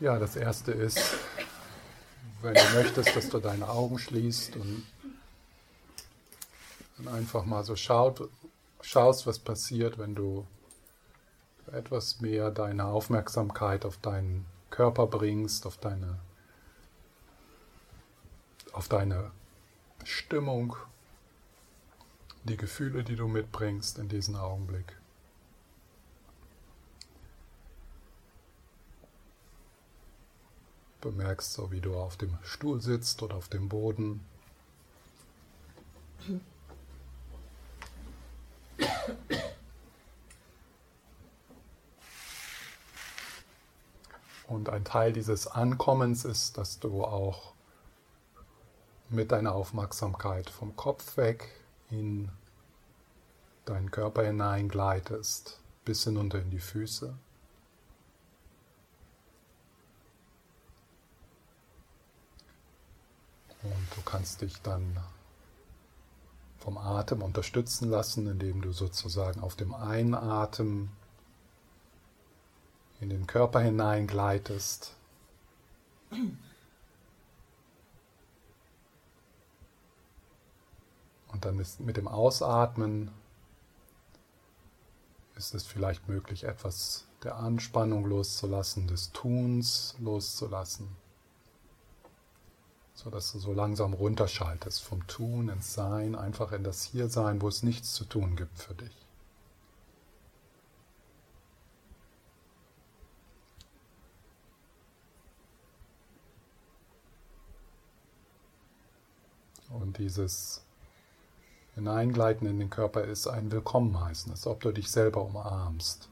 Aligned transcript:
Ja, 0.00 0.18
das 0.18 0.36
erste 0.36 0.72
ist, 0.72 1.00
wenn 2.40 2.54
du 2.54 2.62
möchtest, 2.74 3.14
dass 3.14 3.28
du 3.28 3.38
deine 3.38 3.68
Augen 3.68 3.98
schließt 3.98 4.56
und 4.56 4.84
einfach 7.06 7.44
mal 7.44 7.64
so 7.64 7.76
schaut, 7.76 8.28
schaust, 8.80 9.26
was 9.26 9.38
passiert, 9.38 9.98
wenn 9.98 10.14
du 10.14 10.46
etwas 11.70 12.20
mehr 12.20 12.50
deine 12.50 12.86
Aufmerksamkeit 12.86 13.84
auf 13.84 13.96
deinen 13.98 14.46
Körper 14.70 15.06
bringst, 15.06 15.66
auf 15.66 15.76
deine, 15.76 16.18
auf 18.72 18.88
deine 18.88 19.30
Stimmung, 20.04 20.76
die 22.44 22.56
Gefühle, 22.56 23.04
die 23.04 23.16
du 23.16 23.28
mitbringst 23.28 23.98
in 23.98 24.08
diesen 24.08 24.36
Augenblick. 24.36 24.96
Bemerkst 31.02 31.52
so, 31.52 31.70
wie 31.70 31.80
du 31.80 31.94
auf 31.96 32.16
dem 32.16 32.38
Stuhl 32.42 32.80
sitzt 32.80 33.22
oder 33.22 33.34
auf 33.34 33.48
dem 33.48 33.68
Boden. 33.68 34.24
Und 44.46 44.68
ein 44.68 44.84
Teil 44.84 45.12
dieses 45.12 45.48
Ankommens 45.48 46.24
ist, 46.24 46.56
dass 46.56 46.78
du 46.78 47.04
auch 47.04 47.52
mit 49.08 49.32
deiner 49.32 49.54
Aufmerksamkeit 49.54 50.50
vom 50.50 50.76
Kopf 50.76 51.16
weg 51.16 51.50
in 51.90 52.30
deinen 53.64 53.90
Körper 53.90 54.24
hineingleitest, 54.24 55.58
bis 55.84 56.04
hinunter 56.04 56.40
in 56.40 56.50
die 56.50 56.60
Füße. 56.60 57.14
Und 63.62 63.86
du 63.96 64.02
kannst 64.04 64.40
dich 64.40 64.60
dann 64.62 64.98
vom 66.58 66.78
Atem 66.78 67.22
unterstützen 67.22 67.90
lassen, 67.90 68.26
indem 68.26 68.60
du 68.62 68.72
sozusagen 68.72 69.40
auf 69.40 69.56
dem 69.56 69.74
Einatmen 69.74 70.90
in 73.00 73.08
den 73.08 73.26
Körper 73.26 73.60
hineingleitest. 73.60 74.94
Und 81.32 81.44
dann 81.44 81.58
ist 81.58 81.80
mit 81.80 81.96
dem 81.96 82.06
Ausatmen 82.06 83.10
ist 85.34 85.54
es 85.54 85.66
vielleicht 85.66 86.06
möglich, 86.08 86.44
etwas 86.44 87.06
der 87.24 87.36
Anspannung 87.36 88.04
loszulassen, 88.04 88.86
des 88.86 89.10
Tuns 89.12 89.96
loszulassen 89.98 91.01
so 93.02 93.10
dass 93.10 93.32
du 93.32 93.38
so 93.40 93.52
langsam 93.52 93.94
runterschaltest 93.94 94.82
vom 94.82 95.04
Tun 95.08 95.48
ins 95.48 95.74
Sein, 95.74 96.14
einfach 96.14 96.52
in 96.52 96.62
das 96.62 96.84
Hiersein, 96.84 97.42
wo 97.42 97.48
es 97.48 97.64
nichts 97.64 97.94
zu 97.94 98.04
tun 98.04 98.36
gibt 98.36 98.58
für 98.58 98.74
dich. 98.74 98.96
Und 109.70 109.98
dieses 109.98 110.62
Hineingleiten 111.74 112.46
in 112.46 112.60
den 112.60 112.70
Körper 112.70 113.02
ist 113.02 113.26
ein 113.26 113.50
Willkommen 113.50 114.00
heißen, 114.00 114.30
als 114.30 114.46
ob 114.46 114.60
du 114.60 114.70
dich 114.70 114.90
selber 114.90 115.22
umarmst. 115.22 116.08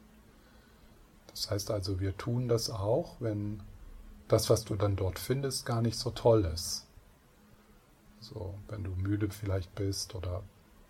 Das 1.28 1.50
heißt 1.50 1.70
also, 1.70 2.00
wir 2.00 2.16
tun 2.16 2.48
das 2.48 2.68
auch, 2.68 3.16
wenn 3.20 3.62
das, 4.30 4.48
was 4.48 4.64
du 4.64 4.76
dann 4.76 4.94
dort 4.94 5.18
findest, 5.18 5.66
gar 5.66 5.82
nicht 5.82 5.98
so 5.98 6.10
toll 6.10 6.44
ist. 6.44 6.86
So, 8.20 8.54
wenn 8.68 8.84
du 8.84 8.90
müde 8.90 9.28
vielleicht 9.30 9.74
bist 9.74 10.14
oder 10.14 10.42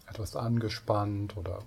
etwas 0.07 0.37
angespannt 0.37 1.37
oder 1.37 1.61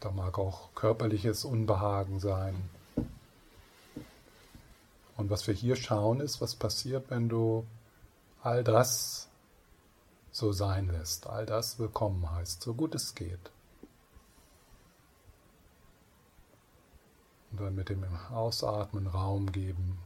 da 0.00 0.10
mag 0.10 0.38
auch 0.38 0.74
körperliches 0.74 1.44
Unbehagen 1.44 2.18
sein. 2.18 2.70
Und 5.16 5.28
was 5.28 5.46
wir 5.46 5.54
hier 5.54 5.76
schauen, 5.76 6.20
ist, 6.20 6.40
was 6.40 6.54
passiert, 6.56 7.10
wenn 7.10 7.28
du 7.28 7.66
all 8.42 8.64
das 8.64 9.28
so 10.30 10.50
sein 10.52 10.88
lässt, 10.88 11.26
all 11.26 11.44
das 11.44 11.78
willkommen 11.78 12.30
heißt, 12.30 12.62
so 12.62 12.72
gut 12.72 12.94
es 12.94 13.14
geht. 13.14 13.50
Und 17.50 17.60
dann 17.60 17.74
mit 17.74 17.90
dem 17.90 18.02
Ausatmen 18.30 19.06
Raum 19.06 19.52
geben 19.52 19.98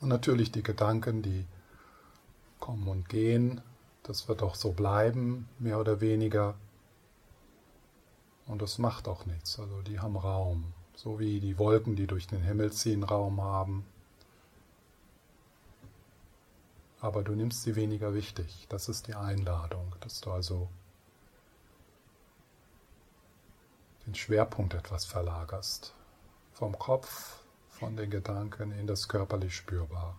Und 0.00 0.08
natürlich 0.08 0.50
die 0.50 0.62
Gedanken, 0.62 1.22
die 1.22 1.46
kommen 2.58 2.88
und 2.88 3.08
gehen, 3.08 3.60
das 4.02 4.28
wird 4.28 4.42
auch 4.42 4.54
so 4.54 4.72
bleiben, 4.72 5.48
mehr 5.58 5.78
oder 5.78 6.00
weniger. 6.00 6.54
Und 8.46 8.62
das 8.62 8.78
macht 8.78 9.08
auch 9.08 9.26
nichts, 9.26 9.58
also 9.58 9.82
die 9.82 10.00
haben 10.00 10.16
Raum, 10.16 10.72
so 10.94 11.18
wie 11.18 11.40
die 11.40 11.58
Wolken, 11.58 11.96
die 11.96 12.06
durch 12.06 12.26
den 12.26 12.42
Himmel 12.42 12.72
ziehen, 12.72 13.04
Raum 13.04 13.40
haben. 13.40 13.84
Aber 17.00 17.22
du 17.22 17.32
nimmst 17.32 17.62
sie 17.62 17.76
weniger 17.76 18.14
wichtig, 18.14 18.66
das 18.68 18.88
ist 18.88 19.06
die 19.06 19.14
Einladung, 19.14 19.94
dass 20.00 20.20
du 20.20 20.30
also 20.30 20.68
den 24.06 24.14
Schwerpunkt 24.14 24.74
etwas 24.74 25.04
verlagerst. 25.04 25.94
Vom 26.52 26.78
Kopf 26.78 27.39
von 27.80 27.96
den 27.96 28.10
Gedanken 28.10 28.72
in 28.72 28.86
das 28.86 29.08
körperlich 29.08 29.56
Spürbare. 29.56 30.14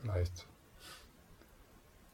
Vielleicht 0.00 0.46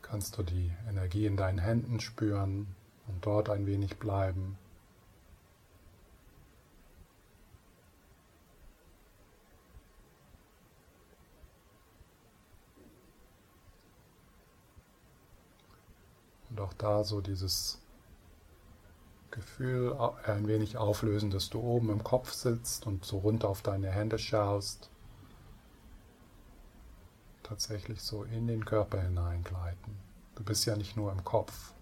kannst 0.02 0.36
du 0.36 0.42
die 0.42 0.72
Energie 0.88 1.26
in 1.26 1.36
deinen 1.36 1.58
Händen 1.58 2.00
spüren 2.00 2.74
und 3.06 3.24
dort 3.24 3.48
ein 3.50 3.66
wenig 3.66 3.98
bleiben. 3.98 4.58
Und 16.54 16.60
auch 16.60 16.72
da 16.74 17.02
so 17.02 17.20
dieses 17.20 17.80
Gefühl 19.32 19.92
ein 20.24 20.46
wenig 20.46 20.76
auflösen, 20.76 21.32
dass 21.32 21.50
du 21.50 21.58
oben 21.58 21.90
im 21.90 22.04
Kopf 22.04 22.32
sitzt 22.32 22.86
und 22.86 23.04
so 23.04 23.18
runter 23.18 23.48
auf 23.48 23.60
deine 23.62 23.90
Hände 23.90 24.20
schaust. 24.20 24.88
Tatsächlich 27.42 28.00
so 28.02 28.22
in 28.22 28.46
den 28.46 28.64
Körper 28.64 29.02
hineingleiten. 29.02 29.98
Du 30.36 30.44
bist 30.44 30.64
ja 30.64 30.76
nicht 30.76 30.96
nur 30.96 31.10
im 31.10 31.24
Kopf. 31.24 31.72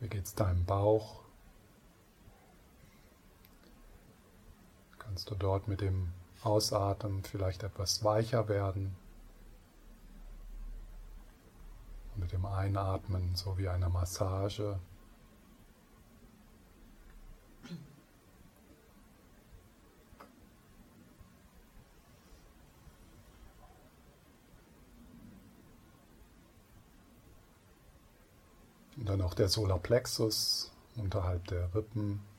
Wie 0.00 0.08
geht 0.08 0.24
es 0.24 0.34
deinem 0.34 0.64
Bauch? 0.64 1.25
Kannst 5.16 5.30
du 5.30 5.34
dort 5.34 5.66
mit 5.66 5.80
dem 5.80 6.12
Ausatmen 6.42 7.22
vielleicht 7.24 7.62
etwas 7.62 8.04
weicher 8.04 8.50
werden. 8.50 8.94
dem 12.32 12.44
Einatmen 12.44 13.34
so 13.34 13.56
wie 13.56 13.66
eine 13.66 13.88
Massage. 13.88 14.78
Und 28.98 29.08
dann 29.08 29.22
auch 29.22 29.32
der 29.32 29.48
Solarplexus 29.48 30.72
unterhalb 30.96 31.46
der 31.46 31.74
Rippen. 31.74 32.35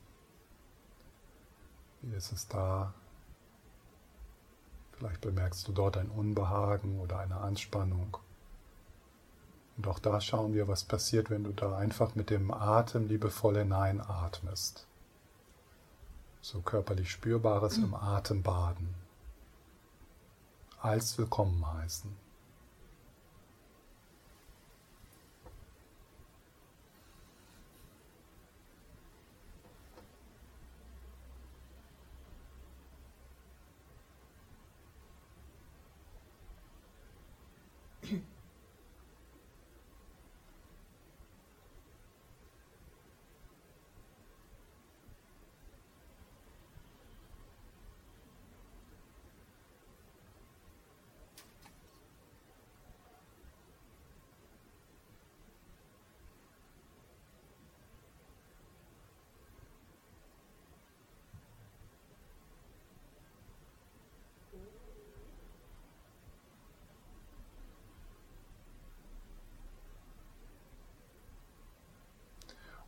Wie 2.02 2.16
ist 2.16 2.32
es 2.32 2.48
da? 2.48 2.94
Vielleicht 4.92 5.22
bemerkst 5.22 5.68
du 5.68 5.72
dort 5.72 5.98
ein 5.98 6.10
Unbehagen 6.10 7.00
oder 7.00 7.20
eine 7.20 7.38
Anspannung. 7.38 8.18
Und 9.78 9.88
auch 9.88 10.00
da 10.00 10.20
schauen 10.20 10.54
wir, 10.54 10.68
was 10.68 10.84
passiert, 10.84 11.30
wenn 11.30 11.44
du 11.44 11.52
da 11.52 11.78
einfach 11.78 12.16
mit 12.16 12.32
dem 12.32 12.52
Atem 12.52 13.08
liebevoll 13.08 13.58
hineinatmest. 13.58 14.88
So 16.42 16.62
körperlich 16.62 17.12
Spürbares 17.12 17.78
im 17.78 17.94
Atem 17.94 18.42
baden. 18.42 18.96
Als 20.82 21.18
willkommen 21.18 21.66
heißen. 21.66 22.27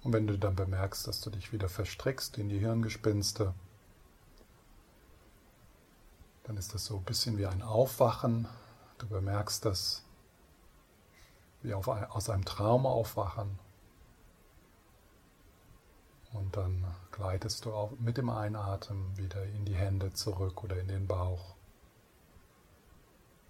Und 0.09 0.13
wenn 0.13 0.25
du 0.25 0.39
dann 0.39 0.55
bemerkst, 0.55 1.05
dass 1.05 1.21
du 1.21 1.29
dich 1.29 1.53
wieder 1.53 1.69
verstrickst 1.69 2.39
in 2.39 2.49
die 2.49 2.57
Hirngespinste, 2.57 3.53
dann 6.45 6.57
ist 6.57 6.73
das 6.73 6.85
so 6.85 6.97
ein 6.97 7.03
bisschen 7.03 7.37
wie 7.37 7.45
ein 7.45 7.61
Aufwachen. 7.61 8.47
Du 8.97 9.07
bemerkst 9.07 9.65
das 9.65 10.03
wie 11.61 11.75
auf, 11.75 11.87
aus 11.87 12.27
einem 12.31 12.43
Traum 12.43 12.87
aufwachen. 12.87 13.59
Und 16.33 16.57
dann 16.57 16.87
gleitest 17.11 17.65
du 17.65 17.73
auch 17.75 17.91
mit 17.99 18.17
dem 18.17 18.31
Einatmen 18.31 19.15
wieder 19.15 19.45
in 19.45 19.63
die 19.63 19.75
Hände 19.75 20.11
zurück 20.13 20.63
oder 20.63 20.79
in 20.79 20.87
den 20.87 21.05
Bauch. 21.05 21.53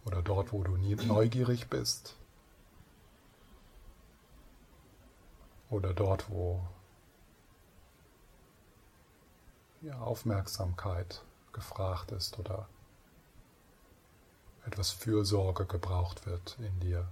Oder 0.04 0.22
dort, 0.22 0.52
wo 0.52 0.62
du 0.62 0.76
neugierig 0.76 1.70
bist. 1.70 2.18
Oder 5.70 5.94
dort, 5.94 6.30
wo 6.30 6.62
ja, 9.82 9.98
Aufmerksamkeit 10.00 11.24
gefragt 11.54 12.12
ist 12.12 12.38
oder 12.40 12.68
etwas 14.66 14.92
Fürsorge 14.92 15.66
gebraucht 15.66 16.26
wird 16.26 16.58
in 16.60 16.80
dir. 16.80 17.08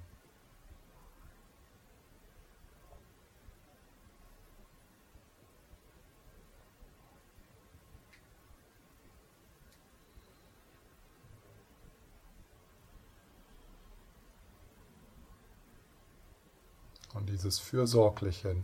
Und 17.13 17.27
dieses 17.29 17.59
fürsorgliche, 17.59 18.55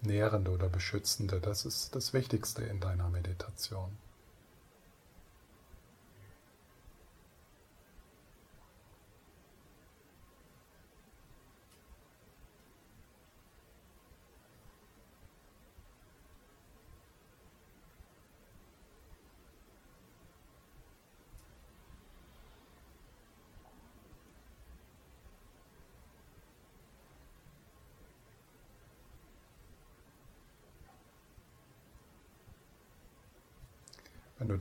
nährende 0.00 0.50
oder 0.50 0.68
beschützende, 0.68 1.40
das 1.40 1.64
ist 1.64 1.94
das 1.94 2.12
Wichtigste 2.12 2.64
in 2.64 2.80
deiner 2.80 3.08
Meditation. 3.08 3.90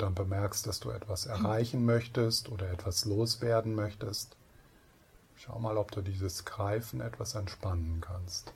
Dann 0.01 0.15
bemerkst, 0.15 0.67
dass 0.67 0.79
du 0.79 0.89
etwas 0.89 1.25
erreichen 1.25 1.85
möchtest 1.85 2.49
oder 2.49 2.71
etwas 2.71 3.05
loswerden 3.05 3.75
möchtest, 3.75 4.35
schau 5.35 5.59
mal, 5.59 5.77
ob 5.77 5.91
du 5.91 6.01
dieses 6.01 6.45
Greifen 6.45 7.01
etwas 7.01 7.35
entspannen 7.35 8.01
kannst. 8.01 8.53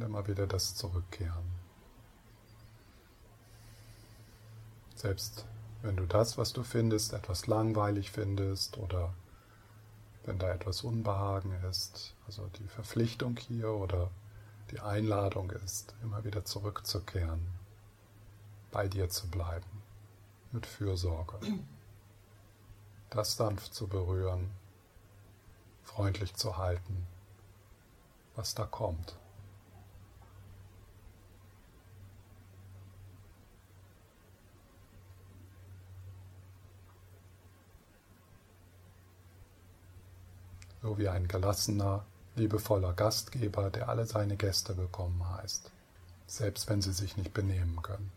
und 0.00 0.09
immer 0.20 0.28
wieder 0.28 0.46
das 0.46 0.74
Zurückkehren. 0.74 1.60
Selbst 4.94 5.46
wenn 5.82 5.96
du 5.96 6.04
das, 6.04 6.36
was 6.36 6.52
du 6.52 6.62
findest, 6.62 7.14
etwas 7.14 7.46
langweilig 7.46 8.10
findest 8.10 8.76
oder 8.76 9.14
wenn 10.26 10.38
da 10.38 10.50
etwas 10.50 10.82
Unbehagen 10.82 11.52
ist, 11.70 12.14
also 12.26 12.46
die 12.58 12.68
Verpflichtung 12.68 13.38
hier 13.38 13.70
oder 13.70 14.10
die 14.70 14.80
Einladung 14.80 15.50
ist, 15.52 15.94
immer 16.02 16.22
wieder 16.24 16.44
zurückzukehren, 16.44 17.46
bei 18.70 18.88
dir 18.88 19.08
zu 19.08 19.26
bleiben, 19.28 19.82
mit 20.52 20.66
Fürsorge, 20.66 21.38
das 23.10 23.36
sanft 23.36 23.72
zu 23.72 23.88
berühren, 23.88 24.50
freundlich 25.82 26.34
zu 26.34 26.58
halten, 26.58 27.06
was 28.36 28.54
da 28.54 28.66
kommt. 28.66 29.19
So 40.82 40.98
wie 40.98 41.08
ein 41.08 41.28
gelassener, 41.28 42.04
liebevoller 42.36 42.92
Gastgeber, 42.92 43.70
der 43.70 43.88
alle 43.88 44.06
seine 44.06 44.36
Gäste 44.36 44.76
willkommen 44.76 45.28
heißt, 45.36 45.70
selbst 46.26 46.68
wenn 46.68 46.80
sie 46.80 46.92
sich 46.92 47.16
nicht 47.16 47.34
benehmen 47.34 47.82
können. 47.82 48.10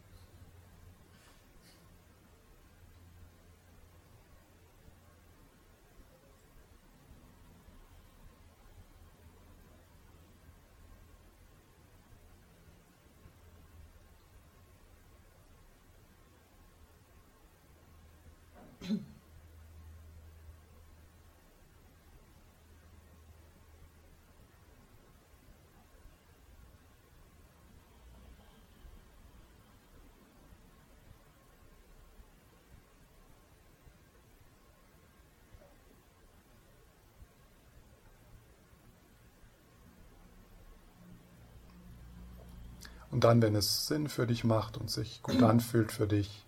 Und 43.13 43.23
dann, 43.23 43.43
wenn 43.43 43.53
es 43.53 43.85
Sinn 43.85 44.09
für 44.09 44.25
dich 44.25 44.43
macht 44.43 44.75
und 44.75 44.89
sich 44.89 45.21
gut 45.21 45.43
anfühlt 45.43 45.91
für 45.91 46.07
dich, 46.07 46.43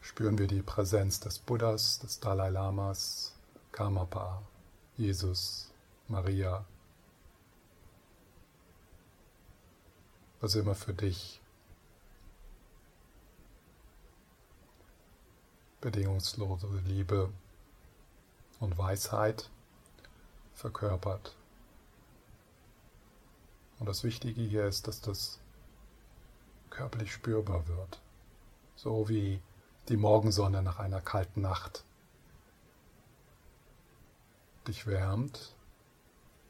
spüren 0.00 0.38
wir 0.38 0.46
die 0.46 0.62
Präsenz 0.62 1.20
des 1.20 1.38
Buddhas, 1.38 1.98
des 1.98 2.20
Dalai 2.20 2.48
Lamas, 2.48 3.34
Karmapa, 3.70 4.42
Jesus, 4.96 5.70
Maria, 6.08 6.64
was 10.40 10.54
immer 10.54 10.74
für 10.74 10.94
dich 10.94 11.42
bedingungslose 15.82 16.68
Liebe 16.86 17.28
und 18.58 18.78
Weisheit 18.78 19.50
verkörpert. 20.54 21.36
Und 23.84 23.90
das 23.90 24.02
Wichtige 24.02 24.40
hier 24.40 24.64
ist, 24.64 24.88
dass 24.88 25.02
das 25.02 25.38
körperlich 26.70 27.12
spürbar 27.12 27.68
wird. 27.68 28.00
So 28.76 29.10
wie 29.10 29.42
die 29.90 29.98
Morgensonne 29.98 30.62
nach 30.62 30.78
einer 30.78 31.02
kalten 31.02 31.42
Nacht 31.42 31.84
dich 34.66 34.86
wärmt 34.86 35.54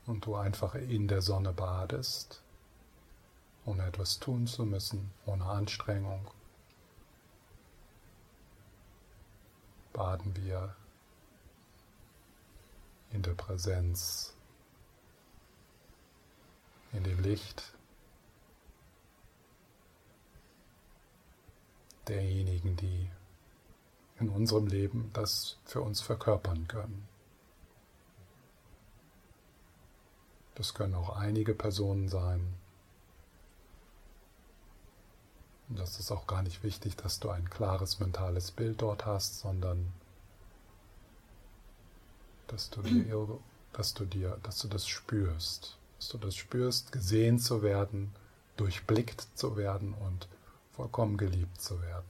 und 0.06 0.26
du 0.26 0.36
einfach 0.36 0.76
in 0.76 1.08
der 1.08 1.22
Sonne 1.22 1.52
badest, 1.52 2.40
ohne 3.64 3.84
etwas 3.84 4.20
tun 4.20 4.46
zu 4.46 4.64
müssen, 4.64 5.10
ohne 5.26 5.44
Anstrengung. 5.46 6.30
Baden 9.92 10.36
wir 10.36 10.76
in 13.10 13.22
der 13.22 13.34
Präsenz 13.34 14.33
in 16.94 17.04
dem 17.04 17.20
Licht 17.22 17.74
derjenigen, 22.08 22.76
die 22.76 23.10
in 24.20 24.28
unserem 24.28 24.66
Leben 24.66 25.10
das 25.12 25.58
für 25.64 25.80
uns 25.80 26.00
verkörpern 26.00 26.68
können. 26.68 27.08
Das 30.54 30.74
können 30.74 30.94
auch 30.94 31.16
einige 31.16 31.54
Personen 31.54 32.08
sein. 32.08 32.54
Und 35.68 35.78
das 35.78 35.98
ist 35.98 36.12
auch 36.12 36.26
gar 36.28 36.42
nicht 36.42 36.62
wichtig, 36.62 36.94
dass 36.96 37.18
du 37.18 37.30
ein 37.30 37.50
klares 37.50 37.98
mentales 37.98 38.52
Bild 38.52 38.82
dort 38.82 39.04
hast, 39.04 39.40
sondern 39.40 39.92
dass 42.46 42.70
du 42.70 42.82
dir, 42.82 43.38
dass 43.72 43.94
du 43.94 44.04
dir, 44.04 44.38
dass 44.42 44.58
du 44.58 44.68
das 44.68 44.86
spürst 44.86 45.78
dass 45.98 46.08
du 46.08 46.18
das 46.18 46.36
spürst, 46.36 46.92
gesehen 46.92 47.38
zu 47.38 47.62
werden, 47.62 48.14
durchblickt 48.56 49.26
zu 49.34 49.56
werden 49.56 49.94
und 49.94 50.28
vollkommen 50.72 51.16
geliebt 51.16 51.60
zu 51.60 51.80
werden. 51.82 52.06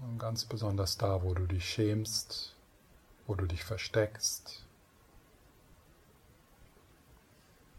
Und 0.00 0.18
ganz 0.18 0.44
besonders 0.44 0.98
da, 0.98 1.22
wo 1.22 1.34
du 1.34 1.46
dich 1.46 1.68
schämst, 1.68 2.54
wo 3.26 3.34
du 3.34 3.46
dich 3.46 3.64
versteckst, 3.64 4.66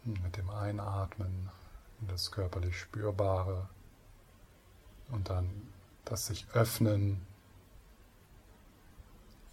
mit 0.04 0.36
dem 0.36 0.50
Einatmen 0.50 1.50
in 2.00 2.08
das 2.08 2.30
körperlich 2.30 2.78
Spürbare. 2.78 3.68
Und 5.10 5.30
dann 5.30 5.68
das 6.04 6.26
sich 6.26 6.46
öffnen 6.52 7.26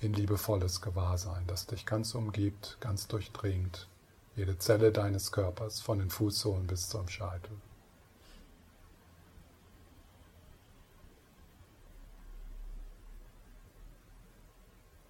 in 0.06 0.14
liebevolles 0.14 0.82
Gewahrsein, 0.82 1.48
das 1.48 1.66
dich 1.66 1.86
ganz 1.86 2.14
umgibt, 2.14 2.78
ganz 2.80 3.08
durchdringt, 3.08 3.90
jede 4.36 4.58
Zelle 4.60 4.92
deines 4.92 5.32
Körpers, 5.32 5.82
von 5.82 5.98
den 5.98 6.12
Fußsohlen 6.12 6.68
bis 6.68 6.90
zum 6.90 7.08
Scheitel. 7.08 7.58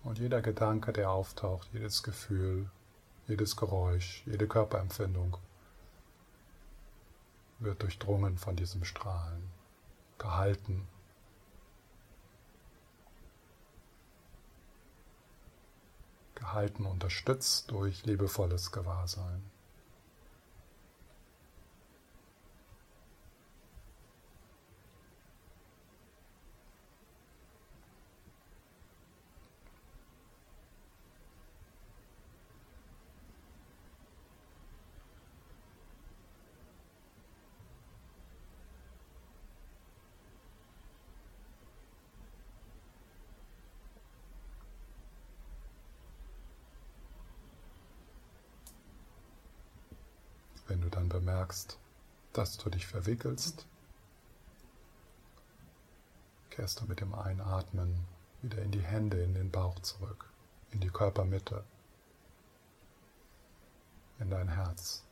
Und 0.03 0.19
jeder 0.19 0.41
Gedanke, 0.41 0.93
der 0.93 1.09
auftaucht, 1.11 1.67
jedes 1.73 2.01
Gefühl, 2.01 2.69
jedes 3.27 3.57
Geräusch, 3.57 4.23
jede 4.25 4.47
Körperempfindung 4.47 5.37
wird 7.59 7.81
durchdrungen 7.81 8.37
von 8.37 8.55
diesem 8.55 8.85
Strahlen, 8.85 9.49
gehalten 10.19 10.87
gehalten, 16.45 16.85
unterstützt 16.85 17.71
durch 17.71 18.05
liebevolles 18.05 18.71
Gewahrsein. 18.71 19.41
wenn 50.67 50.81
du 50.81 50.89
dann 51.55 51.65
bemerkst, 51.65 51.79
dass 52.33 52.57
du 52.57 52.69
dich 52.69 52.85
verwickelst, 52.85 53.65
kehrst 56.49 56.81
du 56.81 56.85
mit 56.85 56.99
dem 56.99 57.13
Einatmen 57.13 58.05
wieder 58.41 58.61
in 58.61 58.71
die 58.71 58.81
Hände, 58.81 59.21
in 59.23 59.33
den 59.33 59.51
Bauch 59.51 59.79
zurück, 59.79 60.29
in 60.71 60.79
die 60.79 60.89
Körpermitte, 60.89 61.63
in 64.19 64.29
dein 64.29 64.49
Herz. 64.49 65.05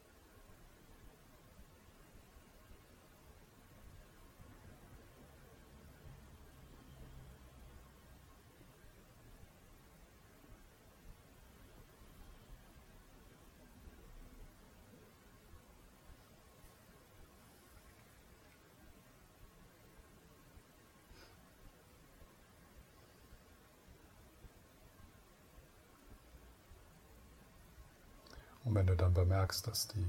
Und 28.65 28.75
wenn 28.75 28.82
du 28.95 29.03
dann 29.03 29.13
bemerkst, 29.13 29.67
dass 29.67 29.87
die 29.87 30.05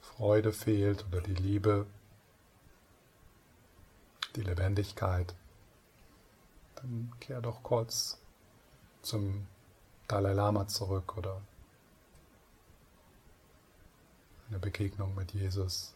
Freude 0.00 0.52
fehlt 0.52 1.04
oder 1.06 1.20
die 1.20 1.34
Liebe, 1.34 1.86
die 4.36 4.42
Lebendigkeit, 4.42 5.34
dann 6.76 7.12
kehr 7.20 7.40
doch 7.40 7.62
kurz 7.62 8.18
zum 9.02 9.46
Dalai 10.08 10.32
Lama 10.32 10.66
zurück 10.66 11.16
oder 11.16 11.40
eine 14.48 14.58
Begegnung 14.58 15.14
mit 15.14 15.32
Jesus. 15.32 15.94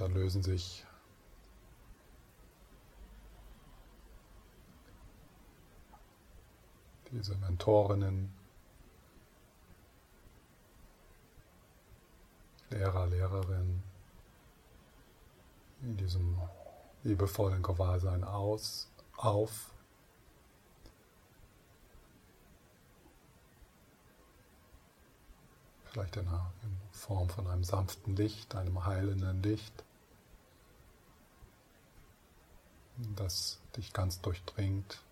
Dann 0.00 0.14
lösen 0.14 0.42
sich 0.42 0.86
diese 7.10 7.34
Mentorinnen, 7.36 8.32
Lehrer, 12.70 13.08
Lehrerin 13.08 13.82
in 15.82 15.98
diesem 15.98 16.40
liebevollen 17.02 17.62
Gewahrsein 17.62 18.24
aus, 18.24 18.88
auf. 19.18 19.70
Vielleicht 25.84 26.16
in 26.16 26.26
Form 26.90 27.28
von 27.28 27.46
einem 27.48 27.64
sanften 27.64 28.16
Licht, 28.16 28.54
einem 28.54 28.86
heilenden 28.86 29.42
Licht, 29.42 29.84
das 33.16 33.60
dich 33.76 33.92
ganz 33.92 34.20
durchdringt. 34.20 35.02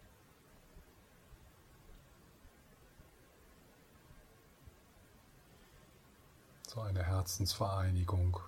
So 6.67 6.81
eine 6.81 7.03
Herzensvereinigung 7.05 8.41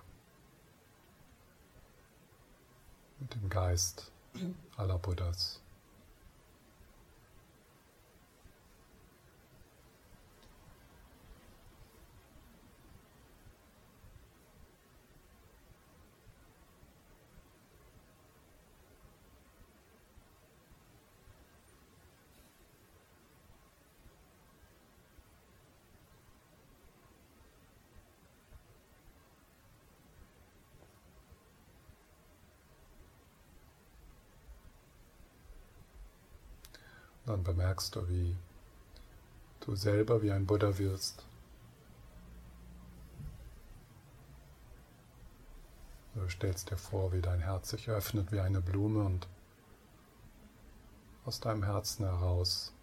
mit 3.19 3.33
dem 3.35 3.49
Geist 3.49 4.11
aller 4.77 4.97
Buddhas. 4.97 5.60
Dann 37.25 37.43
bemerkst 37.43 37.95
du, 37.95 38.07
wie 38.09 38.35
du 39.61 39.75
selber 39.75 40.21
wie 40.21 40.31
ein 40.31 40.45
Buddha 40.45 40.77
wirst. 40.77 41.25
Du 46.15 46.27
stellst 46.29 46.71
dir 46.71 46.77
vor, 46.77 47.13
wie 47.13 47.21
dein 47.21 47.39
Herz 47.39 47.69
sich 47.69 47.89
öffnet 47.89 48.31
wie 48.31 48.39
eine 48.39 48.59
Blume 48.59 49.03
und 49.03 49.27
aus 51.25 51.39
deinem 51.39 51.63
Herzen 51.63 52.05
heraus 52.05 52.73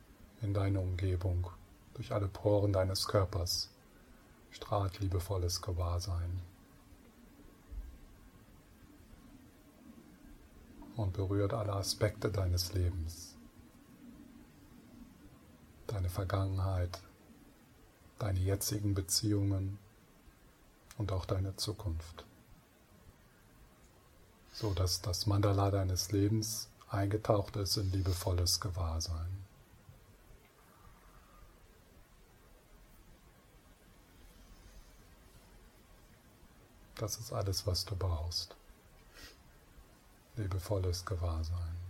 in 0.41 0.55
deine 0.55 0.81
Umgebung, 0.81 1.51
durch 1.95 2.13
alle 2.13 2.29
Poren 2.29 2.73
deines 2.73 3.07
Körpers, 3.07 3.71
strahlt 4.51 5.01
liebevolles 5.01 5.61
Gewahrsein. 5.61 6.41
Und 10.97 11.13
berührt 11.13 11.53
alle 11.53 11.75
Aspekte 11.75 12.31
deines 12.31 12.73
Lebens 12.73 13.38
deine 15.89 16.09
Vergangenheit, 16.09 17.01
deine 18.19 18.39
jetzigen 18.39 18.95
Beziehungen 18.95 19.79
und 20.97 21.13
auch 21.13 21.25
deine 21.25 21.57
Zukunft. 21.57 22.25
So 24.53 24.75
dass 24.75 25.03
das 25.03 25.27
Mandala 25.27 25.71
deines 25.71 26.13
Lebens 26.13 26.69
eingetaucht 26.89 27.57
ist 27.57 27.77
in 27.77 27.91
liebevolles 27.93 28.61
Gewahrsein. 28.61 29.45
Das 36.97 37.17
ist 37.19 37.33
alles, 37.33 37.67
was 37.67 37.85
du 37.85 37.95
brauchst. 37.95 38.57
Liebevolles 40.37 41.05
Gewahrsein. 41.05 41.88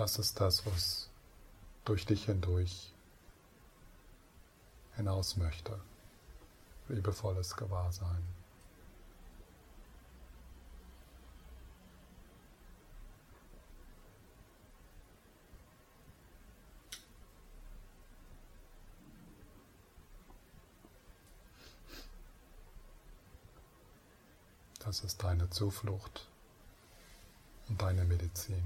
Das 0.00 0.18
ist 0.18 0.40
das, 0.40 0.64
was 0.64 1.10
durch 1.84 2.06
dich 2.06 2.24
hindurch 2.24 2.90
hinaus 4.96 5.36
möchte. 5.36 5.78
Liebevolles 6.88 7.54
Gewahrsein. 7.54 8.24
Das 24.78 25.00
ist 25.00 25.22
deine 25.22 25.50
Zuflucht 25.50 26.26
und 27.68 27.82
deine 27.82 28.06
Medizin. 28.06 28.64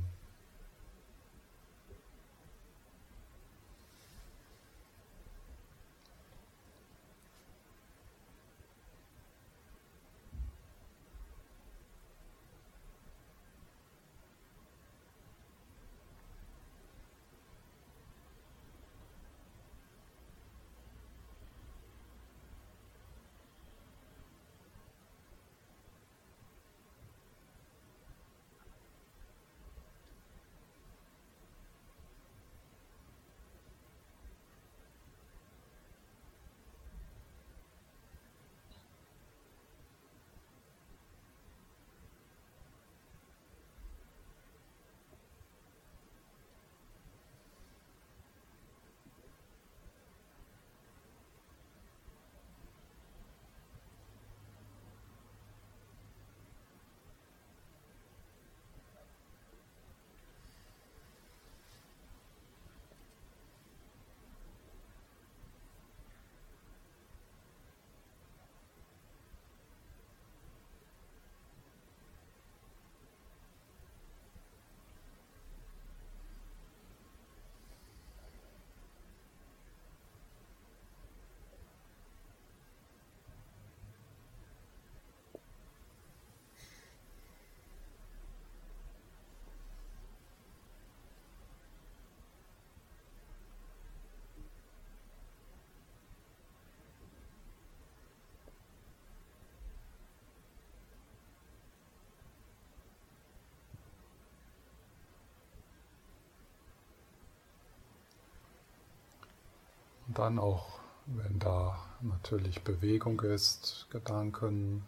Und 110.15 110.21
dann 110.21 110.39
auch, 110.39 110.79
wenn 111.07 111.41
da 111.41 111.77
natürlich 112.01 112.63
Bewegung 112.63 113.19
ist, 113.23 113.89
Gedanken, 113.91 114.87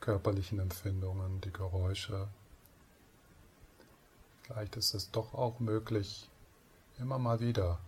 körperlichen 0.00 0.58
Empfindungen, 0.58 1.40
die 1.40 1.54
Geräusche. 1.54 2.28
Vielleicht 4.42 4.76
ist 4.76 4.92
es 4.92 5.10
doch 5.10 5.32
auch 5.32 5.58
möglich, 5.58 6.28
immer 6.98 7.18
mal 7.18 7.40
wieder 7.40 7.78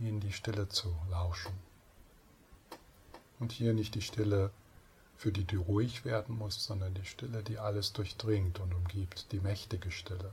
in 0.00 0.18
die 0.18 0.32
Stille 0.32 0.68
zu 0.68 0.92
lauschen. 1.08 1.54
Und 3.38 3.52
hier 3.52 3.74
nicht 3.74 3.94
die 3.94 4.02
Stille, 4.02 4.50
für 5.16 5.30
die 5.30 5.44
du 5.44 5.60
ruhig 5.60 6.04
werden 6.04 6.36
musst, 6.36 6.64
sondern 6.64 6.94
die 6.94 7.04
Stille, 7.04 7.44
die 7.44 7.60
alles 7.60 7.92
durchdringt 7.92 8.58
und 8.58 8.74
umgibt, 8.74 9.30
die 9.30 9.38
mächtige 9.38 9.92
Stille. 9.92 10.32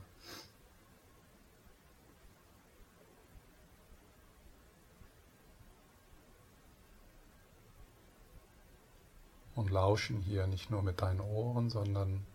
Und 9.55 9.69
lauschen 9.69 10.21
hier 10.21 10.47
nicht 10.47 10.71
nur 10.71 10.81
mit 10.81 11.01
deinen 11.01 11.21
Ohren, 11.21 11.69
sondern 11.69 12.25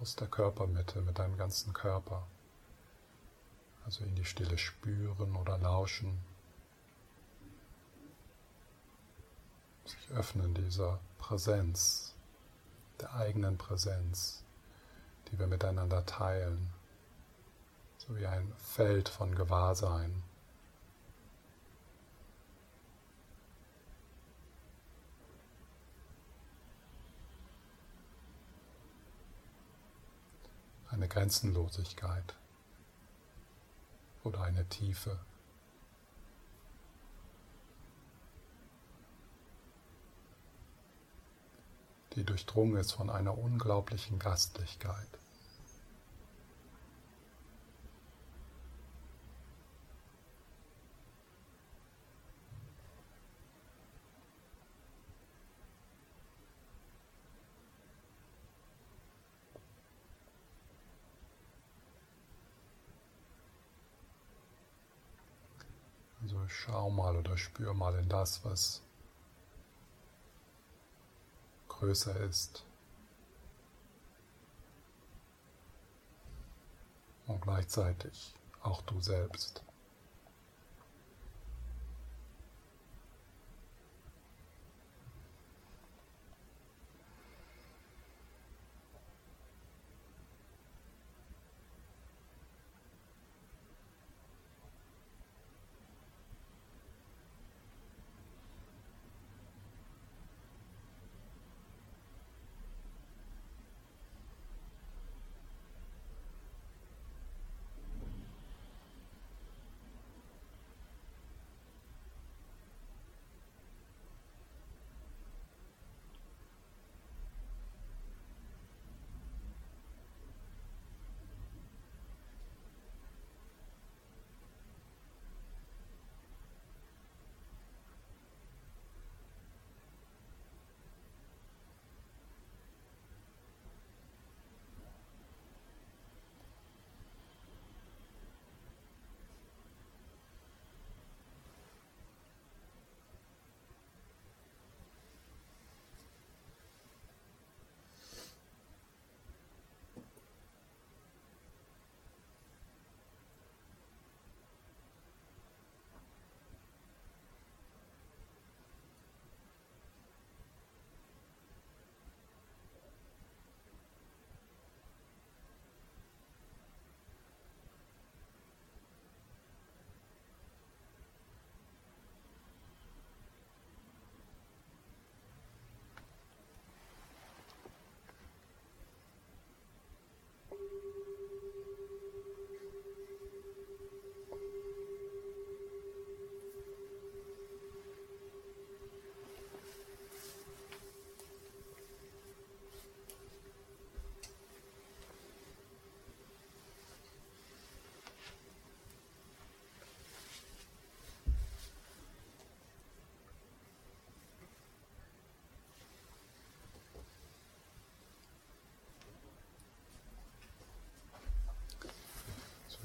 aus 0.00 0.16
der 0.16 0.28
Körpermitte, 0.28 1.00
mit 1.02 1.18
deinem 1.18 1.36
ganzen 1.36 1.72
Körper. 1.72 2.26
Also 3.84 4.04
in 4.04 4.14
die 4.14 4.24
Stille 4.24 4.58
spüren 4.58 5.36
oder 5.36 5.58
lauschen. 5.58 6.18
Sich 9.84 10.10
öffnen 10.10 10.54
dieser 10.54 10.98
Präsenz, 11.18 12.14
der 13.00 13.14
eigenen 13.14 13.56
Präsenz, 13.56 14.42
die 15.30 15.38
wir 15.38 15.46
miteinander 15.46 16.04
teilen. 16.04 16.72
So 17.98 18.16
wie 18.16 18.26
ein 18.26 18.52
Feld 18.58 19.08
von 19.08 19.34
Gewahrsein. 19.34 20.22
Eine 30.96 31.08
Grenzenlosigkeit 31.08 32.34
oder 34.24 34.40
eine 34.40 34.66
Tiefe. 34.66 35.18
die 42.14 42.24
durchdrungen 42.24 42.78
ist 42.78 42.92
von 42.92 43.10
einer 43.10 43.36
unglaublichen 43.36 44.18
Gastlichkeit. 44.18 45.06
Also 66.26 66.48
schau 66.66 66.90
mal 66.90 67.16
oder 67.16 67.36
spür 67.36 67.74
mal 67.74 67.94
in 67.98 68.08
das, 68.08 68.44
was 68.44 68.82
größer 71.68 72.16
ist 72.20 72.64
und 77.26 77.40
gleichzeitig 77.42 78.34
auch 78.62 78.82
du 78.82 79.00
selbst. 79.00 79.62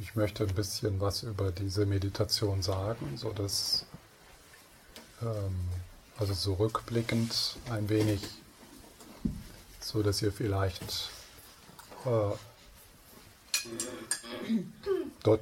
Ich 0.02 0.16
möchte 0.16 0.46
ein 0.46 0.56
bisschen 0.56 1.00
was 1.00 1.22
über 1.22 1.52
diese 1.52 1.86
Meditation 1.86 2.64
sagen, 2.64 3.18
so 3.18 3.32
dass 3.34 3.86
ähm, 5.22 5.60
also 6.18 6.34
so 6.34 6.56
rückblickend 6.56 7.58
ein 7.70 7.88
wenig, 7.88 8.20
so 9.80 10.02
dass 10.02 10.24
ihr 10.24 10.32
vielleicht 10.32 11.12
äh, 12.06 12.32
dort, 15.22 15.42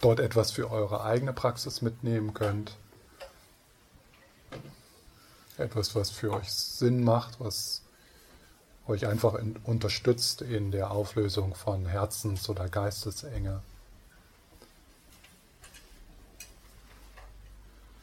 dort 0.00 0.20
etwas 0.20 0.50
für 0.52 0.70
eure 0.70 1.04
eigene 1.04 1.34
Praxis 1.34 1.82
mitnehmen 1.82 2.32
könnt. 2.32 2.76
Etwas, 5.58 5.94
was 5.94 6.08
für 6.10 6.32
euch 6.32 6.50
Sinn 6.50 7.04
macht, 7.04 7.38
was 7.38 7.82
euch 8.86 9.06
einfach 9.06 9.34
in, 9.34 9.56
unterstützt 9.58 10.40
in 10.40 10.70
der 10.70 10.90
Auflösung 10.90 11.54
von 11.54 11.84
Herzens- 11.84 12.48
oder 12.48 12.70
Geistesenge. 12.70 13.60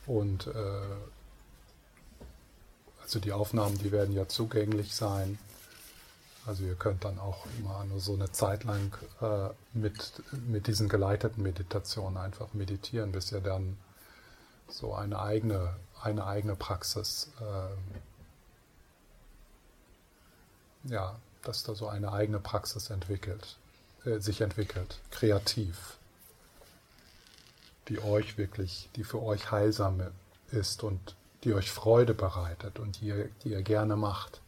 Und 0.08 0.48
äh, 0.48 0.82
also 3.04 3.20
die 3.20 3.34
Aufnahmen, 3.34 3.78
die 3.78 3.92
werden 3.92 4.14
ja 4.14 4.28
zugänglich 4.28 4.96
sein. 4.96 5.38
Also 6.46 6.64
ihr 6.64 6.76
könnt 6.76 7.04
dann 7.04 7.20
auch 7.20 7.46
immer 7.60 7.84
nur 7.86 8.00
so 8.00 8.14
eine 8.14 8.32
Zeit 8.32 8.64
lang 8.64 8.98
äh, 9.22 9.50
mit, 9.74 10.14
mit 10.48 10.68
diesen 10.68 10.88
geleiteten 10.88 11.44
Meditationen 11.44 12.18
einfach 12.18 12.54
meditieren, 12.54 13.12
bis 13.12 13.32
ihr 13.34 13.42
dann 13.42 13.78
so 14.70 14.94
eine 14.94 15.20
eigene, 15.20 15.76
eine 16.02 16.26
eigene 16.26 16.56
Praxis, 16.56 17.30
äh, 17.42 17.70
ja, 20.90 21.18
dass 21.44 21.64
da 21.64 21.76
so 21.76 21.88
eine 21.88 22.14
eigene 22.14 22.40
Praxis 22.40 22.90
entwickelt, 22.90 23.58
äh, 24.06 24.20
sich 24.20 24.40
entwickelt, 24.42 25.00
kreativ, 25.12 25.97
die 27.88 28.02
euch 28.02 28.38
wirklich, 28.38 28.90
die 28.96 29.04
für 29.04 29.22
euch 29.22 29.52
heilsam 29.52 30.02
ist 30.52 30.84
und 30.84 31.16
die 31.44 31.54
euch 31.54 31.72
Freude 31.72 32.14
bereitet 32.14 32.80
und 32.80 33.00
die 33.00 33.08
ihr, 33.08 33.30
die 33.44 33.50
ihr 33.50 33.62
gerne 33.62 33.96
macht. 33.96 34.42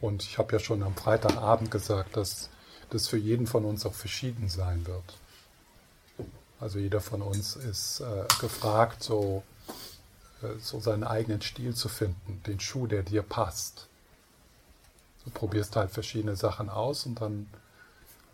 Und 0.00 0.22
ich 0.22 0.38
habe 0.38 0.52
ja 0.52 0.58
schon 0.58 0.82
am 0.82 0.94
Freitagabend 0.94 1.70
gesagt, 1.70 2.16
dass 2.16 2.50
das 2.90 3.08
für 3.08 3.16
jeden 3.16 3.46
von 3.46 3.64
uns 3.64 3.86
auch 3.86 3.94
verschieden 3.94 4.48
sein 4.48 4.86
wird. 4.86 5.16
Also 6.60 6.78
jeder 6.78 7.00
von 7.00 7.22
uns 7.22 7.56
ist 7.56 8.00
äh, 8.00 8.24
gefragt, 8.40 9.02
so, 9.02 9.42
äh, 10.42 10.58
so 10.60 10.80
seinen 10.80 11.04
eigenen 11.04 11.40
Stil 11.42 11.74
zu 11.74 11.88
finden, 11.88 12.42
den 12.46 12.60
Schuh, 12.60 12.86
der 12.86 13.02
dir 13.02 13.22
passt. 13.22 13.88
Du 15.24 15.30
probierst 15.30 15.76
halt 15.76 15.90
verschiedene 15.90 16.36
Sachen 16.36 16.68
aus 16.68 17.06
und 17.06 17.20
dann 17.20 17.46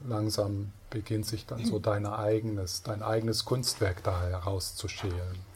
langsam 0.07 0.73
beginnt 0.91 1.27
sich 1.27 1.47
dann 1.47 1.65
so 1.65 1.79
dein 1.79 2.07
eigenes, 2.07 2.83
dein 2.83 3.03
eigenes 3.03 3.45
Kunstwerk 3.45 4.03
da 4.03 4.23
herauszuschälen. 4.23 5.51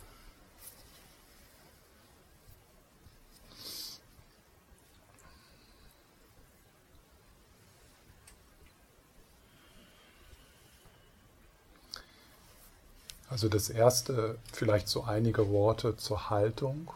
Also 13.34 13.48
das 13.48 13.68
erste, 13.68 14.38
vielleicht 14.52 14.86
so 14.86 15.02
einige 15.02 15.48
Worte 15.48 15.96
zur 15.96 16.30
Haltung. 16.30 16.92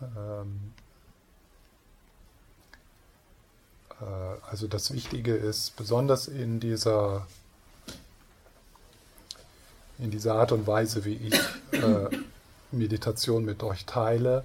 Ähm, 0.00 0.72
äh, 3.87 3.87
also 4.50 4.68
das 4.68 4.92
Wichtige 4.92 5.34
ist, 5.34 5.76
besonders 5.76 6.28
in 6.28 6.60
dieser, 6.60 7.26
in 9.98 10.10
dieser 10.10 10.34
Art 10.34 10.52
und 10.52 10.66
Weise, 10.66 11.04
wie 11.04 11.14
ich 11.14 11.34
äh, 11.72 12.08
Meditation 12.70 13.44
mit 13.44 13.62
euch 13.62 13.86
teile, 13.86 14.44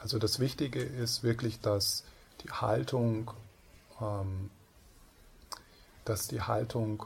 also 0.00 0.18
das 0.18 0.40
Wichtige 0.40 0.82
ist 0.82 1.22
wirklich, 1.22 1.60
dass 1.60 2.04
die 2.42 2.50
Haltung, 2.50 3.30
ähm, 4.00 4.50
dass 6.06 6.26
die 6.26 6.40
Haltung 6.40 7.04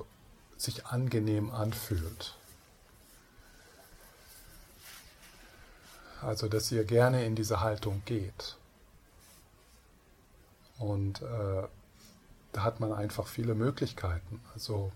sich 0.57 0.87
angenehm 0.87 1.51
anfühlt. 1.51 2.37
Also, 6.23 6.49
dass 6.49 6.71
ihr 6.71 6.85
gerne 6.85 7.27
in 7.27 7.35
diese 7.35 7.61
Haltung 7.61 8.03
geht. 8.07 8.57
Und 10.79 11.23
äh, 11.23 11.63
da 12.53 12.63
hat 12.63 12.81
man 12.81 12.93
einfach 12.93 13.27
viele 13.27 13.55
Möglichkeiten. 13.55 14.41
Also 14.55 14.93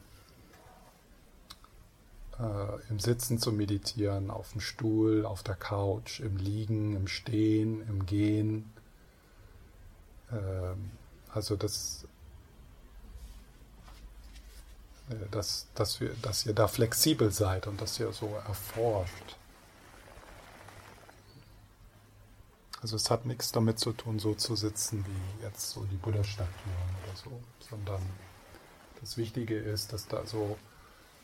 äh, 2.38 2.90
im 2.90 3.00
Sitzen 3.00 3.38
zu 3.38 3.52
meditieren, 3.52 4.30
auf 4.30 4.52
dem 4.52 4.60
Stuhl, 4.60 5.24
auf 5.24 5.42
der 5.42 5.56
Couch, 5.56 6.20
im 6.20 6.36
Liegen, 6.36 6.96
im 6.96 7.08
Stehen, 7.08 7.86
im 7.88 8.06
Gehen. 8.06 8.72
Äh, 10.30 10.74
also 11.32 11.56
das, 11.56 12.06
äh, 15.10 15.14
dass, 15.30 15.66
dass, 15.74 16.00
wir, 16.00 16.14
dass 16.22 16.46
ihr 16.46 16.54
da 16.54 16.68
flexibel 16.68 17.30
seid 17.30 17.66
und 17.66 17.80
dass 17.80 17.98
ihr 17.98 18.12
so 18.12 18.28
erforscht. 18.46 19.37
Also 22.80 22.96
es 22.96 23.10
hat 23.10 23.26
nichts 23.26 23.50
damit 23.50 23.78
zu 23.78 23.92
tun, 23.92 24.18
so 24.18 24.34
zu 24.34 24.54
sitzen 24.54 25.04
wie 25.04 25.44
jetzt 25.44 25.70
so 25.70 25.84
die 25.84 25.96
Buddha-Statuen 25.96 26.96
oder 27.04 27.16
so, 27.16 27.42
sondern 27.68 28.00
das 29.00 29.16
Wichtige 29.16 29.56
ist, 29.56 29.92
dass 29.92 30.06
da 30.06 30.24
so, 30.26 30.56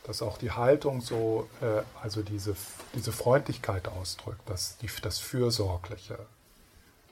dass 0.03 0.21
auch 0.23 0.37
die 0.37 0.51
Haltung 0.51 1.01
so, 1.01 1.49
äh, 1.61 1.83
also 2.01 2.23
diese, 2.23 2.57
diese 2.95 3.13
Freundlichkeit 3.13 3.89
ausdrückt, 3.89 4.49
dass 4.49 4.79
die, 4.79 4.91
das 5.03 5.19
Fürsorgliche. 5.21 6.19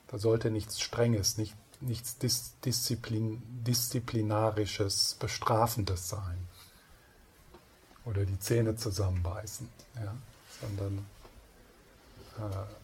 Da 0.07 0.17
sollte 0.17 0.51
nichts 0.51 0.79
Strenges, 0.79 1.37
nicht, 1.37 1.55
nichts 1.81 2.17
Dis, 2.17 2.53
Disziplin, 2.65 3.41
Disziplinarisches, 3.65 5.15
Bestrafendes 5.19 6.09
sein. 6.09 6.47
Oder 8.05 8.25
die 8.25 8.39
Zähne 8.39 8.75
zusammenbeißen, 8.75 9.69
ja? 9.95 10.13
sondern 10.59 11.05
äh, 12.37 12.82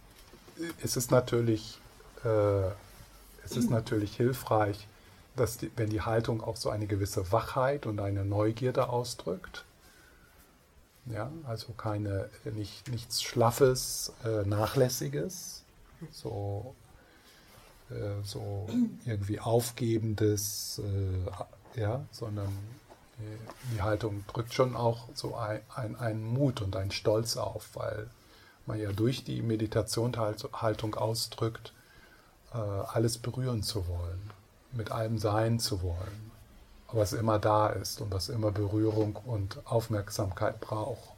es 0.83 0.97
ist 0.97 1.11
natürlich, 1.11 1.79
äh, 2.23 2.67
es 3.43 3.57
ist 3.57 3.69
natürlich 3.69 4.15
hilfreich, 4.15 4.87
dass 5.35 5.57
die, 5.57 5.71
wenn 5.75 5.89
die 5.89 6.01
Haltung 6.01 6.41
auch 6.41 6.55
so 6.55 6.69
eine 6.69 6.87
gewisse 6.87 7.31
Wachheit 7.31 7.85
und 7.85 7.99
eine 7.99 8.25
Neugierde 8.25 8.89
ausdrückt. 8.89 9.65
Ja, 11.05 11.31
also 11.45 11.71
keine, 11.73 12.29
nicht, 12.43 12.87
nichts 12.89 13.23
Schlaffes, 13.23 14.13
äh, 14.25 14.43
Nachlässiges, 14.45 15.63
so, 16.11 16.75
äh, 17.89 18.23
so 18.23 18.67
irgendwie 19.05 19.39
Aufgebendes, 19.39 20.81
äh, 20.83 21.79
ja, 21.79 22.05
sondern 22.11 22.49
die 23.73 23.81
Haltung 23.81 24.23
drückt 24.31 24.53
schon 24.53 24.77
auch 24.77 25.09
so 25.13 25.35
ein, 25.35 25.59
ein, 25.75 25.97
einen 25.97 26.23
Mut 26.23 26.61
und 26.61 26.77
einen 26.77 26.91
Stolz 26.91 27.35
auf, 27.35 27.67
weil 27.73 28.09
man 28.69 28.79
ja 28.79 28.93
durch 28.93 29.25
die 29.25 29.41
Meditationshaltung 29.41 30.95
ausdrückt, 30.95 31.73
äh, 32.53 32.57
alles 32.57 33.17
berühren 33.17 33.63
zu 33.63 33.87
wollen, 33.87 34.31
mit 34.71 34.91
allem 34.91 35.17
sein 35.17 35.59
zu 35.59 35.81
wollen, 35.81 36.31
was 36.91 37.11
immer 37.11 37.39
da 37.39 37.67
ist 37.67 37.99
und 37.99 38.13
was 38.13 38.29
immer 38.29 38.51
Berührung 38.51 39.17
und 39.17 39.59
Aufmerksamkeit 39.65 40.61
braucht. 40.61 41.09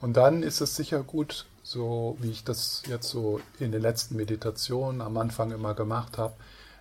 Und 0.00 0.18
dann 0.18 0.42
ist 0.42 0.60
es 0.60 0.76
sicher 0.76 1.02
gut, 1.02 1.46
so 1.62 2.18
wie 2.20 2.30
ich 2.30 2.44
das 2.44 2.82
jetzt 2.86 3.08
so 3.08 3.40
in 3.58 3.72
den 3.72 3.80
letzten 3.80 4.16
Meditationen 4.16 5.00
am 5.00 5.16
Anfang 5.16 5.50
immer 5.50 5.72
gemacht 5.72 6.18
habe, 6.18 6.34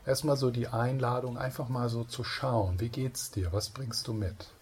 erstmal 0.06 0.36
so 0.36 0.52
die 0.52 0.68
Einladung, 0.68 1.38
einfach 1.38 1.70
mal 1.70 1.90
so 1.90 2.04
zu 2.04 2.24
schauen, 2.24 2.80
wie 2.80 2.90
geht's 2.90 3.32
dir, 3.32 3.54
was 3.54 3.70
bringst 3.70 4.08
du 4.08 4.14
mit? 4.14 4.53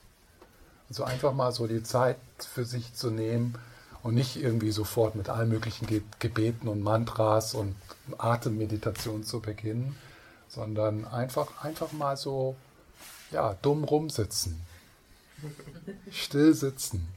Also 0.91 1.05
einfach 1.05 1.31
mal 1.31 1.53
so 1.53 1.67
die 1.67 1.83
Zeit 1.83 2.17
für 2.37 2.65
sich 2.65 2.93
zu 2.93 3.11
nehmen 3.11 3.57
und 4.03 4.13
nicht 4.13 4.35
irgendwie 4.35 4.71
sofort 4.71 5.15
mit 5.15 5.29
allen 5.29 5.47
möglichen 5.47 5.87
Gebeten 6.19 6.67
und 6.67 6.81
Mantras 6.81 7.53
und 7.53 7.77
Atemmeditation 8.17 9.23
zu 9.23 9.39
beginnen, 9.39 9.95
sondern 10.49 11.05
einfach, 11.05 11.63
einfach 11.63 11.93
mal 11.93 12.17
so, 12.17 12.57
ja, 13.31 13.53
dumm 13.61 13.85
rumsitzen, 13.85 14.59
still 16.11 16.53
sitzen. 16.53 17.07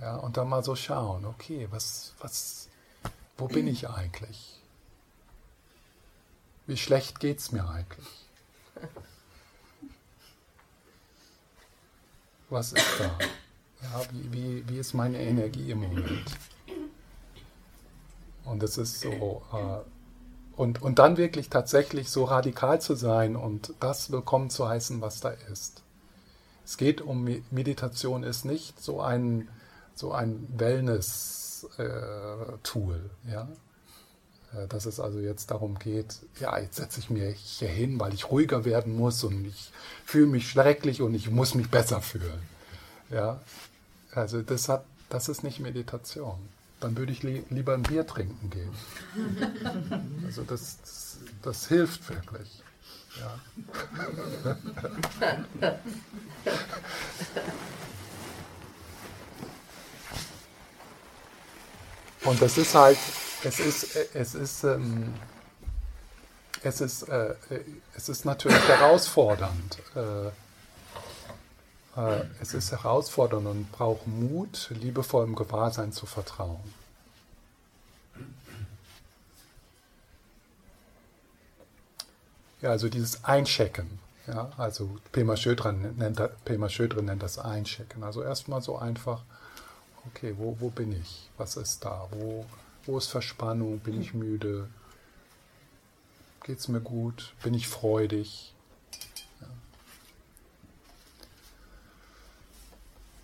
Ja, 0.00 0.16
und 0.16 0.36
dann 0.36 0.48
mal 0.48 0.64
so 0.64 0.74
schauen, 0.74 1.26
okay, 1.26 1.68
was, 1.70 2.14
was, 2.18 2.66
wo 3.38 3.46
bin 3.46 3.68
ich 3.68 3.88
eigentlich? 3.88 4.60
Wie 6.66 6.76
schlecht 6.76 7.20
geht 7.20 7.38
es 7.38 7.52
mir 7.52 7.68
eigentlich? 7.68 8.08
Was 12.54 12.72
ist 12.72 12.86
da? 12.98 13.10
Ja, 13.82 14.00
wie, 14.12 14.32
wie, 14.32 14.66
wie 14.68 14.78
ist 14.78 14.94
meine 14.94 15.20
Energie 15.20 15.72
im 15.72 15.80
Moment? 15.80 16.24
Und 18.44 18.62
es 18.62 18.78
ist 18.78 19.00
so, 19.00 19.42
äh, 19.52 19.80
und, 20.56 20.80
und 20.80 21.00
dann 21.00 21.16
wirklich 21.16 21.50
tatsächlich 21.50 22.10
so 22.10 22.22
radikal 22.24 22.80
zu 22.80 22.94
sein 22.94 23.34
und 23.36 23.74
das 23.80 24.12
willkommen 24.12 24.50
zu 24.50 24.68
heißen, 24.68 25.00
was 25.00 25.18
da 25.20 25.30
ist. 25.30 25.82
Es 26.64 26.76
geht 26.76 27.00
um 27.02 27.24
Meditation, 27.50 28.22
ist 28.22 28.44
nicht 28.44 28.80
so 28.80 29.00
ein, 29.00 29.48
so 29.94 30.12
ein 30.12 30.46
Wellness-Tool, 30.56 33.10
äh, 33.26 33.32
ja. 33.32 33.48
Äh, 34.54 34.66
dass 34.68 34.86
es 34.86 35.00
also 35.00 35.18
jetzt 35.18 35.50
darum 35.50 35.78
geht, 35.78 36.20
ja, 36.40 36.58
jetzt 36.58 36.76
setze 36.76 37.00
ich 37.00 37.10
mir 37.10 37.28
hier 37.30 37.68
hin, 37.68 38.00
weil 38.00 38.14
ich 38.14 38.30
ruhiger 38.30 38.64
werden 38.64 38.96
muss 38.96 39.22
und 39.24 39.44
ich 39.46 39.70
fühle 40.04 40.26
mich 40.26 40.48
schrecklich 40.50 41.02
und 41.02 41.14
ich 41.14 41.30
muss 41.30 41.54
mich 41.54 41.70
besser 41.70 42.00
fühlen. 42.00 42.40
Ja, 43.10 43.40
also 44.12 44.40
das, 44.42 44.68
hat, 44.68 44.84
das 45.08 45.28
ist 45.28 45.42
nicht 45.42 45.60
Meditation. 45.60 46.38
Dann 46.80 46.96
würde 46.96 47.12
ich 47.12 47.22
li 47.22 47.44
lieber 47.50 47.74
ein 47.74 47.82
Bier 47.82 48.06
trinken 48.06 48.50
gehen. 48.50 48.72
Also 50.26 50.42
das, 50.42 50.78
das, 50.80 51.18
das 51.42 51.68
hilft 51.68 52.08
wirklich. 52.08 52.62
Ja. 53.20 53.38
und 62.24 62.42
das 62.42 62.58
ist 62.58 62.74
halt, 62.74 62.98
es 63.44 63.60
ist, 63.60 63.96
es 64.14 64.34
ist, 64.34 64.64
ähm, 64.64 65.14
es 66.62 66.80
ist, 66.80 67.02
äh, 67.04 67.34
es 67.94 68.08
ist 68.08 68.24
natürlich 68.24 68.66
herausfordernd. 68.68 69.78
Äh, 69.94 70.28
äh, 71.96 72.24
es 72.40 72.54
ist 72.54 72.72
herausfordernd 72.72 73.46
und 73.46 73.72
braucht 73.72 74.06
Mut, 74.06 74.70
liebevollem 74.70 75.34
Gewahrsein 75.34 75.92
zu 75.92 76.06
vertrauen. 76.06 76.74
Ja, 82.62 82.70
also 82.70 82.88
dieses 82.88 83.24
Einchecken. 83.24 83.98
Ja, 84.26 84.50
also 84.56 84.96
Pema 85.12 85.36
Schödrin 85.36 85.96
nennt, 85.98 86.18
Pema 86.46 86.70
Schödrin 86.70 87.04
nennt 87.04 87.22
das 87.22 87.38
Einchecken. 87.38 88.02
Also 88.02 88.22
erstmal 88.22 88.62
so 88.62 88.78
einfach, 88.78 89.22
okay, 90.06 90.34
wo, 90.38 90.56
wo 90.60 90.70
bin 90.70 90.92
ich? 90.92 91.28
Was 91.36 91.58
ist 91.58 91.84
da? 91.84 92.08
Wo, 92.10 92.46
wo 92.86 92.98
ist 92.98 93.08
Verspannung? 93.08 93.78
Bin 93.80 94.00
ich 94.00 94.14
müde? 94.14 94.68
Geht 96.44 96.58
es 96.58 96.68
mir 96.68 96.80
gut? 96.80 97.34
Bin 97.42 97.54
ich 97.54 97.68
freudig? 97.68 98.54
Ja. 99.40 99.46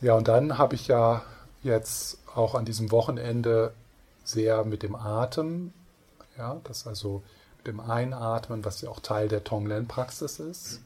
ja, 0.01 0.15
und 0.15 0.29
dann 0.29 0.59
habe 0.59 0.75
ich 0.75 0.89
ja 0.89 1.23
jetzt 1.63 2.19
auch 2.35 2.55
an 2.55 2.65
diesem 2.65 2.91
Wochenende 2.91 3.75
sehr 4.25 4.65
mit 4.65 4.83
dem 4.83 4.95
Atem, 4.95 5.73
ja, 6.39 6.61
das 6.65 6.87
also 6.87 7.23
mit 7.59 7.67
dem 7.67 7.81
Einatmen, 7.81 8.65
was 8.65 8.81
ja 8.81 8.89
auch 8.89 9.01
Teil 9.01 9.29
der 9.29 9.45
Tonglen-Praxis 9.45 10.41
ist, 10.41 10.81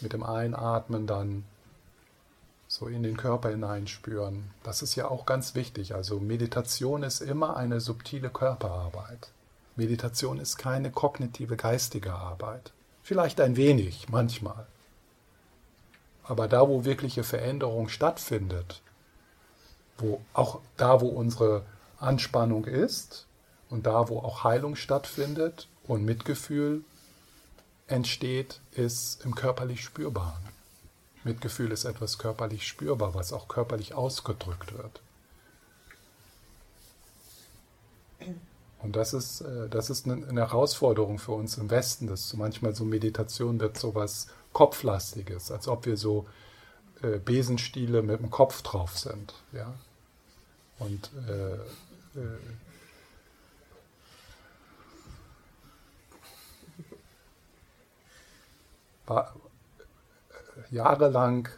mit 0.00 0.12
dem 0.12 0.22
Einatmen 0.22 1.06
dann 1.06 1.44
so 2.72 2.86
in 2.86 3.02
den 3.02 3.18
Körper 3.18 3.50
hineinspüren. 3.50 4.50
Das 4.62 4.80
ist 4.80 4.94
ja 4.94 5.10
auch 5.10 5.26
ganz 5.26 5.54
wichtig. 5.54 5.94
Also 5.94 6.20
Meditation 6.20 7.02
ist 7.02 7.20
immer 7.20 7.58
eine 7.58 7.80
subtile 7.80 8.30
Körperarbeit. 8.30 9.28
Meditation 9.76 10.38
ist 10.38 10.56
keine 10.56 10.90
kognitive 10.90 11.58
geistige 11.58 12.14
Arbeit. 12.14 12.72
Vielleicht 13.02 13.42
ein 13.42 13.56
wenig, 13.56 14.08
manchmal. 14.08 14.66
Aber 16.24 16.48
da, 16.48 16.66
wo 16.66 16.86
wirkliche 16.86 17.24
Veränderung 17.24 17.90
stattfindet, 17.90 18.80
wo 19.98 20.22
auch 20.32 20.60
da, 20.78 21.02
wo 21.02 21.08
unsere 21.08 21.66
Anspannung 21.98 22.64
ist 22.64 23.26
und 23.68 23.84
da, 23.84 24.08
wo 24.08 24.20
auch 24.20 24.44
Heilung 24.44 24.76
stattfindet, 24.76 25.68
und 25.84 26.04
Mitgefühl 26.04 26.84
entsteht, 27.88 28.60
ist 28.70 29.24
im 29.24 29.34
körperlich 29.34 29.82
Spürbaren. 29.82 30.61
Mitgefühl 31.24 31.70
ist 31.72 31.84
etwas 31.84 32.18
körperlich 32.18 32.66
spürbar, 32.66 33.14
was 33.14 33.32
auch 33.32 33.48
körperlich 33.48 33.94
ausgedrückt 33.94 34.76
wird. 34.76 35.00
Und 38.82 38.96
das 38.96 39.14
ist, 39.14 39.42
äh, 39.42 39.68
das 39.68 39.90
ist 39.90 40.06
eine 40.06 40.40
Herausforderung 40.40 41.18
für 41.18 41.32
uns 41.32 41.56
im 41.56 41.70
Westen, 41.70 42.06
dass 42.08 42.34
manchmal 42.34 42.74
so 42.74 42.84
Meditation 42.84 43.60
wird 43.60 43.78
so 43.78 43.94
was 43.94 44.26
Kopflastiges, 44.52 45.50
als 45.50 45.68
ob 45.68 45.86
wir 45.86 45.96
so 45.96 46.26
äh, 47.02 47.18
Besenstiele 47.18 48.02
mit 48.02 48.20
dem 48.20 48.30
Kopf 48.30 48.62
drauf 48.62 48.98
sind. 48.98 49.34
Ja? 49.52 49.72
Und 50.78 51.10
äh, 51.28 51.54
äh, 52.18 52.38
jahrelang, 60.70 61.48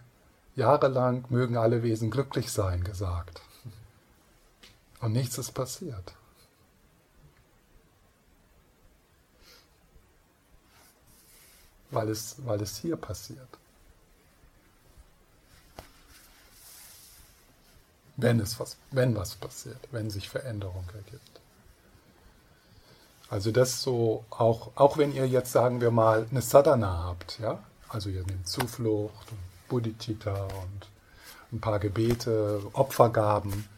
jahrelang 0.56 1.24
mögen 1.28 1.56
alle 1.56 1.82
Wesen 1.82 2.10
glücklich 2.10 2.52
sein 2.52 2.84
gesagt. 2.84 3.40
Und 5.00 5.12
nichts 5.12 5.38
ist 5.38 5.52
passiert. 5.52 6.14
Weil 11.90 12.08
es, 12.08 12.36
weil 12.44 12.60
es 12.62 12.78
hier 12.78 12.96
passiert. 12.96 13.48
Wenn, 18.16 18.40
es 18.40 18.58
was, 18.58 18.76
wenn 18.90 19.14
was 19.16 19.34
passiert, 19.34 19.88
wenn 19.90 20.08
sich 20.08 20.28
Veränderung 20.28 20.88
ergibt. 20.94 21.40
Also 23.28 23.50
das 23.50 23.82
so, 23.82 24.24
auch, 24.30 24.70
auch 24.76 24.96
wenn 24.96 25.12
ihr 25.12 25.26
jetzt, 25.26 25.52
sagen 25.52 25.80
wir 25.80 25.90
mal, 25.90 26.26
eine 26.30 26.42
Sadhana 26.42 27.04
habt, 27.04 27.38
ja, 27.40 27.58
also 27.94 28.11
ihr 28.11 28.24
nehmt 28.26 28.48
Zuflucht, 28.48 29.30
und 29.30 29.38
Bodhicitta 29.68 30.35
und 30.46 30.88
ein 31.52 31.61
paar 31.61 31.78
Gebete, 31.78 32.61
Opfergaben, 32.72 33.68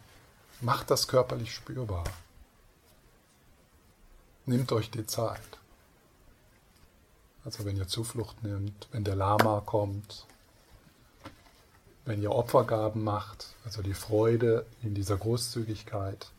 macht 0.62 0.90
das 0.90 1.06
körperlich 1.06 1.54
spürbar. 1.54 2.04
Nehmt 4.46 4.72
euch 4.72 4.90
die 4.90 5.06
Zeit. 5.06 5.40
Also 7.44 7.66
wenn 7.66 7.76
ihr 7.76 7.88
Zuflucht 7.88 8.42
nehmt, 8.42 8.88
wenn 8.90 9.04
der 9.04 9.16
Lama 9.16 9.62
kommt, 9.64 10.24
wenn 12.06 12.22
ihr 12.22 12.32
Opfergaben 12.32 13.04
macht, 13.04 13.48
also 13.66 13.82
die 13.82 13.94
Freude 13.94 14.64
in 14.82 14.94
dieser 14.94 15.18
Großzügigkeit, 15.18 16.30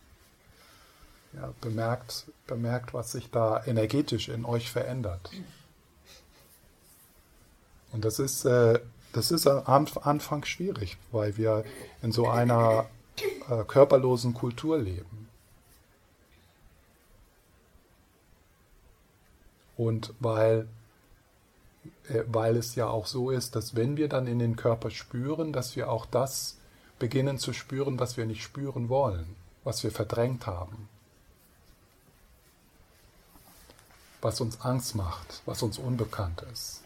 ja, 1.34 1.54
bemerkt, 1.62 2.26
bemerkt, 2.48 2.96
was 2.96 3.12
sich 3.12 3.30
da 3.30 3.64
energetisch 3.66 4.30
in 4.30 4.46
euch 4.46 4.72
verändert. 4.72 5.30
Und 7.98 8.06
das 8.06 8.20
ist, 8.20 8.46
äh, 8.46 8.80
das 9.12 9.32
ist 9.32 9.48
am 9.48 9.88
Anfang 10.04 10.46
schwierig, 10.46 11.00
weil 11.12 11.36
wir 11.36 11.66
in 12.04 12.12
so 12.12 12.28
einer 12.28 12.86
äh, 13.50 13.64
körperlosen 13.64 14.36
Kultur 14.36 14.78
leben. 14.78 15.28
Und 19.78 20.14
weil, 20.20 20.68
äh, 22.10 22.22
weil 22.28 22.56
es 22.56 22.76
ja 22.76 22.86
auch 22.86 23.08
so 23.08 23.32
ist, 23.32 23.56
dass 23.56 23.76
wenn 23.76 23.98
wir 23.98 24.10
dann 24.10 24.28
in 24.28 24.38
den 24.38 24.58
Körper 24.58 24.92
spüren, 24.92 25.52
dass 25.52 25.76
wir 25.76 25.92
auch 25.92 26.06
das 26.06 26.58
beginnen 27.00 27.40
zu 27.40 27.52
spüren, 27.52 28.00
was 28.00 28.16
wir 28.16 28.28
nicht 28.28 28.44
spüren 28.44 28.90
wollen, 28.90 29.36
was 29.64 29.84
wir 29.84 29.90
verdrängt 29.90 30.46
haben. 30.46 30.88
was 34.20 34.42
uns 34.42 34.60
Angst 34.62 34.96
macht, 34.96 35.44
was 35.46 35.62
uns 35.62 35.78
unbekannt 35.78 36.44
ist. 36.52 36.82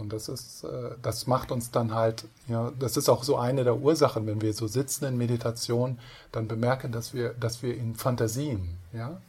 Und 0.00 0.12
das 0.12 0.28
ist, 0.28 0.64
äh, 0.64 0.92
das 1.02 1.26
macht 1.26 1.52
uns 1.52 1.70
dann 1.70 1.94
halt, 1.94 2.24
ja, 2.48 2.72
das 2.78 2.96
ist 2.96 3.08
auch 3.08 3.22
so 3.22 3.36
eine 3.36 3.64
der 3.64 3.76
Ursachen, 3.76 4.26
wenn 4.26 4.40
wir 4.40 4.54
so 4.54 4.66
sitzen 4.66 5.04
in 5.04 5.18
Meditation, 5.18 5.98
dann 6.32 6.48
bemerken, 6.48 6.92
dass 6.92 7.14
wir, 7.14 7.34
dass 7.34 7.62
wir 7.62 7.76
in 7.76 7.94
Fantasien, 7.94 8.78
ja, 8.92 9.20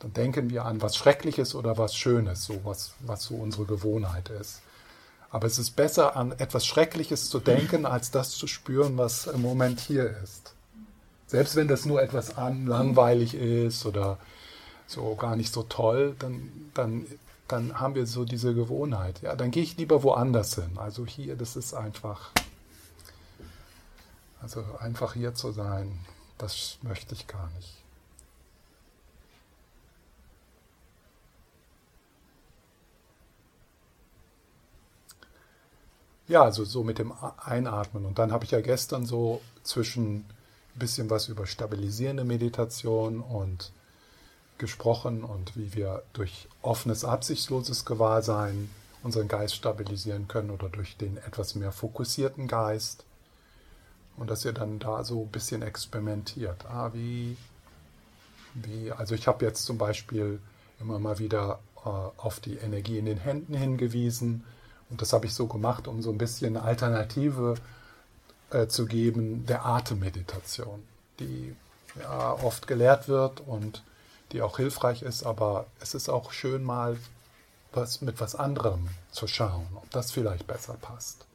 dann 0.00 0.12
denken 0.12 0.50
wir 0.50 0.64
an 0.64 0.82
was 0.82 0.96
Schreckliches 0.96 1.54
oder 1.54 1.78
was 1.78 1.94
Schönes, 1.94 2.44
so 2.44 2.60
was, 2.64 2.92
was 3.00 3.22
so 3.22 3.36
unsere 3.36 3.64
Gewohnheit 3.64 4.28
ist. 4.28 4.60
Aber 5.30 5.46
es 5.46 5.58
ist 5.58 5.76
besser, 5.76 6.14
an 6.16 6.32
etwas 6.38 6.66
Schreckliches 6.66 7.28
zu 7.30 7.40
denken, 7.40 7.86
als 7.86 8.10
das 8.10 8.30
zu 8.30 8.46
spüren, 8.46 8.98
was 8.98 9.26
im 9.26 9.42
Moment 9.42 9.80
hier 9.80 10.16
ist. 10.22 10.52
Selbst 11.26 11.56
wenn 11.56 11.68
das 11.68 11.86
nur 11.86 12.02
etwas 12.02 12.36
an, 12.36 12.66
langweilig 12.66 13.34
ist 13.34 13.86
oder 13.86 14.18
so 14.86 15.14
gar 15.16 15.36
nicht 15.36 15.52
so 15.52 15.62
toll, 15.64 16.14
dann, 16.18 16.70
dann, 16.74 17.06
dann 17.48 17.78
haben 17.78 17.94
wir 17.94 18.06
so 18.06 18.24
diese 18.24 18.54
Gewohnheit. 18.54 19.20
Ja, 19.22 19.36
dann 19.36 19.50
gehe 19.50 19.62
ich 19.62 19.76
lieber 19.76 20.02
woanders 20.02 20.54
hin. 20.54 20.76
Also 20.76 21.06
hier, 21.06 21.36
das 21.36 21.56
ist 21.56 21.74
einfach, 21.74 22.30
also 24.40 24.64
einfach 24.80 25.14
hier 25.14 25.34
zu 25.34 25.52
sein, 25.52 26.00
das 26.38 26.78
möchte 26.82 27.14
ich 27.14 27.26
gar 27.26 27.50
nicht. 27.56 27.84
Ja, 36.26 36.42
also 36.42 36.64
so 36.64 36.82
mit 36.82 36.98
dem 36.98 37.12
Einatmen. 37.44 38.06
Und 38.06 38.18
dann 38.18 38.32
habe 38.32 38.44
ich 38.44 38.50
ja 38.50 38.62
gestern 38.62 39.04
so 39.04 39.42
zwischen 39.62 40.16
ein 40.74 40.78
bisschen 40.78 41.10
was 41.10 41.28
über 41.28 41.46
stabilisierende 41.46 42.24
Meditation 42.24 43.20
und 43.20 43.72
gesprochen 44.58 45.24
und 45.24 45.56
wie 45.56 45.74
wir 45.74 46.02
durch 46.12 46.48
offenes, 46.62 47.04
absichtsloses 47.04 47.84
Gewahrsein 47.84 48.70
unseren 49.02 49.28
Geist 49.28 49.54
stabilisieren 49.54 50.28
können 50.28 50.50
oder 50.50 50.68
durch 50.68 50.96
den 50.96 51.18
etwas 51.18 51.54
mehr 51.54 51.72
fokussierten 51.72 52.48
Geist. 52.48 53.04
Und 54.16 54.30
dass 54.30 54.44
ihr 54.44 54.52
dann 54.52 54.78
da 54.78 55.04
so 55.04 55.22
ein 55.22 55.28
bisschen 55.28 55.62
experimentiert. 55.62 56.64
Ah, 56.66 56.90
wie, 56.94 57.36
wie, 58.54 58.92
also 58.92 59.14
ich 59.14 59.26
habe 59.26 59.44
jetzt 59.44 59.64
zum 59.64 59.76
Beispiel 59.76 60.40
immer 60.80 60.98
mal 60.98 61.18
wieder 61.18 61.58
äh, 61.84 61.88
auf 61.88 62.40
die 62.40 62.56
Energie 62.56 62.98
in 62.98 63.06
den 63.06 63.18
Händen 63.18 63.54
hingewiesen. 63.54 64.44
Und 64.88 65.02
das 65.02 65.12
habe 65.12 65.26
ich 65.26 65.34
so 65.34 65.46
gemacht, 65.46 65.88
um 65.88 66.00
so 66.00 66.10
ein 66.10 66.18
bisschen 66.18 66.56
eine 66.56 66.64
Alternative 66.64 67.56
äh, 68.50 68.68
zu 68.68 68.86
geben 68.86 69.46
der 69.46 69.66
Atemmeditation, 69.66 70.82
die 71.18 71.54
ja, 72.00 72.32
oft 72.32 72.66
gelehrt 72.66 73.08
wird 73.08 73.40
und 73.40 73.82
die 74.34 74.42
auch 74.42 74.56
hilfreich 74.56 75.02
ist, 75.02 75.24
aber 75.24 75.66
es 75.80 75.94
ist 75.94 76.10
auch 76.10 76.32
schön 76.32 76.62
mal 76.62 76.98
was 77.72 78.02
mit 78.02 78.20
was 78.20 78.34
anderem 78.34 78.88
zu 79.10 79.26
schauen, 79.26 79.66
ob 79.74 79.90
das 79.90 80.12
vielleicht 80.12 80.46
besser 80.46 80.74
passt. 80.74 81.26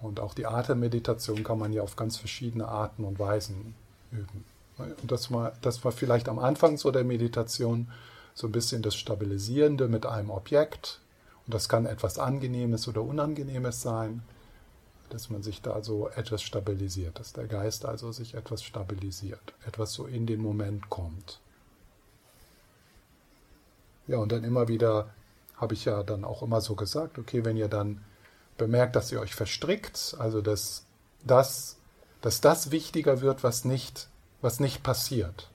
Und 0.00 0.20
auch 0.20 0.34
die 0.34 0.46
Atemmeditation 0.46 1.44
kann 1.44 1.58
man 1.58 1.72
ja 1.72 1.82
auf 1.82 1.96
ganz 1.96 2.16
verschiedene 2.16 2.68
Arten 2.68 3.04
und 3.04 3.18
Weisen 3.18 3.74
üben. 4.10 4.44
Und 4.78 5.12
das 5.12 5.30
war, 5.32 5.52
das 5.62 5.84
war 5.84 5.92
vielleicht 5.92 6.28
am 6.28 6.38
Anfang 6.38 6.76
so 6.76 6.90
der 6.90 7.04
Meditation 7.04 7.90
so 8.34 8.48
ein 8.48 8.52
bisschen 8.52 8.82
das 8.82 8.96
Stabilisierende 8.96 9.88
mit 9.88 10.06
einem 10.06 10.30
Objekt. 10.30 11.00
Und 11.46 11.54
das 11.54 11.68
kann 11.68 11.86
etwas 11.86 12.18
Angenehmes 12.18 12.88
oder 12.88 13.02
Unangenehmes 13.02 13.80
sein, 13.82 14.22
dass 15.12 15.30
man 15.30 15.42
sich 15.42 15.62
da 15.62 15.82
so 15.82 16.08
etwas 16.08 16.42
stabilisiert, 16.42 17.18
dass 17.18 17.32
der 17.32 17.46
Geist 17.46 17.84
also 17.84 18.12
sich 18.12 18.34
etwas 18.34 18.62
stabilisiert, 18.62 19.54
etwas 19.66 19.92
so 19.92 20.06
in 20.06 20.26
den 20.26 20.40
Moment 20.40 20.88
kommt. 20.90 21.40
Ja, 24.06 24.18
und 24.18 24.32
dann 24.32 24.44
immer 24.44 24.68
wieder 24.68 25.10
habe 25.56 25.74
ich 25.74 25.84
ja 25.84 26.02
dann 26.02 26.24
auch 26.24 26.42
immer 26.42 26.60
so 26.60 26.74
gesagt, 26.74 27.18
okay, 27.18 27.44
wenn 27.44 27.56
ihr 27.56 27.68
dann 27.68 28.02
bemerkt, 28.58 28.96
dass 28.96 29.12
ihr 29.12 29.20
euch 29.20 29.34
verstrickt, 29.34 30.16
also 30.18 30.40
dass 30.40 30.84
das, 31.24 31.76
dass 32.20 32.40
das 32.40 32.70
wichtiger 32.70 33.20
wird, 33.20 33.44
was 33.44 33.64
nicht, 33.64 34.08
was 34.40 34.60
nicht 34.60 34.82
passiert. 34.82 35.48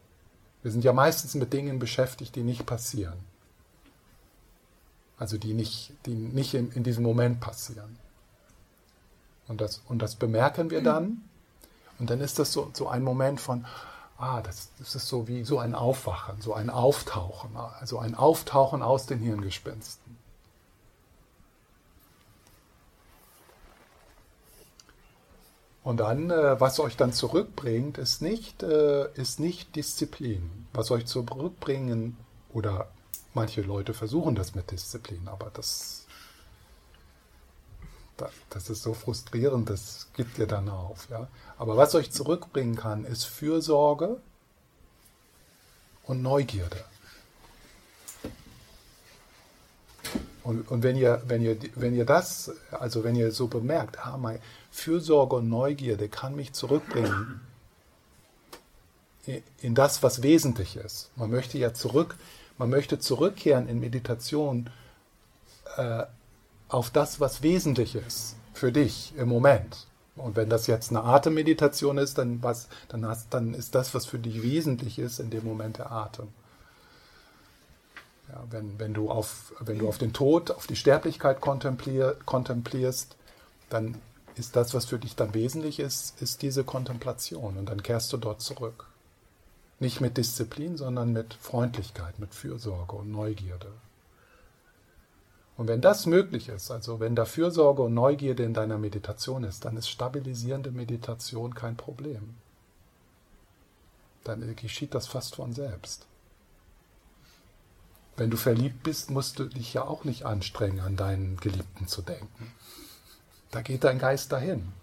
Wir 0.64 0.72
sind 0.72 0.84
ja 0.84 0.93
meistens 0.93 1.36
mit 1.36 1.53
Dingen 1.53 1.80
beschäftigt, 1.80 2.36
die 2.36 2.43
nicht 2.43 2.66
passieren. 2.66 3.18
Also 5.18 5.38
die 5.38 5.53
nicht, 5.53 5.93
die 6.05 6.14
nicht 6.14 6.53
in, 6.53 6.72
in 6.72 6.84
diesem 6.84 7.03
Moment 7.03 7.39
passieren. 7.39 7.97
Und 9.48 9.62
das, 9.62 9.82
und 9.88 10.02
das 10.02 10.16
bemerken 10.16 10.70
wir 10.70 10.82
dann. 10.82 11.24
Und 12.00 12.10
dann 12.10 12.22
ist 12.22 12.39
das 12.39 12.54
so, 12.54 12.70
so 12.74 12.88
ein 12.88 13.04
Moment 13.04 13.39
von, 13.39 13.66
ah, 14.18 14.41
das, 14.41 14.70
das 14.80 14.95
ist 14.95 15.08
so 15.08 15.28
wie 15.28 15.43
so 15.43 15.60
ein 15.60 15.74
Aufwachen, 15.74 16.41
so 16.41 16.54
ein 16.54 16.70
Auftauchen, 16.70 17.56
also 17.56 18.00
ein 18.00 18.16
Auftauchen 18.16 18.82
aus 18.82 19.06
den 19.06 19.20
Hirngespinsten. 19.20 20.18
Und 25.88 26.02
dann, 26.02 26.30
äh, 26.32 26.60
was 26.60 26.82
euch 26.82 26.98
dann 26.98 27.14
zurückbringt, 27.14 27.98
ist 27.98 28.22
nicht, 28.22 28.62
äh, 28.62 29.10
ist 29.14 29.39
nicht 29.39 29.78
Disziplin. 29.78 30.68
Was 30.74 30.91
euch 30.91 31.06
zurückbringen, 31.06 32.18
oder 32.52 32.89
manche 33.34 33.62
Leute 33.62 33.93
versuchen 33.93 34.36
das 34.36 34.54
mit 34.54 34.70
Disziplin, 34.72 35.30
aber 35.30 35.50
das, 35.54 35.97
das 38.49 38.70
ist 38.70 38.84
so 38.84 38.93
frustrierend, 38.93 39.70
das 39.70 40.07
gibt 40.13 40.38
ihr 40.39 40.47
dann 40.47 40.70
auf. 40.70 41.07
Ja? 41.09 41.28
Aber 41.57 41.78
was 41.78 41.95
euch 41.95 42.11
zurückbringen 42.11 42.76
kann, 42.76 43.05
ist 43.05 43.26
Fürsorge 43.26 44.20
und 46.03 46.22
Neugierde. 46.22 46.84
Und, 50.43 50.72
und 50.72 50.82
wenn, 50.82 50.95
ihr, 50.95 51.22
wenn, 51.28 51.41
ihr, 51.41 51.57
wenn 51.76 51.93
ihr 51.93 52.05
das, 52.05 52.51
also 52.72 53.03
wenn 53.03 53.15
ihr 53.15 53.32
so 53.32 53.47
bemerkt, 53.47 54.05
ah, 54.05 54.18
mein 54.18 54.39
Fürsorge 54.72 55.36
und 55.36 55.49
Neugierde 55.49 56.07
kann 56.07 56.36
mich 56.36 56.53
zurückbringen 56.53 57.41
in 59.61 59.76
das, 59.76 60.03
was 60.03 60.24
wesentlich 60.24 60.78
ist. 60.78 61.09
Man 61.18 61.30
möchte 61.32 61.57
ja 61.57 61.74
zurück, 61.74 62.15
man 62.57 62.70
möchte 62.70 62.97
zurückkehren 62.97 63.68
in 63.68 63.82
Meditation 63.82 64.70
äh, 65.76 66.03
auf 66.70 66.89
das, 66.89 67.20
was 67.20 67.41
wesentlich 67.43 67.95
ist 67.95 68.36
für 68.53 68.72
dich 68.72 69.13
im 69.18 69.30
Moment. 69.30 69.88
Und 70.15 70.36
wenn 70.36 70.49
das 70.49 70.68
jetzt 70.68 70.89
eine 70.89 71.03
Atemmeditation 71.03 71.97
ist, 71.97 72.18
dann, 72.18 72.41
was, 72.41 72.68
dann, 72.89 73.05
hast, 73.05 73.34
dann 73.34 73.53
ist 73.53 73.76
das, 73.76 73.93
was 73.93 74.05
für 74.05 74.20
dich 74.20 74.41
wesentlich 74.41 74.97
ist, 74.99 75.20
in 75.20 75.30
dem 75.30 75.45
Moment 75.45 75.78
der 75.78 75.91
Atem. 75.91 76.30
Ja, 78.30 78.43
wenn, 78.49 78.80
wenn, 78.80 78.93
du 78.93 79.09
auf, 79.09 79.53
wenn 79.59 79.78
du 79.78 79.88
auf 79.88 79.99
den 79.99 80.13
Tod, 80.13 80.51
auf 80.51 80.68
die 80.68 80.76
Sterblichkeit 80.76 81.39
kontemplier, 81.39 82.18
kontemplierst, 82.26 83.15
dann 83.70 83.95
ist 84.36 84.55
das, 84.55 84.74
was 84.74 84.86
für 84.86 84.99
dich 84.99 85.15
dann 85.15 85.34
wesentlich 85.34 85.80
ist, 85.80 86.22
ist 86.22 86.41
diese 86.41 86.63
Kontemplation. 86.63 87.57
Und 87.57 87.70
dann 87.70 87.84
kehrst 87.84 88.11
du 88.11 88.18
dort 88.18 88.41
zurück. 88.41 88.88
Nicht 89.80 90.01
mit 90.01 90.18
Disziplin, 90.18 90.78
sondern 90.78 91.13
mit 91.13 91.36
Freundlichkeit, 91.36 92.20
mit 92.20 92.34
Fürsorge 92.34 92.95
und 92.95 93.11
Neugierde. 93.11 93.72
Und 95.58 95.68
wenn 95.68 95.82
das 95.82 96.05
möglich 96.05 96.49
ist, 96.49 96.70
also 96.70 96.99
wenn 96.99 97.16
da 97.16 97.26
Fürsorge 97.26 97.82
und 97.82 97.95
Neugierde 97.95 98.43
in 98.43 98.53
deiner 98.53 98.78
Meditation 98.78 99.43
ist, 99.43 99.66
dann 99.66 99.76
ist 99.76 99.89
stabilisierende 99.89 100.72
Meditation 100.72 101.55
kein 101.55 101.76
Problem. 101.76 102.36
Dann 104.24 104.55
geschieht 104.55 104.93
das 104.93 105.08
fast 105.08 105.36
von 105.36 105.53
selbst. 105.53 106.05
Wenn 108.18 108.30
du 108.30 108.38
verliebt 108.38 108.84
bist, 108.84 109.10
musst 109.10 109.39
du 109.39 109.45
dich 109.45 109.74
ja 109.74 109.84
auch 109.84 110.03
nicht 110.03 110.26
anstrengen, 110.26 110.80
an 110.80 110.95
deinen 110.95 111.38
Geliebten 111.38 111.88
zu 111.88 112.03
denken. 112.03 112.51
Da 113.49 113.62
geht 113.62 113.84
dein 113.84 113.99
Geist 113.99 114.32
dahin. 114.32 114.74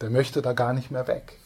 Der 0.00 0.10
möchte 0.10 0.42
da 0.42 0.54
gar 0.54 0.72
nicht 0.72 0.90
mehr 0.90 1.06
weg. 1.06 1.38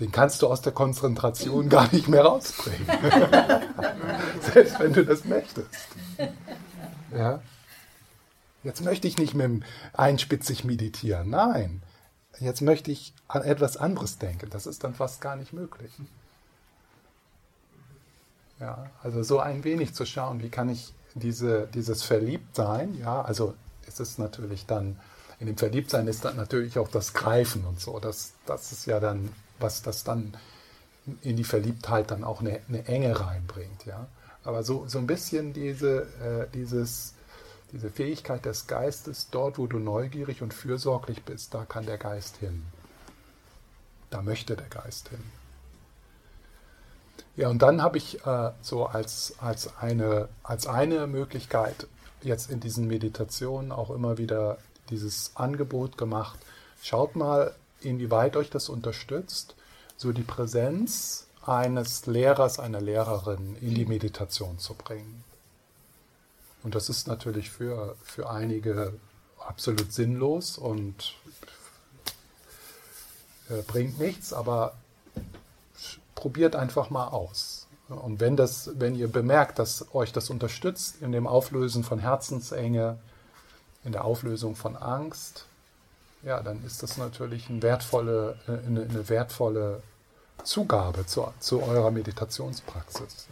Den 0.00 0.10
kannst 0.10 0.42
du 0.42 0.48
aus 0.48 0.62
der 0.62 0.72
Konzentration 0.72 1.68
gar 1.68 1.92
nicht 1.92 2.08
mehr 2.08 2.24
rausbringen. 2.24 2.86
Selbst 4.40 4.78
wenn 4.80 4.92
du 4.92 5.04
das 5.04 5.24
möchtest. 5.24 5.88
Ja? 7.12 7.42
Jetzt 8.64 8.82
möchte 8.82 9.06
ich 9.06 9.18
nicht 9.18 9.34
mehr 9.34 9.50
einspitzig 9.92 10.64
meditieren. 10.64 11.30
Nein. 11.30 11.82
Jetzt 12.40 12.62
möchte 12.62 12.90
ich 12.90 13.14
an 13.28 13.42
etwas 13.42 13.76
anderes 13.76 14.18
denken. 14.18 14.50
Das 14.50 14.66
ist 14.66 14.82
dann 14.82 14.94
fast 14.94 15.20
gar 15.20 15.36
nicht 15.36 15.52
möglich. 15.52 15.92
Ja, 18.58 18.90
also 19.02 19.22
so 19.22 19.38
ein 19.40 19.62
wenig 19.64 19.94
zu 19.94 20.06
schauen, 20.06 20.42
wie 20.42 20.48
kann 20.48 20.68
ich 20.68 20.92
diese, 21.14 21.68
dieses 21.74 22.02
Verliebtsein, 22.02 22.98
ja, 22.98 23.22
also 23.22 23.54
es 23.86 24.00
ist 24.00 24.18
natürlich 24.18 24.66
dann, 24.66 24.98
in 25.38 25.46
dem 25.46 25.56
Verliebtsein 25.56 26.08
ist 26.08 26.24
dann 26.24 26.36
natürlich 26.36 26.78
auch 26.78 26.88
das 26.88 27.12
Greifen 27.12 27.64
und 27.64 27.80
so. 27.80 27.98
Das, 28.00 28.32
das 28.46 28.72
ist 28.72 28.86
ja 28.86 29.00
dann, 29.00 29.30
was 29.58 29.82
das 29.82 30.04
dann 30.04 30.36
in 31.22 31.36
die 31.36 31.44
Verliebtheit 31.44 32.10
dann 32.10 32.24
auch 32.24 32.40
eine, 32.40 32.60
eine 32.68 32.86
Enge 32.86 33.20
reinbringt, 33.20 33.84
ja. 33.86 34.06
Aber 34.42 34.62
so, 34.62 34.86
so 34.88 34.98
ein 34.98 35.06
bisschen 35.06 35.52
diese, 35.52 36.02
äh, 36.22 36.46
dieses, 36.52 37.14
diese 37.74 37.90
Fähigkeit 37.90 38.44
des 38.44 38.68
Geistes, 38.68 39.28
dort 39.30 39.58
wo 39.58 39.66
du 39.66 39.80
neugierig 39.80 40.42
und 40.42 40.54
fürsorglich 40.54 41.24
bist, 41.24 41.54
da 41.54 41.64
kann 41.64 41.86
der 41.86 41.98
Geist 41.98 42.36
hin. 42.36 42.62
Da 44.10 44.22
möchte 44.22 44.54
der 44.54 44.68
Geist 44.68 45.08
hin. 45.08 45.22
Ja, 47.36 47.48
und 47.48 47.62
dann 47.62 47.82
habe 47.82 47.98
ich 47.98 48.24
äh, 48.24 48.52
so 48.62 48.86
als, 48.86 49.34
als, 49.40 49.76
eine, 49.78 50.28
als 50.44 50.68
eine 50.68 51.08
Möglichkeit 51.08 51.88
jetzt 52.22 52.48
in 52.48 52.60
diesen 52.60 52.86
Meditationen 52.86 53.72
auch 53.72 53.90
immer 53.90 54.18
wieder 54.18 54.58
dieses 54.90 55.32
Angebot 55.34 55.98
gemacht. 55.98 56.38
Schaut 56.80 57.16
mal, 57.16 57.56
inwieweit 57.80 58.36
euch 58.36 58.50
das 58.50 58.68
unterstützt, 58.68 59.56
so 59.96 60.12
die 60.12 60.22
Präsenz 60.22 61.26
eines 61.44 62.06
Lehrers, 62.06 62.60
einer 62.60 62.80
Lehrerin 62.80 63.56
in 63.60 63.74
die 63.74 63.84
Meditation 63.84 64.60
zu 64.60 64.74
bringen. 64.74 65.23
Und 66.64 66.74
das 66.74 66.88
ist 66.88 67.06
natürlich 67.06 67.50
für, 67.50 67.94
für 68.02 68.28
einige 68.30 68.94
absolut 69.38 69.92
sinnlos 69.92 70.58
und 70.58 71.14
äh, 73.50 73.62
bringt 73.66 74.00
nichts, 74.00 74.32
aber 74.32 74.74
probiert 76.14 76.56
einfach 76.56 76.88
mal 76.88 77.08
aus. 77.08 77.66
Und 77.88 78.18
wenn, 78.18 78.36
das, 78.36 78.70
wenn 78.76 78.94
ihr 78.94 79.08
bemerkt, 79.08 79.58
dass 79.58 79.94
euch 79.94 80.12
das 80.12 80.30
unterstützt 80.30 81.02
in 81.02 81.12
dem 81.12 81.26
Auflösen 81.26 81.84
von 81.84 81.98
Herzensenge, 81.98 82.98
in 83.84 83.92
der 83.92 84.06
Auflösung 84.06 84.56
von 84.56 84.74
Angst, 84.76 85.44
ja, 86.22 86.42
dann 86.42 86.64
ist 86.64 86.82
das 86.82 86.96
natürlich 86.96 87.50
eine 87.50 87.60
wertvolle, 87.60 88.38
eine, 88.46 88.82
eine 88.84 89.08
wertvolle 89.10 89.82
Zugabe 90.42 91.04
zu, 91.04 91.28
zu 91.40 91.62
eurer 91.62 91.90
Meditationspraxis. 91.90 93.26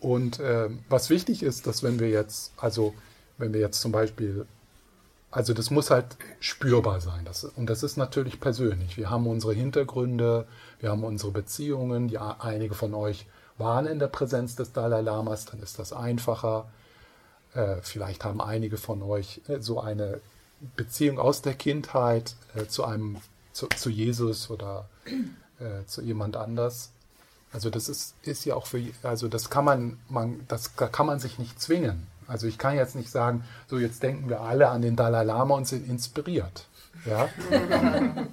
Und 0.00 0.40
äh, 0.40 0.68
was 0.88 1.10
wichtig 1.10 1.42
ist, 1.42 1.66
dass 1.66 1.82
wenn 1.82 1.98
wir 1.98 2.10
jetzt, 2.10 2.52
also 2.56 2.94
wenn 3.38 3.52
wir 3.52 3.60
jetzt 3.60 3.80
zum 3.80 3.92
Beispiel 3.92 4.46
also 5.36 5.52
das 5.52 5.70
muss 5.70 5.90
halt 5.90 6.16
spürbar 6.40 7.02
sein. 7.02 7.26
Das, 7.26 7.44
und 7.44 7.68
das 7.68 7.82
ist 7.82 7.98
natürlich 7.98 8.40
persönlich. 8.40 8.96
Wir 8.96 9.10
haben 9.10 9.26
unsere 9.26 9.52
Hintergründe, 9.52 10.46
wir 10.80 10.90
haben 10.90 11.04
unsere 11.04 11.30
Beziehungen. 11.30 12.08
Ja, 12.08 12.36
einige 12.38 12.74
von 12.74 12.94
euch 12.94 13.26
waren 13.58 13.86
in 13.86 13.98
der 13.98 14.06
Präsenz 14.06 14.56
des 14.56 14.72
Dalai 14.72 15.02
Lamas, 15.02 15.44
dann 15.44 15.62
ist 15.62 15.78
das 15.78 15.92
einfacher. 15.92 16.70
Äh, 17.52 17.76
vielleicht 17.82 18.24
haben 18.24 18.40
einige 18.40 18.78
von 18.78 19.02
euch 19.02 19.42
äh, 19.46 19.60
so 19.60 19.78
eine 19.78 20.22
Beziehung 20.74 21.18
aus 21.18 21.42
der 21.42 21.52
Kindheit 21.52 22.34
äh, 22.54 22.66
zu 22.66 22.84
einem 22.84 23.18
zu, 23.52 23.66
zu 23.76 23.90
Jesus 23.90 24.48
oder 24.48 24.88
äh, 25.58 25.84
zu 25.84 26.00
jemand 26.00 26.36
anders. 26.36 26.92
Also 27.56 27.70
das 27.70 27.88
ist, 27.88 28.14
ist 28.20 28.44
ja 28.44 28.54
auch 28.54 28.66
für 28.66 28.82
also 29.02 29.28
das 29.28 29.48
kann 29.48 29.64
man, 29.64 29.96
man 30.10 30.44
das 30.46 30.72
da 30.76 30.88
kann 30.88 31.06
man 31.06 31.20
sich 31.20 31.38
nicht 31.38 31.58
zwingen. 31.58 32.06
Also 32.26 32.46
ich 32.46 32.58
kann 32.58 32.76
jetzt 32.76 32.94
nicht 32.94 33.10
sagen, 33.10 33.44
so 33.66 33.78
jetzt 33.78 34.02
denken 34.02 34.28
wir 34.28 34.42
alle 34.42 34.68
an 34.68 34.82
den 34.82 34.94
Dalai 34.94 35.24
Lama 35.24 35.54
und 35.54 35.66
sind 35.66 35.88
inspiriert. 35.88 36.66
Ja? 37.06 37.30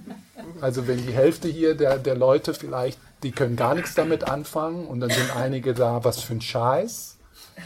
Also 0.60 0.86
wenn 0.86 0.98
die 0.98 1.12
Hälfte 1.12 1.48
hier 1.48 1.74
der, 1.74 1.98
der 1.98 2.14
Leute 2.14 2.54
vielleicht, 2.54 2.98
die 3.22 3.32
können 3.32 3.56
gar 3.56 3.74
nichts 3.74 3.94
damit 3.94 4.28
anfangen 4.28 4.86
und 4.86 5.00
dann 5.00 5.10
sind 5.10 5.34
einige 5.34 5.72
da, 5.72 6.04
was 6.04 6.20
für 6.20 6.34
ein 6.34 6.40
Scheiß. 6.42 7.16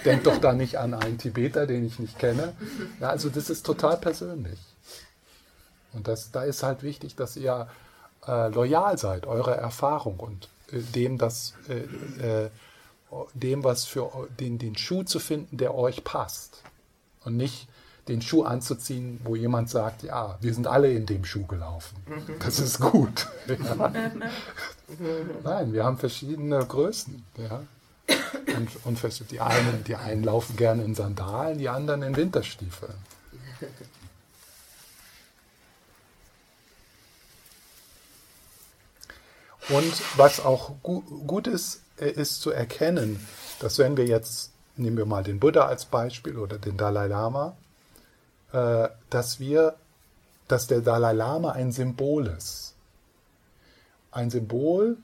Denk 0.04 0.24
doch 0.24 0.38
da 0.38 0.52
nicht 0.52 0.78
an 0.78 0.94
einen 0.94 1.18
Tibeter, 1.18 1.66
den 1.66 1.84
ich 1.84 1.98
nicht 1.98 2.18
kenne. 2.18 2.54
Ja, 3.00 3.10
also 3.10 3.28
das 3.28 3.50
ist 3.50 3.66
total 3.66 3.96
persönlich. 3.96 4.60
Und 5.92 6.06
das, 6.06 6.30
da 6.30 6.44
ist 6.44 6.62
halt 6.62 6.82
wichtig, 6.82 7.16
dass 7.16 7.36
ihr 7.36 7.66
äh, 8.26 8.48
loyal 8.48 8.96
seid, 8.96 9.26
eurer 9.26 9.56
Erfahrung 9.56 10.20
und 10.20 10.48
dem, 10.72 11.18
das, 11.18 11.54
äh, 11.68 12.44
äh, 12.44 12.50
dem, 13.34 13.64
was 13.64 13.84
für 13.84 14.28
den, 14.38 14.58
den 14.58 14.76
Schuh 14.76 15.02
zu 15.02 15.18
finden, 15.18 15.56
der 15.56 15.74
euch 15.74 16.04
passt. 16.04 16.62
Und 17.24 17.36
nicht 17.36 17.68
den 18.08 18.22
Schuh 18.22 18.44
anzuziehen, 18.44 19.20
wo 19.24 19.36
jemand 19.36 19.68
sagt, 19.68 20.02
ja, 20.02 20.38
wir 20.40 20.54
sind 20.54 20.66
alle 20.66 20.90
in 20.92 21.06
dem 21.06 21.24
Schuh 21.24 21.46
gelaufen. 21.46 21.96
Das 22.40 22.58
ist 22.58 22.80
gut. 22.80 23.28
Ja. 23.46 23.92
Nein, 25.44 25.72
wir 25.72 25.84
haben 25.84 25.98
verschiedene 25.98 26.64
Größen. 26.64 27.24
Ja. 27.36 27.62
Und, 28.56 29.02
und 29.02 29.30
die, 29.30 29.40
einen, 29.40 29.84
die 29.84 29.96
einen 29.96 30.24
laufen 30.24 30.56
gerne 30.56 30.82
in 30.82 30.94
Sandalen, 30.94 31.58
die 31.58 31.68
anderen 31.68 32.02
in 32.02 32.16
Winterstiefeln. 32.16 32.94
Und 39.68 40.02
was 40.16 40.40
auch 40.40 40.72
gu 40.82 41.02
gut 41.26 41.46
ist, 41.46 41.82
äh, 41.98 42.10
ist 42.10 42.40
zu 42.40 42.50
erkennen, 42.50 43.26
dass 43.60 43.78
wenn 43.78 43.96
wir 43.96 44.06
jetzt, 44.06 44.52
nehmen 44.76 44.96
wir 44.96 45.06
mal 45.06 45.22
den 45.22 45.40
Buddha 45.40 45.66
als 45.66 45.84
Beispiel 45.84 46.38
oder 46.38 46.58
den 46.58 46.76
Dalai 46.76 47.08
Lama, 47.08 47.56
äh, 48.52 48.88
dass 49.10 49.40
wir, 49.40 49.74
dass 50.46 50.66
der 50.66 50.80
Dalai 50.80 51.12
Lama 51.12 51.52
ein 51.52 51.72
Symbol 51.72 52.26
ist. 52.28 52.74
Ein 54.10 54.30
Symbol, 54.30 54.96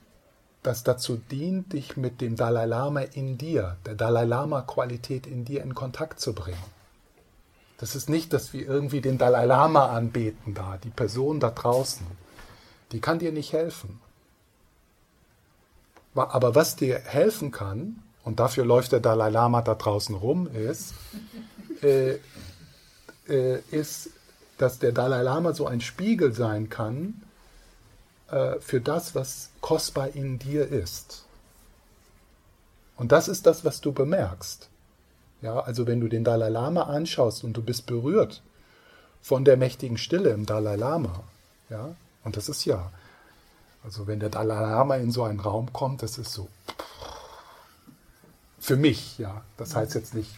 das 0.62 0.82
dazu 0.82 1.20
dient, 1.30 1.74
dich 1.74 1.98
mit 1.98 2.22
dem 2.22 2.36
Dalai 2.36 2.64
Lama 2.64 3.00
in 3.00 3.36
dir, 3.36 3.76
der 3.84 3.94
Dalai 3.94 4.24
Lama-Qualität 4.24 5.26
in 5.26 5.44
dir 5.44 5.62
in 5.62 5.74
Kontakt 5.74 6.20
zu 6.20 6.32
bringen. 6.32 6.56
Das 7.76 7.94
ist 7.94 8.08
nicht, 8.08 8.32
dass 8.32 8.54
wir 8.54 8.66
irgendwie 8.66 9.02
den 9.02 9.18
Dalai 9.18 9.44
Lama 9.44 9.88
anbeten 9.88 10.54
da, 10.54 10.78
die 10.82 10.90
Person 10.90 11.38
da 11.38 11.50
draußen. 11.50 12.06
Die 12.92 13.00
kann 13.00 13.18
dir 13.18 13.32
nicht 13.32 13.52
helfen. 13.52 14.00
Aber 16.14 16.54
was 16.54 16.76
dir 16.76 16.98
helfen 16.98 17.50
kann, 17.50 18.02
und 18.24 18.40
dafür 18.40 18.64
läuft 18.64 18.92
der 18.92 19.00
Dalai 19.00 19.30
Lama 19.30 19.62
da 19.62 19.74
draußen 19.74 20.14
rum, 20.14 20.48
ist, 20.48 20.94
äh, 21.82 22.18
äh, 23.28 23.60
ist, 23.70 24.10
dass 24.58 24.78
der 24.78 24.92
Dalai 24.92 25.22
Lama 25.22 25.52
so 25.52 25.66
ein 25.66 25.80
Spiegel 25.80 26.32
sein 26.32 26.70
kann 26.70 27.22
äh, 28.30 28.58
für 28.60 28.80
das, 28.80 29.14
was 29.14 29.50
kostbar 29.60 30.14
in 30.14 30.38
dir 30.38 30.68
ist. 30.68 31.24
Und 32.96 33.12
das 33.12 33.28
ist 33.28 33.46
das, 33.46 33.64
was 33.64 33.80
du 33.80 33.92
bemerkst. 33.92 34.68
Ja, 35.42 35.60
also 35.60 35.86
wenn 35.86 36.00
du 36.00 36.08
den 36.08 36.24
Dalai 36.24 36.48
Lama 36.48 36.84
anschaust 36.84 37.44
und 37.44 37.54
du 37.54 37.62
bist 37.62 37.86
berührt 37.86 38.42
von 39.20 39.44
der 39.44 39.56
mächtigen 39.56 39.98
Stille 39.98 40.30
im 40.30 40.46
Dalai 40.46 40.76
Lama, 40.76 41.24
ja, 41.68 41.94
und 42.22 42.36
das 42.36 42.48
ist 42.48 42.64
ja, 42.64 42.90
also 43.84 44.06
wenn 44.06 44.20
der 44.20 44.30
Dalai 44.30 44.60
Lama 44.60 44.96
in 44.96 45.10
so 45.10 45.24
einen 45.24 45.40
Raum 45.40 45.72
kommt, 45.72 46.02
das 46.02 46.18
ist 46.18 46.32
so 46.32 46.48
für 48.58 48.76
mich, 48.76 49.18
ja. 49.18 49.42
Das 49.56 49.76
heißt 49.76 49.94
jetzt 49.94 50.14
nicht 50.14 50.30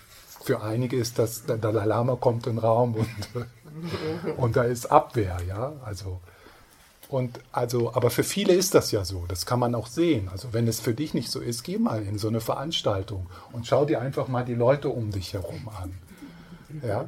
für 0.47 0.63
einige 0.63 0.97
ist 0.97 1.19
das, 1.19 1.45
der 1.45 1.57
Dalai 1.57 1.85
Lama 1.85 2.15
kommt 2.17 2.47
in 2.47 2.55
den 2.55 2.59
Raum 2.61 2.95
und, 2.95 4.37
und 4.37 4.57
da 4.57 4.63
ist 4.63 4.87
Abwehr, 4.87 5.39
ja. 5.47 5.73
Also, 5.85 6.21
und 7.09 7.41
also, 7.53 7.93
aber 7.95 8.11
für 8.11 8.23
viele 8.23 8.55
ist 8.55 8.75
das 8.75 8.93
ja 8.93 9.05
so, 9.05 9.25
das 9.29 9.45
kann 9.45 9.59
man 9.59 9.75
auch 9.75 9.89
sehen. 9.89 10.29
Also 10.31 10.53
wenn 10.53 10.69
es 10.69 10.81
für 10.81 10.95
dich 10.95 11.15
nicht 11.15 11.31
so 11.31 11.41
ist, 11.41 11.65
geh 11.65 11.79
mal 11.79 12.03
in 12.03 12.19
so 12.19 12.29
eine 12.29 12.41
Veranstaltung 12.41 13.27
und 13.53 13.67
schau 13.67 13.85
dir 13.85 14.01
einfach 14.01 14.29
mal 14.29 14.45
die 14.45 14.55
Leute 14.55 14.89
um 14.89 15.11
dich 15.11 15.35
herum 15.35 15.69
an. 15.81 15.99
Ja? 16.87 17.07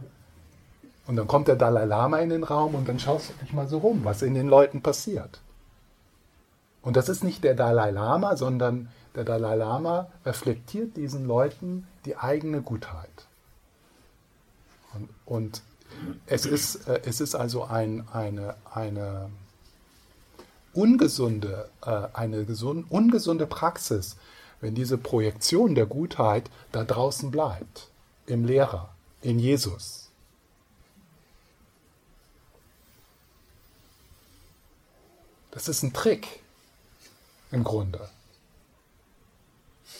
Und 1.07 1.16
dann 1.16 1.28
kommt 1.28 1.49
der 1.49 1.57
Dalai 1.57 1.84
Lama 1.84 2.18
in 2.18 2.30
den 2.30 2.45
Raum 2.45 2.74
und 2.74 2.89
dann 2.89 2.99
schaust 2.99 3.30
du 3.30 3.45
dich 3.45 3.53
mal 3.53 3.68
so 3.68 3.78
rum, 3.78 4.01
was 4.03 4.22
in 4.22 4.34
den 4.34 4.49
Leuten 4.49 4.82
passiert. 4.82 5.41
Und 6.83 6.97
das 6.97 7.09
ist 7.09 7.24
nicht 7.24 7.45
der 7.45 7.55
Dalai 7.55 7.91
Lama, 7.91 8.37
sondern 8.37 8.89
der 9.14 9.24
Dalai 9.24 9.57
Lama 9.57 10.09
reflektiert 10.24 10.97
diesen 10.97 11.26
Leuten 11.26 11.87
die 12.05 12.16
eigene 12.16 12.62
Gutheit. 12.62 13.26
Und, 14.95 15.09
und 15.26 15.62
es, 16.26 16.47
ist, 16.47 16.89
äh, 16.89 17.01
es 17.05 17.20
ist 17.20 17.35
also 17.35 17.64
ein, 17.64 18.07
eine, 18.12 18.55
eine 18.72 19.31
ungesunde, 20.72 21.68
äh, 21.85 22.09
eine 22.12 22.45
gesund, 22.45 22.87
ungesunde 22.91 23.47
Praxis, 23.47 24.16
wenn 24.61 24.74
diese 24.74 24.99
Projektion 24.99 25.74
der 25.74 25.87
Gutheit 25.87 26.51
da 26.72 26.85
draußen 26.85 27.31
bleibt, 27.31 27.89
im 28.26 28.45
Lehrer, 28.45 28.91
in 29.22 29.39
Jesus. 29.39 30.11
Das 35.51 35.68
ist 35.68 35.83
ein 35.83 35.93
Trick 35.93 36.41
im 37.51 37.64
Grunde, 37.64 38.09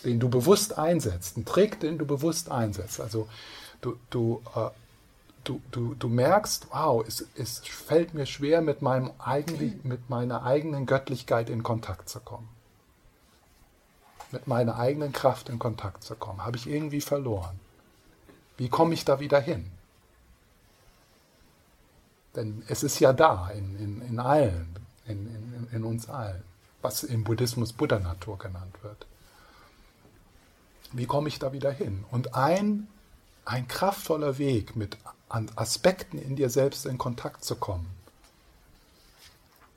den 0.05 0.21
du 0.21 0.29
bewusst 0.29 0.79
einsetzt, 0.79 1.37
ein 1.37 1.45
Trick, 1.45 1.81
den 1.81 1.99
du 1.99 2.07
bewusst 2.07 2.51
einsetzt. 2.51 3.01
Also 3.01 3.29
du, 3.81 3.97
du, 4.11 4.43
äh, 4.55 4.71
du, 5.45 5.61
du, 5.71 5.95
du 5.95 6.09
merkst, 6.09 6.69
wow, 6.71 7.05
es, 7.07 7.27
es 7.37 7.59
fällt 7.59 8.15
mir 8.15 8.27
schwer, 8.27 8.61
mit, 8.61 8.83
meinem 8.83 9.11
eigentlich, 9.19 9.85
mit 9.85 10.11
meiner 10.11 10.45
eigenen 10.45 10.87
Göttlichkeit 10.87 11.51
in 11.51 11.63
Kontakt 11.63 12.09
zu 12.09 12.21
kommen. 12.21 12.49
Mit 14.31 14.47
meiner 14.47 14.77
eigenen 14.77 15.13
Kraft 15.13 15.49
in 15.49 15.59
Kontakt 15.59 16.05
zu 16.05 16.15
kommen. 16.15 16.45
Habe 16.45 16.59
ich 16.59 16.67
irgendwie 16.67 17.01
verloren. 17.01 17.59
Wie 18.59 18.69
komme 18.69 18.93
ich 18.93 19.05
da 19.05 19.21
wieder 19.21 19.41
hin? 19.41 19.71
Denn 22.37 22.63
es 22.69 22.83
ist 22.83 23.01
ja 23.01 23.15
da, 23.15 23.49
in, 23.49 23.79
in, 23.79 24.03
in 24.03 24.21
allen, 24.21 24.77
in, 25.07 25.27
in, 25.27 25.69
in 25.73 25.85
uns 25.85 26.11
allen, 26.11 26.43
was 26.83 27.03
im 27.03 27.25
Buddhismus 27.25 27.73
Buddha-Natur 27.73 28.39
genannt 28.39 28.75
wird. 28.83 29.07
Wie 30.93 31.07
komme 31.07 31.29
ich 31.29 31.39
da 31.39 31.53
wieder 31.53 31.71
hin? 31.71 32.05
Und 32.11 32.35
ein 32.35 32.89
ein 33.49 33.67
kraftvoller 33.67 34.37
Weg, 34.37 34.77
mit 34.77 34.99
Aspekten 35.29 36.19
in 36.19 36.37
dir 36.37 36.51
selbst 36.51 36.85
in 36.85 36.99
Kontakt 36.99 37.45
zu 37.45 37.57
kommen, 37.57 37.89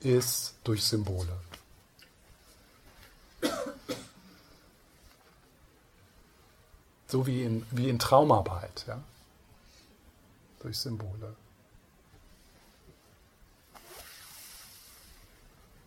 ist 0.00 0.54
durch 0.64 0.84
Symbole. 0.84 1.34
So 7.08 7.26
wie 7.26 7.44
in, 7.44 7.66
wie 7.70 7.88
in 7.88 7.98
Traumarbeit, 7.98 8.84
ja? 8.86 9.02
durch 10.60 10.78
Symbole. 10.78 11.34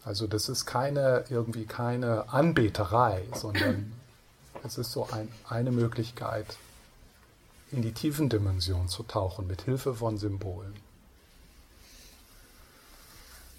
Also 0.06 0.28
das 0.28 0.50
ist 0.50 0.68
keine 0.68 1.26
irgendwie 1.30 1.66
keine 1.66 2.30
Anbeterei, 2.30 3.24
sondern 3.34 3.92
es 4.64 4.78
ist 4.78 4.92
so 4.92 5.10
ein, 5.12 5.28
eine 5.50 5.72
Möglichkeit, 5.72 6.46
in 7.72 7.82
die 7.82 7.92
Tiefendimension 7.92 8.88
zu 8.88 9.02
tauchen 9.02 9.48
mit 9.48 9.64
Hilfe 9.64 9.96
von 9.96 10.20
Symbolen. 10.20 10.76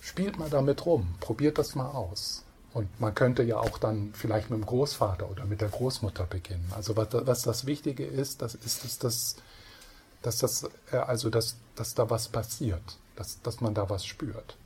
Spielt 0.00 0.38
mal 0.38 0.48
damit 0.48 0.86
rum, 0.86 1.16
probiert 1.18 1.58
das 1.58 1.74
mal 1.74 1.90
aus. 1.90 2.44
Und 2.72 3.00
man 3.00 3.14
könnte 3.14 3.42
ja 3.42 3.58
auch 3.58 3.78
dann 3.78 4.12
vielleicht 4.14 4.50
mit 4.50 4.60
dem 4.60 4.66
Großvater 4.66 5.28
oder 5.28 5.46
mit 5.46 5.60
der 5.60 5.68
Großmutter 5.68 6.26
beginnen. 6.26 6.70
Also 6.76 6.96
was, 6.96 7.08
was 7.10 7.42
das 7.42 7.66
Wichtige 7.66 8.06
ist, 8.06 8.40
das 8.40 8.54
ist, 8.54 8.84
dass, 8.84 8.98
das, 8.98 9.36
dass, 10.22 10.38
das, 10.38 10.70
äh, 10.92 10.98
also 10.98 11.28
dass, 11.28 11.56
dass 11.74 11.94
da 11.94 12.08
was 12.08 12.28
passiert, 12.28 12.98
dass, 13.16 13.42
dass 13.42 13.60
man 13.60 13.74
da 13.74 13.90
was 13.90 14.06
spürt. 14.06 14.56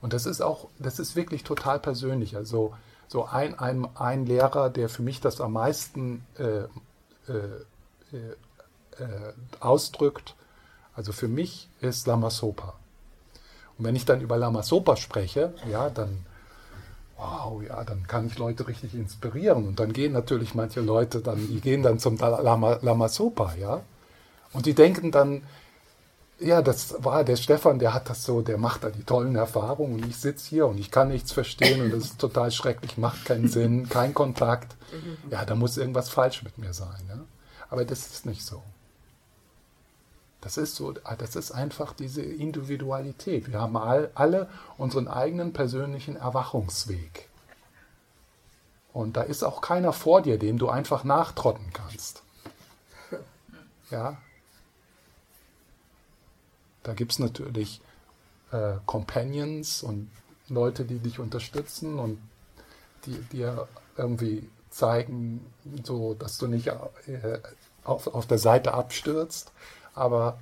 Und 0.00 0.12
das 0.12 0.26
ist 0.26 0.40
auch, 0.40 0.68
das 0.78 0.98
ist 0.98 1.16
wirklich 1.16 1.44
total 1.44 1.80
persönlich. 1.80 2.36
Also 2.36 2.74
so 3.08 3.24
ein, 3.24 3.58
ein, 3.58 3.88
ein 3.96 4.26
Lehrer, 4.26 4.70
der 4.70 4.88
für 4.88 5.02
mich 5.02 5.20
das 5.20 5.40
am 5.40 5.54
meisten 5.54 6.24
äh, 6.38 6.64
äh, 7.30 7.56
äh 8.12 8.36
äh, 9.00 9.32
ausdrückt. 9.60 10.34
Also 10.94 11.12
für 11.12 11.28
mich 11.28 11.68
ist 11.80 12.06
Lama 12.06 12.30
Sopa. 12.30 12.74
Und 13.78 13.84
wenn 13.84 13.94
ich 13.94 14.04
dann 14.04 14.20
über 14.20 14.36
Lama 14.36 14.62
Sopa 14.62 14.96
spreche, 14.96 15.54
ja, 15.70 15.88
dann, 15.90 16.26
wow, 17.16 17.62
ja, 17.62 17.84
dann 17.84 18.06
kann 18.08 18.26
ich 18.26 18.38
Leute 18.38 18.66
richtig 18.66 18.94
inspirieren. 18.94 19.68
Und 19.68 19.78
dann 19.78 19.92
gehen 19.92 20.12
natürlich 20.12 20.54
manche 20.54 20.80
Leute 20.80 21.20
dann, 21.20 21.38
die 21.46 21.60
gehen 21.60 21.82
dann 21.82 21.98
zum 21.98 22.16
Lama, 22.16 22.78
Lama 22.82 23.08
Sopa, 23.08 23.54
ja. 23.54 23.82
Und 24.52 24.66
die 24.66 24.74
denken 24.74 25.12
dann, 25.12 25.42
ja, 26.40 26.62
das 26.62 27.02
war 27.02 27.24
der 27.24 27.36
Stefan, 27.36 27.78
der 27.78 27.94
hat 27.94 28.08
das 28.08 28.24
so, 28.24 28.42
der 28.42 28.58
macht 28.58 28.84
da 28.84 28.90
die 28.90 29.02
tollen 29.02 29.34
Erfahrungen 29.34 29.94
und 29.94 30.06
ich 30.08 30.16
sitze 30.16 30.48
hier 30.48 30.66
und 30.66 30.78
ich 30.78 30.90
kann 30.90 31.08
nichts 31.08 31.32
verstehen 31.32 31.82
und 31.82 31.90
das 31.90 32.04
ist 32.04 32.18
total 32.18 32.50
schrecklich, 32.50 32.96
macht 32.96 33.24
keinen 33.24 33.48
Sinn, 33.48 33.88
kein 33.88 34.14
Kontakt. 34.14 34.76
Ja, 35.30 35.44
da 35.44 35.54
muss 35.54 35.76
irgendwas 35.76 36.08
falsch 36.08 36.42
mit 36.42 36.56
mir 36.58 36.72
sein. 36.72 37.00
Ja? 37.08 37.18
Aber 37.70 37.84
das 37.84 38.06
ist 38.06 38.26
nicht 38.26 38.44
so. 38.44 38.62
Das 40.40 40.56
ist 40.56 40.76
so, 40.76 40.92
das 40.92 41.34
ist 41.34 41.50
einfach 41.50 41.92
diese 41.92 42.22
Individualität. 42.22 43.50
Wir 43.50 43.60
haben 43.60 43.76
all, 43.76 44.10
alle 44.14 44.48
unseren 44.76 45.08
eigenen 45.08 45.52
persönlichen 45.52 46.14
Erwachungsweg. 46.14 47.28
Und 48.92 49.16
da 49.16 49.22
ist 49.22 49.42
auch 49.42 49.60
keiner 49.60 49.92
vor 49.92 50.22
dir, 50.22 50.38
dem 50.38 50.58
du 50.58 50.68
einfach 50.68 51.04
nachtrotten 51.04 51.72
kannst. 51.72 52.22
Ja? 53.90 54.18
Da 56.88 56.94
gibt 56.94 57.12
es 57.12 57.18
natürlich 57.18 57.82
äh, 58.50 58.76
Companions 58.86 59.82
und 59.82 60.10
Leute, 60.48 60.86
die 60.86 60.98
dich 60.98 61.18
unterstützen 61.18 61.98
und 61.98 62.18
die 63.04 63.20
dir 63.30 63.68
irgendwie 63.98 64.48
zeigen, 64.70 65.44
so 65.84 66.14
dass 66.14 66.38
du 66.38 66.46
nicht 66.46 66.68
äh, 66.68 67.40
auf, 67.84 68.06
auf 68.06 68.26
der 68.26 68.38
Seite 68.38 68.72
abstürzt, 68.72 69.52
aber 69.94 70.38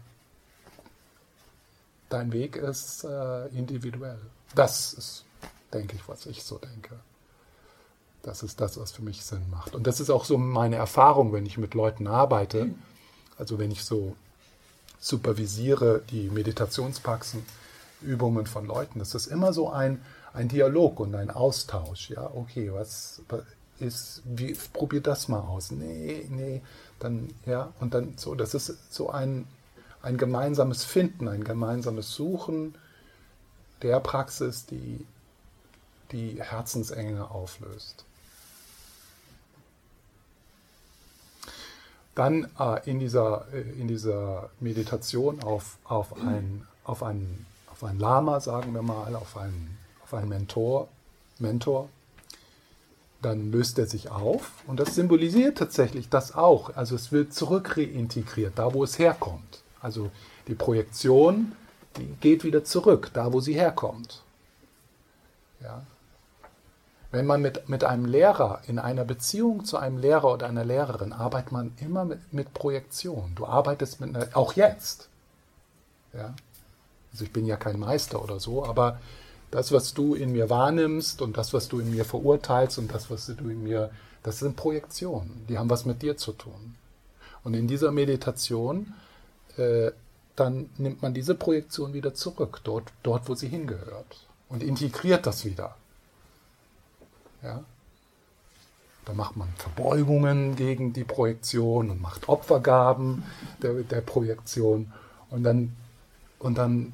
dein 2.11 2.33
Weg 2.33 2.55
ist 2.55 3.03
äh, 3.03 3.49
individuell. 3.49 4.21
Das 4.55 4.93
ist, 4.93 5.25
denke 5.75 5.97
ich, 5.97 6.09
was 6.09 6.27
ich 6.27 6.45
so 6.45 6.59
denke. 6.59 6.95
Das 8.23 8.45
ist 8.45 8.61
das, 8.61 8.79
was 8.79 8.93
für 8.93 9.03
mich 9.03 9.25
Sinn 9.25 9.51
macht. 9.51 9.75
Und 9.75 9.89
das 9.89 9.99
ist 9.99 10.11
auch 10.11 10.25
so 10.25 10.39
meine 10.39 10.77
Erfahrung, 10.77 11.33
wenn 11.33 11.45
ich 11.45 11.59
mit 11.59 11.75
Leuten 11.75 12.07
arbeite. 12.07 12.73
Also 13.37 13.59
wenn 13.59 13.73
ich 13.73 13.83
so 13.83 14.15
supervisiere 14.99 16.03
die 16.11 16.31
Meditationspraxen, 16.31 17.45
Übungen 18.03 18.47
von 18.47 18.67
Leuten. 18.67 18.99
Das 18.99 19.15
ist 19.15 19.27
immer 19.27 19.53
so 19.53 19.71
ein, 19.71 20.01
ein 20.33 20.49
Dialog 20.49 21.01
und 21.01 21.15
ein 21.15 21.31
Austausch. 21.31 22.11
Ja, 22.11 22.31
okay, 22.35 22.73
was 22.73 23.23
ist, 23.79 24.23
wie, 24.25 24.57
probier 24.73 25.01
das 25.01 25.29
mal 25.29 25.41
aus. 25.41 25.71
Nee, 25.71 26.27
nee, 26.31 26.63
dann, 26.99 27.29
ja, 27.45 27.73
und 27.81 27.95
dann 27.95 28.15
so, 28.17 28.35
das 28.35 28.55
ist 28.55 28.93
so 28.93 29.11
ein, 29.11 29.47
ein 30.03 30.17
gemeinsames 30.17 30.85
Finden, 30.85 31.29
ein 31.29 31.45
gemeinsames 31.45 32.13
Suchen 32.15 32.75
der 33.83 34.01
Praxis, 34.01 34.67
die 34.67 35.05
die 36.13 36.43
Herzensenge 36.43 37.31
auflöst. 37.31 38.06
Dann 42.17 42.49
äh, 42.59 42.91
in, 42.91 42.99
dieser, 42.99 43.47
äh, 43.53 43.61
in 43.79 43.87
dieser 43.87 44.51
Meditation 44.59 45.43
auf, 45.43 45.79
auf, 45.85 46.17
ein, 46.17 46.67
auf, 46.83 47.05
einen, 47.05 47.47
auf 47.71 47.85
einen 47.85 48.01
Lama, 48.01 48.41
sagen 48.41 48.75
wir 48.75 48.83
mal, 48.83 49.15
auf 49.15 49.37
einen, 49.37 49.79
auf 50.03 50.15
einen 50.15 50.31
Mentor, 50.31 50.89
Mentor, 51.39 51.89
dann 53.23 53.53
löst 53.53 53.79
er 53.79 53.87
sich 53.87 54.11
auf 54.11 54.51
und 54.67 54.81
das 54.81 54.95
symbolisiert 54.95 55.59
tatsächlich 55.59 56.09
das 56.09 56.35
auch. 56.35 56.75
Also 56.75 56.97
es 56.97 57.13
wird 57.13 57.35
zurück 57.35 57.77
reintegriert, 57.77 58.55
da 58.57 58.73
wo 58.73 58.83
es 58.83 58.99
herkommt. 58.99 59.63
Also 59.81 60.11
die 60.49 60.55
Projektion, 60.55 61.53
die 61.99 62.07
geht 62.21 62.45
wieder 62.45 62.65
zurück, 62.65 63.11
da 63.13 63.33
wo 63.33 63.41
sie 63.41 63.55
herkommt. 63.55 64.23
Ja. 65.63 65.83
Wenn 67.11 67.27
man 67.27 67.41
mit, 67.41 67.69
mit 67.69 67.85
einem 67.85 68.05
Lehrer 68.05 68.61
in 68.67 68.79
einer 68.79 69.05
Beziehung 69.05 69.65
zu 69.65 69.77
einem 69.79 69.99
Lehrer 69.99 70.33
oder 70.33 70.47
einer 70.47 70.65
Lehrerin 70.65 71.13
arbeitet 71.13 71.53
man 71.53 71.73
immer 71.81 72.05
mit, 72.05 72.33
mit 72.33 72.53
Projektion. 72.53 73.33
Du 73.37 73.47
arbeitest 73.47 74.01
mit 74.01 74.15
einer, 74.15 74.29
auch 74.37 74.55
jetzt. 74.55 75.09
Ja. 76.13 76.35
Also 77.13 77.25
ich 77.25 77.33
bin 77.33 77.47
ja 77.47 77.57
kein 77.57 77.79
Meister 77.79 78.23
oder 78.23 78.41
so, 78.41 78.65
aber 78.65 78.99
das, 79.51 79.73
was 79.73 79.95
du 79.95 80.15
in 80.15 80.33
mir 80.33 80.51
wahrnimmst 80.51 81.23
und 81.23 81.37
das, 81.37 81.55
was 81.55 81.69
du 81.69 81.81
in 81.81 81.91
mir 81.91 82.05
verurteilst 82.05 82.79
und 82.79 82.93
das, 82.93 83.11
was 83.11 83.27
du 83.27 83.49
in 83.49 83.63
mir, 83.63 83.91
das 84.23 84.41
sind 84.41 84.57
Projektionen. 84.57 85.47
Die 85.49 85.59
haben 85.59 85.71
was 85.71 85.85
mit 85.85 86.03
dir 86.03 86.17
zu 86.17 86.33
tun. 86.33 86.75
Und 87.45 87.55
in 87.55 87.69
dieser 87.69 87.93
Meditation, 87.93 88.93
äh, 89.57 89.93
dann 90.35 90.69
nimmt 90.77 91.01
man 91.01 91.15
diese 91.15 91.35
Projektion 91.35 91.95
wieder 91.95 92.13
zurück, 92.13 92.61
dort, 92.65 92.93
dort, 93.03 93.29
wo 93.29 93.35
sie 93.35 93.49
hingehört. 93.49 94.27
Und 94.49 94.63
integriert 94.63 95.27
das 95.27 95.45
wieder. 95.45 95.77
Ja? 97.43 97.65
Da 99.05 99.13
macht 99.13 99.37
man 99.37 99.49
Verbeugungen 99.57 100.57
gegen 100.57 100.93
die 100.93 101.05
Projektion 101.05 101.91
und 101.91 102.01
macht 102.01 102.29
Opfergaben 102.29 103.23
der, 103.63 103.75
der 103.85 104.01
Projektion. 104.01 104.93
Und 105.31 105.45
dann, 105.45 105.77
und 106.41 106.59
dann 106.59 106.93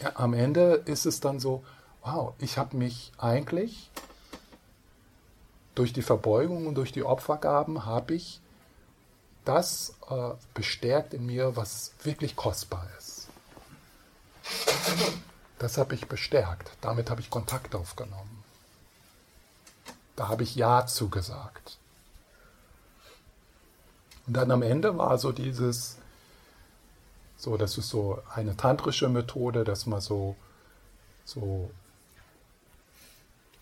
ja, 0.00 0.12
am 0.14 0.34
Ende 0.34 0.82
ist 0.84 1.04
es 1.04 1.20
dann 1.20 1.40
so, 1.40 1.64
wow, 2.02 2.34
ich 2.38 2.58
habe 2.58 2.76
mich 2.76 3.12
eigentlich 3.18 3.90
durch 5.74 5.92
die 5.92 6.02
Verbeugung 6.02 6.66
und 6.66 6.74
durch 6.74 6.92
die 6.92 7.02
Opfergaben 7.02 7.86
habe 7.86 8.14
ich 8.14 8.40
das 9.44 9.94
äh, 10.10 10.30
bestärkt 10.54 11.14
in 11.14 11.26
mir, 11.26 11.56
was 11.56 11.92
wirklich 12.02 12.36
kostbar 12.36 12.86
ist. 12.98 13.28
Das 15.58 15.78
habe 15.78 15.94
ich 15.94 16.06
bestärkt. 16.06 16.70
Damit 16.80 17.10
habe 17.10 17.20
ich 17.20 17.30
Kontakt 17.30 17.74
aufgenommen. 17.74 18.37
Da 20.18 20.26
habe 20.26 20.42
ich 20.42 20.56
Ja 20.56 20.84
zugesagt. 20.84 21.78
Und 24.26 24.32
dann 24.34 24.50
am 24.50 24.62
Ende 24.62 24.98
war 24.98 25.16
so 25.16 25.30
dieses, 25.30 25.96
so, 27.36 27.56
das 27.56 27.78
ist 27.78 27.88
so 27.88 28.20
eine 28.34 28.56
tantrische 28.56 29.08
Methode, 29.08 29.62
dass 29.62 29.86
man 29.86 30.00
so, 30.00 30.34
so 31.24 31.70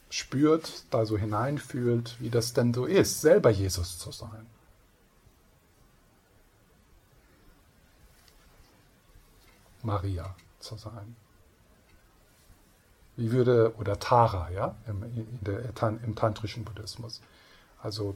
spürt, 0.09 0.85
da 0.91 1.05
so 1.05 1.19
hineinfühlt, 1.19 2.19
wie 2.21 2.31
das 2.31 2.55
denn 2.55 2.73
so 2.73 2.87
ist, 2.87 3.21
selber 3.21 3.51
Jesus 3.51 3.99
zu 3.99 4.11
sein. 4.11 4.47
Maria 9.83 10.35
zu 10.61 10.77
sein. 10.79 11.17
Wie 13.17 13.33
würde, 13.33 13.75
oder 13.79 13.99
Tara, 13.99 14.51
ja, 14.51 14.75
im, 14.87 15.03
der, 15.41 15.61
im 16.05 16.15
tantrischen 16.15 16.65
Buddhismus. 16.65 17.21
Also 17.83 18.15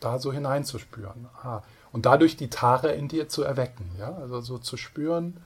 da 0.00 0.18
so 0.18 0.32
hineinzuspüren. 0.32 1.28
Ah, 1.42 1.62
und 1.92 2.06
dadurch 2.06 2.36
die 2.36 2.50
Tara 2.50 2.88
in 2.88 3.08
dir 3.08 3.28
zu 3.28 3.42
erwecken, 3.42 3.90
ja, 3.98 4.14
also 4.14 4.40
so 4.40 4.58
zu 4.58 4.76
spüren, 4.76 5.36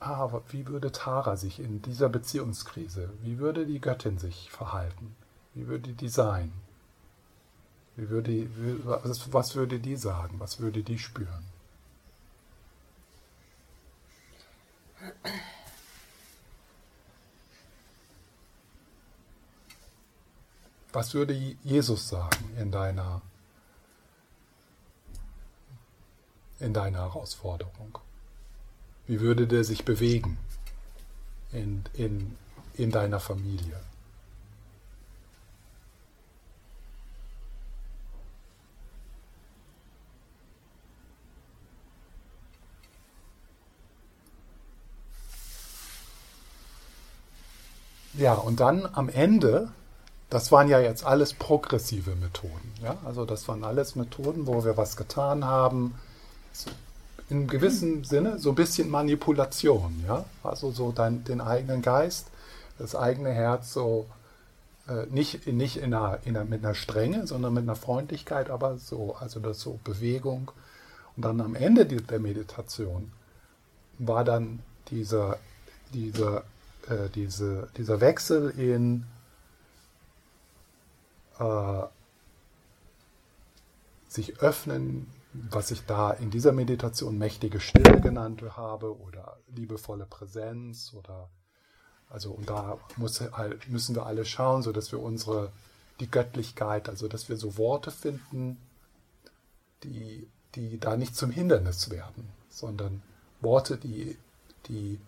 ah, 0.00 0.28
wie 0.50 0.66
würde 0.66 0.92
Tara 0.92 1.36
sich 1.36 1.60
in 1.60 1.82
dieser 1.82 2.08
Beziehungskrise, 2.08 3.10
wie 3.22 3.38
würde 3.38 3.66
die 3.66 3.80
Göttin 3.80 4.18
sich 4.18 4.50
verhalten? 4.50 5.16
Wie 5.54 5.66
würde 5.66 5.92
die 5.92 6.08
sein? 6.08 6.52
Wie 7.96 8.08
würde, 8.08 8.48
was, 8.84 9.32
was 9.32 9.56
würde 9.56 9.78
die 9.78 9.96
sagen? 9.96 10.36
Was 10.38 10.60
würde 10.60 10.82
die 10.82 10.98
spüren? 10.98 11.44
Was 20.92 21.14
würde 21.14 21.34
Jesus 21.62 22.08
sagen 22.08 22.50
in 22.58 22.72
deiner, 22.72 23.22
in 26.58 26.74
deiner 26.74 26.98
Herausforderung? 26.98 27.98
Wie 29.06 29.20
würde 29.20 29.46
der 29.46 29.62
sich 29.64 29.84
bewegen 29.84 30.38
in, 31.52 31.84
in, 31.94 32.36
in 32.74 32.90
deiner 32.90 33.20
Familie? 33.20 33.80
Ja, 48.14 48.34
und 48.34 48.60
dann 48.60 48.86
am 48.86 49.08
Ende, 49.08 49.72
das 50.30 50.52
waren 50.52 50.68
ja 50.68 50.78
jetzt 50.80 51.04
alles 51.04 51.34
progressive 51.34 52.14
Methoden. 52.14 52.72
Ja? 52.82 52.96
Also 53.04 53.24
das 53.24 53.46
waren 53.48 53.64
alles 53.64 53.96
Methoden, 53.96 54.46
wo 54.46 54.64
wir 54.64 54.76
was 54.76 54.96
getan 54.96 55.44
haben, 55.44 55.94
in 57.28 57.46
gewissen 57.46 58.04
Sinne 58.04 58.38
so 58.38 58.50
ein 58.50 58.54
bisschen 58.54 58.90
Manipulation, 58.90 60.04
ja, 60.06 60.24
also 60.42 60.72
so 60.72 60.90
dein, 60.90 61.22
den 61.22 61.40
eigenen 61.40 61.80
Geist, 61.80 62.26
das 62.78 62.96
eigene 62.96 63.30
Herz 63.30 63.72
so 63.72 64.06
äh, 64.88 65.06
nicht, 65.10 65.46
nicht 65.46 65.76
in 65.76 65.94
einer, 65.94 66.18
in 66.24 66.36
einer, 66.36 66.44
mit 66.44 66.64
einer 66.64 66.74
Strenge, 66.74 67.26
sondern 67.26 67.54
mit 67.54 67.62
einer 67.62 67.76
Freundlichkeit, 67.76 68.50
aber 68.50 68.78
so, 68.78 69.14
also 69.20 69.38
das 69.38 69.60
so 69.60 69.78
Bewegung. 69.84 70.50
Und 71.16 71.24
dann 71.24 71.40
am 71.40 71.54
Ende 71.54 71.86
der 71.86 72.18
Meditation 72.18 73.12
war 73.98 74.24
dann 74.24 74.60
dieser, 74.88 75.38
dieser, 75.94 76.38
äh, 76.88 77.08
diese, 77.14 77.68
dieser 77.76 78.00
Wechsel 78.00 78.50
in 78.56 79.04
äh, 81.40 81.86
sich 84.08 84.38
öffnen 84.38 85.08
was 85.32 85.70
ich 85.70 85.84
da 85.86 86.10
in 86.10 86.30
dieser 86.30 86.52
Meditation 86.52 87.16
mächtige 87.16 87.60
Stille 87.60 88.00
genannt 88.00 88.42
habe 88.56 88.98
oder 89.00 89.36
liebevolle 89.54 90.06
Präsenz 90.06 90.92
oder 90.94 91.28
also 92.08 92.32
und 92.32 92.48
da 92.48 92.78
muss, 92.96 93.22
müssen 93.68 93.94
wir 93.94 94.06
alle 94.06 94.24
schauen, 94.24 94.62
so 94.62 94.72
dass 94.72 94.90
wir 94.90 95.00
unsere 95.00 95.52
die 96.00 96.10
Göttlichkeit, 96.10 96.88
also 96.88 97.06
dass 97.06 97.28
wir 97.28 97.36
so 97.36 97.56
Worte 97.56 97.92
finden, 97.92 98.56
die, 99.84 100.26
die 100.56 100.80
da 100.80 100.96
nicht 100.96 101.14
zum 101.14 101.30
Hindernis 101.30 101.90
werden, 101.90 102.28
sondern 102.48 103.02
Worte, 103.40 103.76
die, 103.76 104.16
die 104.66 104.98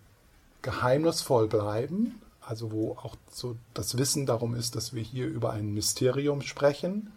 geheimnisvoll 0.61 1.49
bleiben, 1.49 2.22
also 2.47 2.73
wo 2.73 2.93
auch 2.93 3.17
so 3.31 3.57
das 3.75 3.97
Wissen 3.99 4.27
darum 4.27 4.55
ist, 4.55 4.77
dass 4.77 4.95
wir 4.95 5.03
hier 5.03 5.27
über 5.27 5.53
ein 5.53 5.73
Mysterium 5.73 6.43
sprechen, 6.43 7.13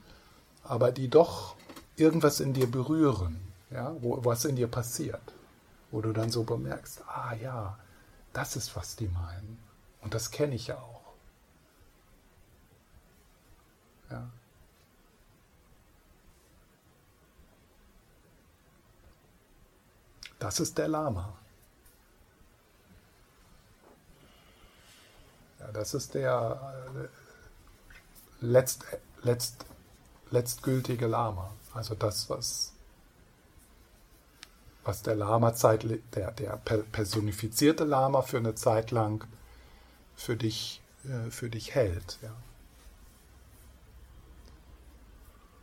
aber 0.63 0.91
die 0.91 1.09
doch 1.09 1.55
irgendwas 1.95 2.39
in 2.39 2.53
dir 2.53 2.69
berühren, 2.69 3.39
ja, 3.71 3.95
wo, 4.01 4.23
was 4.23 4.45
in 4.45 4.55
dir 4.55 4.67
passiert, 4.67 5.21
wo 5.91 6.01
du 6.01 6.13
dann 6.13 6.32
so 6.32 6.43
bemerkst, 6.43 7.03
ah 7.07 7.34
ja, 7.41 7.78
Das 8.36 8.57
ist, 8.57 8.76
was 8.76 8.97
die 8.97 9.07
meinen. 9.07 9.57
Und 10.01 10.13
das 10.13 10.30
kenne 10.30 10.55
ich 10.55 10.67
ja 10.67 10.78
auch. 10.78 11.13
Ja. 14.11 14.30
Das 20.38 20.59
ist 20.59 20.78
der 20.78 20.89
Lama. 20.89 21.38
Ja, 25.66 25.72
das 25.72 25.93
ist 25.93 26.13
der 26.13 26.59
äh, 26.95 28.45
letzt, 28.45 28.84
letzt, 29.24 29.66
letztgültige 30.30 31.07
Lama. 31.07 31.51
Also 31.74 31.95
das, 31.95 32.30
was, 32.30 32.74
was 34.84 35.01
der 35.01 35.16
Lama-Zeit, 35.16 35.86
der, 36.13 36.32
der 36.32 36.57
personifizierte 36.91 37.84
Lama 37.84 38.22
für 38.22 38.38
eine 38.38 38.55
Zeit 38.55 38.91
lang 38.91 39.28
für 40.16 40.36
dich, 40.36 40.82
äh, 41.03 41.32
für 41.32 41.49
dich 41.49 41.74
hält. 41.74 42.20
Ja. 42.22 42.36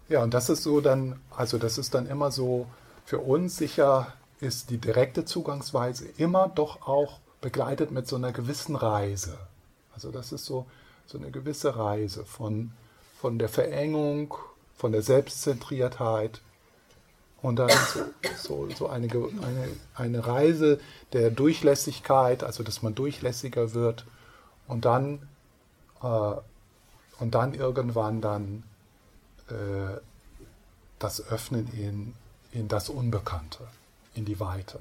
ja, 0.08 0.22
und 0.22 0.34
das 0.34 0.48
ist 0.48 0.62
so 0.64 0.80
dann, 0.80 1.20
also 1.30 1.58
das 1.58 1.78
ist 1.78 1.94
dann 1.94 2.06
immer 2.06 2.30
so, 2.30 2.66
für 3.04 3.18
uns 3.18 3.56
sicher 3.56 4.12
ist 4.40 4.70
die 4.70 4.78
direkte 4.78 5.24
Zugangsweise 5.24 6.06
immer 6.16 6.48
doch 6.48 6.88
auch 6.88 7.20
begleitet 7.40 7.90
mit 7.90 8.08
so 8.08 8.16
einer 8.16 8.32
gewissen 8.32 8.74
Reise. 8.74 9.38
Also 9.94 10.10
das 10.10 10.32
ist 10.32 10.44
so, 10.44 10.66
so 11.06 11.18
eine 11.18 11.30
gewisse 11.30 11.76
Reise 11.76 12.24
von, 12.24 12.72
von 13.20 13.38
der 13.38 13.48
Verengung, 13.48 14.34
von 14.76 14.92
der 14.92 15.02
Selbstzentriertheit 15.02 16.40
und 17.42 17.56
dann 17.56 17.70
so, 18.36 18.70
so, 18.70 18.88
eine, 18.88 19.08
eine, 19.08 19.68
eine 19.94 20.26
Reise 20.26 20.80
der 21.12 21.30
Durchlässigkeit, 21.30 22.44
also 22.44 22.62
dass 22.62 22.82
man 22.82 22.94
durchlässiger 22.94 23.74
wird 23.74 24.06
und 24.68 24.84
dann, 24.84 25.28
äh, 26.02 26.34
und 27.18 27.34
dann 27.34 27.54
irgendwann 27.54 28.20
dann 28.20 28.62
äh, 29.48 29.98
das 30.98 31.26
Öffnen 31.28 31.68
in, 31.72 32.14
in 32.52 32.68
das 32.68 32.88
Unbekannte, 32.88 33.66
in 34.14 34.24
die 34.24 34.38
Weite, 34.38 34.78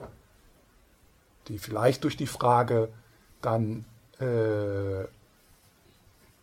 die 1.47 1.57
vielleicht 1.57 2.03
durch 2.03 2.15
die 2.15 2.27
Frage 2.27 2.89
dann 3.41 3.85
äh, 4.19 5.00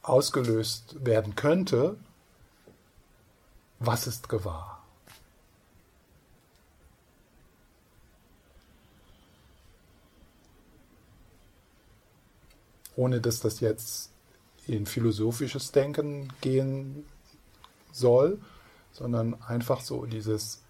ausgelöst 0.09 1.05
werden 1.05 1.35
könnte, 1.37 1.97
was 3.79 4.07
ist 4.07 4.29
gewahr? 4.29 4.83
Ohne 12.97 13.21
dass 13.21 13.41
das 13.41 13.61
jetzt 13.61 14.11
in 14.67 14.87
philosophisches 14.87 15.71
Denken 15.71 16.33
gehen 16.41 17.07
soll, 17.93 18.41
sondern 18.93 19.41
einfach 19.43 19.81
so 19.81 20.05
dieses, 20.05 20.61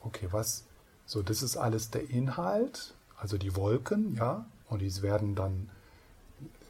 okay, 0.00 0.28
was, 0.32 0.64
so, 1.06 1.22
das 1.22 1.42
ist 1.42 1.56
alles 1.56 1.90
der 1.90 2.10
Inhalt, 2.10 2.94
also 3.16 3.38
die 3.38 3.54
Wolken, 3.54 4.16
ja, 4.16 4.46
und 4.68 4.80
die 4.80 5.02
werden 5.02 5.34
dann 5.34 5.70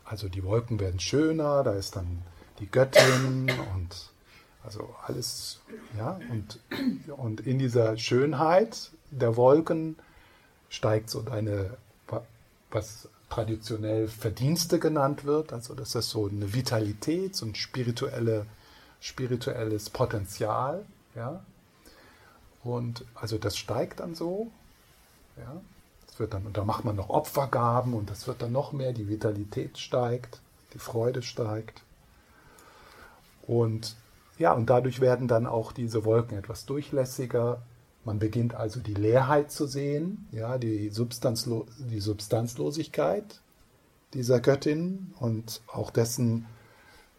also 0.08 0.28
die 0.28 0.42
Wolken 0.42 0.80
werden 0.80 1.00
schöner, 1.00 1.62
da 1.62 1.72
ist 1.72 1.96
dann 1.96 2.22
die 2.60 2.70
Göttin 2.70 3.50
und 3.74 4.10
also 4.64 4.94
alles, 5.06 5.60
ja, 5.96 6.18
und, 6.30 6.58
und 7.16 7.40
in 7.40 7.58
dieser 7.58 7.96
Schönheit 7.96 8.90
der 9.10 9.36
Wolken 9.36 9.96
steigt 10.68 11.10
so 11.10 11.22
deine, 11.22 11.76
was 12.70 13.08
traditionell 13.30 14.08
Verdienste 14.08 14.78
genannt 14.78 15.24
wird, 15.24 15.52
also 15.52 15.74
das 15.74 15.94
ist 15.94 16.10
so 16.10 16.26
eine 16.26 16.54
Vitalität, 16.54 17.36
so 17.36 17.46
ein 17.46 17.54
spirituelle, 17.54 18.46
spirituelles 19.00 19.90
Potenzial, 19.90 20.84
ja, 21.14 21.42
und 22.64 23.04
also 23.14 23.38
das 23.38 23.56
steigt 23.56 24.00
dann 24.00 24.14
so, 24.14 24.50
ja, 25.36 25.60
wird 26.20 26.34
dann, 26.34 26.46
und 26.46 26.56
da 26.56 26.64
macht 26.64 26.84
man 26.84 26.96
noch 26.96 27.10
Opfergaben 27.10 27.94
und 27.94 28.10
das 28.10 28.26
wird 28.26 28.42
dann 28.42 28.52
noch 28.52 28.72
mehr, 28.72 28.92
die 28.92 29.08
Vitalität 29.08 29.78
steigt, 29.78 30.40
die 30.74 30.78
Freude 30.78 31.22
steigt. 31.22 31.82
Und 33.46 33.96
ja, 34.38 34.52
und 34.52 34.70
dadurch 34.70 35.00
werden 35.00 35.26
dann 35.26 35.46
auch 35.46 35.72
diese 35.72 36.04
Wolken 36.04 36.38
etwas 36.38 36.64
durchlässiger. 36.66 37.62
Man 38.04 38.18
beginnt 38.18 38.54
also 38.54 38.80
die 38.80 38.94
Leerheit 38.94 39.50
zu 39.50 39.66
sehen, 39.66 40.28
ja, 40.30 40.58
die, 40.58 40.90
Substanzlo 40.90 41.66
die 41.78 42.00
Substanzlosigkeit 42.00 43.40
dieser 44.14 44.40
Göttin 44.40 45.12
und 45.18 45.60
auch 45.66 45.90
dessen, 45.90 46.46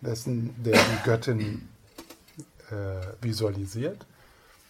dessen 0.02 0.56
der 0.64 0.78
die 0.78 1.04
Göttin 1.04 1.70
äh, 2.72 3.06
visualisiert. 3.22 4.06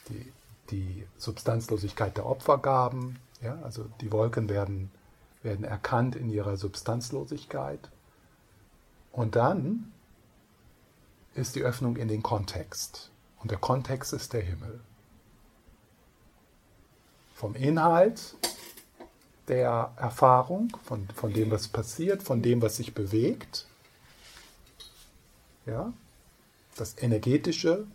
Die, 0.09 0.31
die 0.71 1.05
Substanzlosigkeit 1.17 2.17
der 2.17 2.25
Opfergaben, 2.25 3.19
ja, 3.41 3.59
also 3.61 3.85
die 4.01 4.11
Wolken 4.11 4.49
werden, 4.49 4.91
werden 5.43 5.63
erkannt 5.63 6.15
in 6.15 6.29
ihrer 6.29 6.57
Substanzlosigkeit. 6.57 7.89
Und 9.11 9.35
dann 9.35 9.91
ist 11.35 11.55
die 11.55 11.63
Öffnung 11.63 11.95
in 11.95 12.07
den 12.07 12.23
Kontext. 12.23 13.11
Und 13.39 13.51
der 13.51 13.57
Kontext 13.57 14.13
ist 14.13 14.33
der 14.33 14.41
Himmel. 14.41 14.81
Vom 17.33 17.55
Inhalt 17.55 18.35
der 19.47 19.93
Erfahrung, 19.97 20.77
von, 20.83 21.07
von 21.15 21.33
dem, 21.33 21.49
was 21.49 21.67
passiert, 21.67 22.21
von 22.21 22.41
dem, 22.41 22.61
was 22.61 22.77
sich 22.77 22.93
bewegt. 22.93 23.65
Ja, 25.65 25.93
das 26.75 26.97
Energetische, 26.97 27.87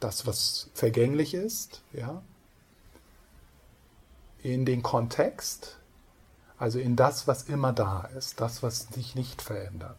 das, 0.00 0.26
was 0.26 0.68
vergänglich 0.74 1.34
ist, 1.34 1.82
ja, 1.92 2.22
in 4.54 4.64
den 4.64 4.82
Kontext, 4.82 5.76
also 6.56 6.78
in 6.78 6.94
das, 6.94 7.26
was 7.26 7.44
immer 7.44 7.72
da 7.72 8.08
ist, 8.16 8.40
das, 8.40 8.62
was 8.62 8.86
sich 8.92 9.16
nicht 9.16 9.42
verändert. 9.42 9.98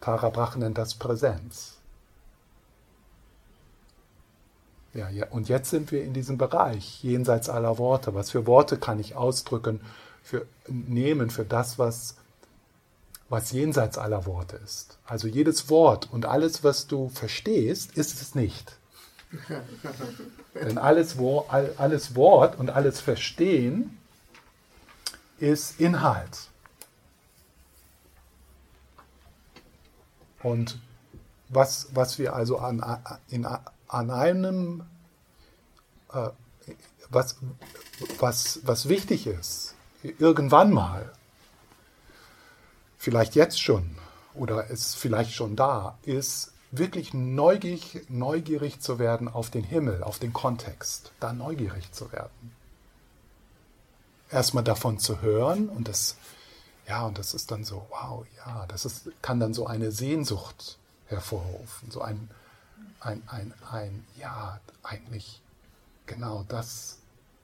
Tara 0.00 0.30
Brach 0.30 0.56
nennt 0.56 0.76
das 0.76 0.94
Präsenz. 0.94 1.76
Ja, 4.92 5.08
ja, 5.08 5.28
und 5.28 5.48
jetzt 5.48 5.70
sind 5.70 5.92
wir 5.92 6.02
in 6.02 6.14
diesem 6.14 6.36
Bereich, 6.36 7.04
jenseits 7.04 7.48
aller 7.48 7.78
Worte. 7.78 8.12
Was 8.12 8.30
für 8.30 8.46
Worte 8.46 8.76
kann 8.76 8.98
ich 8.98 9.14
ausdrücken, 9.14 9.80
für, 10.24 10.46
nehmen 10.66 11.30
für 11.30 11.44
das, 11.44 11.78
was, 11.78 12.16
was 13.28 13.52
jenseits 13.52 13.98
aller 13.98 14.26
Worte 14.26 14.56
ist? 14.56 14.98
Also 15.06 15.28
jedes 15.28 15.70
Wort 15.70 16.08
und 16.10 16.26
alles, 16.26 16.64
was 16.64 16.88
du 16.88 17.08
verstehst, 17.08 17.96
ist 17.96 18.20
es 18.20 18.34
nicht. 18.34 18.79
Denn 20.54 20.78
alles, 20.78 21.16
alles 21.18 22.14
Wort 22.14 22.58
und 22.58 22.70
alles 22.70 23.00
Verstehen 23.00 23.98
ist 25.38 25.80
Inhalt. 25.80 26.48
Und 30.42 30.78
was, 31.48 31.88
was 31.94 32.18
wir 32.18 32.34
also 32.34 32.58
an, 32.58 32.82
in, 33.28 33.46
an 33.88 34.10
einem, 34.10 34.82
äh, 36.12 36.30
was, 37.10 37.36
was, 38.18 38.60
was 38.64 38.88
wichtig 38.88 39.26
ist, 39.26 39.74
irgendwann 40.02 40.72
mal, 40.72 41.12
vielleicht 42.96 43.34
jetzt 43.34 43.60
schon 43.60 43.96
oder 44.34 44.68
ist 44.68 44.96
vielleicht 44.96 45.32
schon 45.34 45.56
da, 45.56 45.98
ist 46.02 46.52
wirklich 46.70 47.14
neugierig, 47.14 48.06
neugierig 48.08 48.80
zu 48.80 48.98
werden 48.98 49.28
auf 49.28 49.50
den 49.50 49.64
Himmel, 49.64 50.02
auf 50.02 50.18
den 50.18 50.32
Kontext, 50.32 51.12
da 51.20 51.32
neugierig 51.32 51.92
zu 51.92 52.12
werden. 52.12 52.52
Erstmal 54.30 54.62
davon 54.62 54.98
zu 54.98 55.20
hören 55.20 55.68
und 55.68 55.88
das, 55.88 56.16
ja, 56.86 57.04
und 57.06 57.18
das 57.18 57.34
ist 57.34 57.50
dann 57.50 57.64
so, 57.64 57.86
wow, 57.90 58.24
ja, 58.36 58.66
das 58.66 58.84
ist, 58.84 59.10
kann 59.22 59.40
dann 59.40 59.54
so 59.54 59.66
eine 59.66 59.90
Sehnsucht 59.90 60.78
hervorrufen, 61.06 61.90
so 61.90 62.02
ein, 62.02 62.30
ein, 63.00 63.22
ein, 63.26 63.52
ein, 63.70 64.06
ja, 64.16 64.60
eigentlich, 64.84 65.42
genau 66.06 66.44
das, 66.48 66.98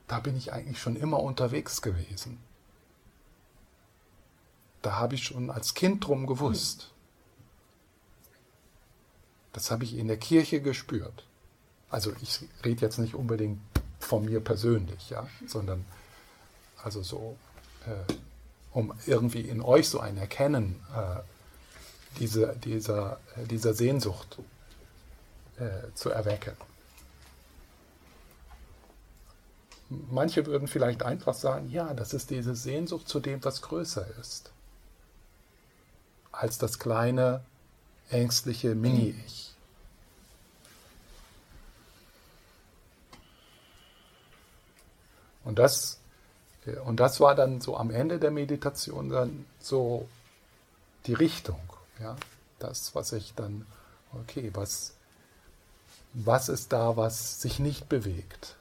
da 0.06 0.20
bin 0.20 0.36
ich 0.36 0.52
eigentlich 0.52 0.80
schon 0.80 0.94
immer 0.94 1.20
unterwegs 1.20 1.82
gewesen. 1.82 2.38
Da 4.82 4.96
habe 4.96 5.16
ich 5.16 5.24
schon 5.24 5.50
als 5.50 5.74
Kind 5.74 6.06
drum 6.06 6.28
gewusst. 6.28 6.92
Das 9.56 9.70
habe 9.70 9.84
ich 9.84 9.96
in 9.96 10.06
der 10.06 10.18
Kirche 10.18 10.60
gespürt. 10.60 11.24
Also 11.88 12.12
ich 12.20 12.40
rede 12.62 12.82
jetzt 12.82 12.98
nicht 12.98 13.14
unbedingt 13.14 13.58
von 13.98 14.26
mir 14.26 14.40
persönlich, 14.40 15.08
ja, 15.08 15.26
sondern 15.46 15.84
also 16.84 17.02
so, 17.02 17.36
äh, 17.86 18.12
um 18.72 18.92
irgendwie 19.06 19.40
in 19.40 19.62
euch 19.62 19.88
so 19.88 19.98
ein 19.98 20.18
Erkennen 20.18 20.78
äh, 20.94 21.20
diese, 22.18 22.54
dieser, 22.62 23.18
dieser 23.50 23.72
Sehnsucht 23.72 24.38
äh, 25.58 25.92
zu 25.94 26.10
erwecken. 26.10 26.52
manche 29.88 30.44
würden 30.44 30.68
vielleicht 30.68 31.02
einfach 31.02 31.32
sagen, 31.32 31.70
ja, 31.70 31.94
das 31.94 32.12
ist 32.12 32.28
diese 32.28 32.54
Sehnsucht 32.54 33.08
zu 33.08 33.20
dem, 33.20 33.42
was 33.42 33.62
größer 33.62 34.06
ist, 34.20 34.50
als 36.30 36.58
das 36.58 36.78
kleine, 36.78 37.42
ängstliche 38.10 38.74
Mini-Ich. 38.74 39.45
Und 45.46 45.60
das, 45.60 46.00
und 46.84 46.98
das 46.98 47.20
war 47.20 47.34
dann 47.34 47.60
so 47.60 47.76
am 47.76 47.90
Ende 47.90 48.18
der 48.18 48.32
Meditation 48.32 49.08
dann 49.08 49.46
so 49.60 50.08
die 51.06 51.14
Richtung. 51.14 51.60
Ja? 52.00 52.16
Das, 52.58 52.94
was 52.94 53.12
ich 53.12 53.32
dann, 53.34 53.64
okay, 54.12 54.50
was, 54.52 54.94
was 56.12 56.48
ist 56.48 56.72
da, 56.72 56.96
was 56.96 57.40
sich 57.40 57.60
nicht 57.60 57.88
bewegt? 57.88 58.55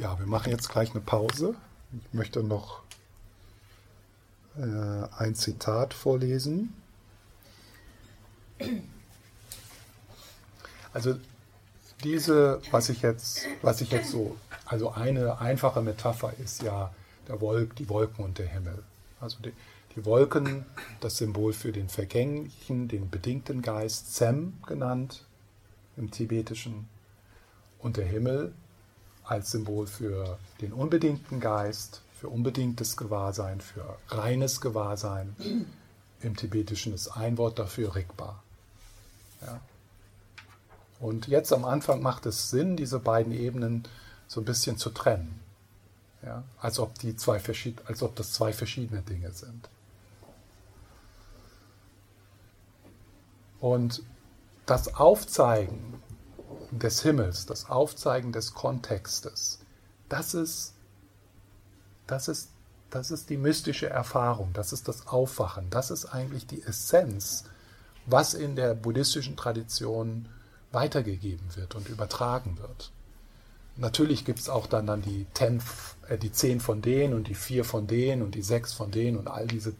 Ja, 0.00 0.18
wir 0.18 0.26
machen 0.26 0.50
jetzt 0.50 0.70
gleich 0.70 0.92
eine 0.92 1.02
Pause. 1.02 1.54
Ich 1.92 2.14
möchte 2.14 2.42
noch 2.42 2.80
äh, 4.56 4.62
ein 5.18 5.34
Zitat 5.34 5.92
vorlesen. 5.92 6.72
Also 10.94 11.16
diese, 12.02 12.62
was 12.70 12.88
ich 12.88 13.02
jetzt, 13.02 13.46
was 13.60 13.82
ich 13.82 13.90
jetzt 13.90 14.10
so, 14.10 14.38
also 14.64 14.90
eine 14.90 15.38
einfache 15.38 15.82
Metapher 15.82 16.32
ist 16.42 16.62
ja 16.62 16.94
der 17.28 17.42
Wolk, 17.42 17.76
die 17.76 17.90
Wolken 17.90 18.24
und 18.24 18.38
der 18.38 18.46
Himmel. 18.46 18.82
Also 19.20 19.36
die, 19.42 19.52
die 19.96 20.06
Wolken, 20.06 20.64
das 21.00 21.18
Symbol 21.18 21.52
für 21.52 21.72
den 21.72 21.90
vergänglichen, 21.90 22.88
den 22.88 23.10
bedingten 23.10 23.60
Geist, 23.60 24.14
Sem 24.14 24.54
genannt 24.66 25.26
im 25.98 26.10
Tibetischen, 26.10 26.88
und 27.80 27.98
der 27.98 28.06
Himmel 28.06 28.54
als 29.30 29.52
Symbol 29.52 29.86
für 29.86 30.38
den 30.60 30.72
unbedingten 30.72 31.38
Geist, 31.38 32.02
für 32.18 32.28
unbedingtes 32.28 32.96
Gewahrsein, 32.96 33.60
für 33.60 33.96
reines 34.08 34.60
Gewahrsein. 34.60 35.36
Im 36.20 36.36
Tibetischen 36.36 36.92
ist 36.92 37.08
ein 37.08 37.38
Wort 37.38 37.60
dafür 37.60 37.94
Rigpa. 37.94 38.42
Ja. 39.42 39.60
Und 40.98 41.28
jetzt 41.28 41.52
am 41.52 41.64
Anfang 41.64 42.02
macht 42.02 42.26
es 42.26 42.50
Sinn, 42.50 42.76
diese 42.76 42.98
beiden 42.98 43.32
Ebenen 43.32 43.84
so 44.26 44.40
ein 44.40 44.44
bisschen 44.44 44.76
zu 44.78 44.90
trennen. 44.90 45.40
Ja, 46.22 46.42
als, 46.60 46.80
ob 46.80 46.98
die 46.98 47.14
zwei 47.16 47.40
als 47.86 48.02
ob 48.02 48.16
das 48.16 48.32
zwei 48.32 48.52
verschiedene 48.52 49.00
Dinge 49.00 49.30
sind. 49.30 49.68
Und 53.60 54.02
das 54.66 54.96
Aufzeigen 54.96 56.02
des 56.78 57.02
Himmels, 57.02 57.46
das 57.46 57.68
Aufzeigen 57.68 58.32
des 58.32 58.54
Kontextes, 58.54 59.60
das 60.08 60.34
ist, 60.34 60.74
das 62.06 62.28
ist, 62.28 62.50
das 62.90 63.10
ist 63.10 63.30
die 63.30 63.36
mystische 63.36 63.88
Erfahrung, 63.88 64.52
das 64.52 64.72
ist 64.72 64.88
das 64.88 65.06
Aufwachen, 65.06 65.70
das 65.70 65.90
ist 65.90 66.06
eigentlich 66.06 66.46
die 66.46 66.62
Essenz, 66.62 67.44
was 68.06 68.34
in 68.34 68.56
der 68.56 68.74
buddhistischen 68.74 69.36
Tradition 69.36 70.28
weitergegeben 70.72 71.56
wird 71.56 71.74
und 71.74 71.88
übertragen 71.88 72.58
wird. 72.58 72.92
Natürlich 73.76 74.24
gibt 74.24 74.40
es 74.40 74.48
auch 74.48 74.66
dann, 74.66 74.86
dann 74.86 75.02
die, 75.02 75.26
ten, 75.32 75.62
äh, 76.08 76.18
die 76.18 76.32
zehn 76.32 76.60
von 76.60 76.82
denen 76.82 77.14
und 77.14 77.28
die 77.28 77.34
vier 77.34 77.64
von 77.64 77.86
denen 77.86 78.22
und 78.22 78.34
die 78.34 78.42
sechs 78.42 78.72
von 78.72 78.90
denen 78.90 79.16
und 79.16 79.28
all 79.28 79.46
diese 79.46 79.74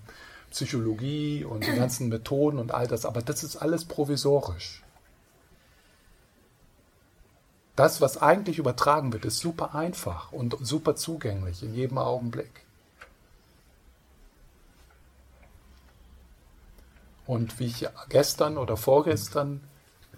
Psychologie 0.50 1.44
und 1.44 1.66
die 1.66 1.72
ganzen 1.72 2.08
Methoden 2.08 2.58
und 2.58 2.72
all 2.72 2.86
das, 2.86 3.04
aber 3.04 3.22
das 3.22 3.44
ist 3.44 3.56
alles 3.56 3.84
provisorisch. 3.84 4.79
Das, 7.80 8.02
was 8.02 8.18
eigentlich 8.18 8.58
übertragen 8.58 9.10
wird, 9.14 9.24
ist 9.24 9.38
super 9.38 9.74
einfach 9.74 10.32
und 10.32 10.54
super 10.60 10.96
zugänglich 10.96 11.62
in 11.62 11.74
jedem 11.74 11.96
Augenblick. 11.96 12.66
Und 17.26 17.58
wie 17.58 17.68
ich 17.68 17.88
gestern 18.10 18.58
oder 18.58 18.76
vorgestern 18.76 19.62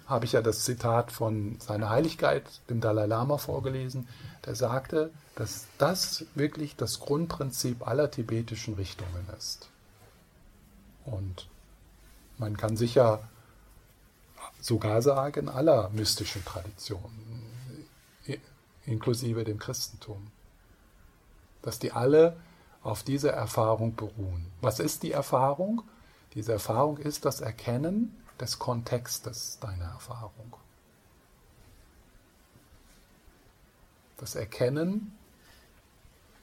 habe 0.08 0.24
ich 0.24 0.32
ja 0.32 0.42
das 0.42 0.64
Zitat 0.64 1.12
von 1.12 1.60
seiner 1.60 1.88
Heiligkeit, 1.88 2.42
dem 2.68 2.80
Dalai 2.80 3.06
Lama, 3.06 3.38
vorgelesen, 3.38 4.08
der 4.44 4.56
sagte, 4.56 5.12
dass 5.36 5.68
das 5.78 6.24
wirklich 6.34 6.74
das 6.74 6.98
Grundprinzip 6.98 7.86
aller 7.86 8.10
tibetischen 8.10 8.74
Richtungen 8.74 9.28
ist. 9.38 9.68
Und 11.04 11.46
man 12.38 12.56
kann 12.56 12.76
sicher 12.76 13.20
sogar 14.60 15.00
sagen, 15.00 15.48
aller 15.48 15.90
mystischen 15.90 16.44
Traditionen 16.44 17.41
inklusive 18.86 19.44
dem 19.44 19.58
Christentum. 19.58 20.30
Dass 21.62 21.78
die 21.78 21.92
alle 21.92 22.36
auf 22.82 23.02
dieser 23.02 23.32
Erfahrung 23.32 23.94
beruhen. 23.94 24.50
Was 24.60 24.80
ist 24.80 25.02
die 25.02 25.12
Erfahrung? 25.12 25.82
Diese 26.34 26.52
Erfahrung 26.52 26.98
ist 26.98 27.24
das 27.24 27.40
Erkennen 27.40 28.16
des 28.40 28.58
Kontextes 28.58 29.58
deiner 29.60 29.84
Erfahrung. 29.84 30.56
Das 34.16 34.34
Erkennen 34.34 35.16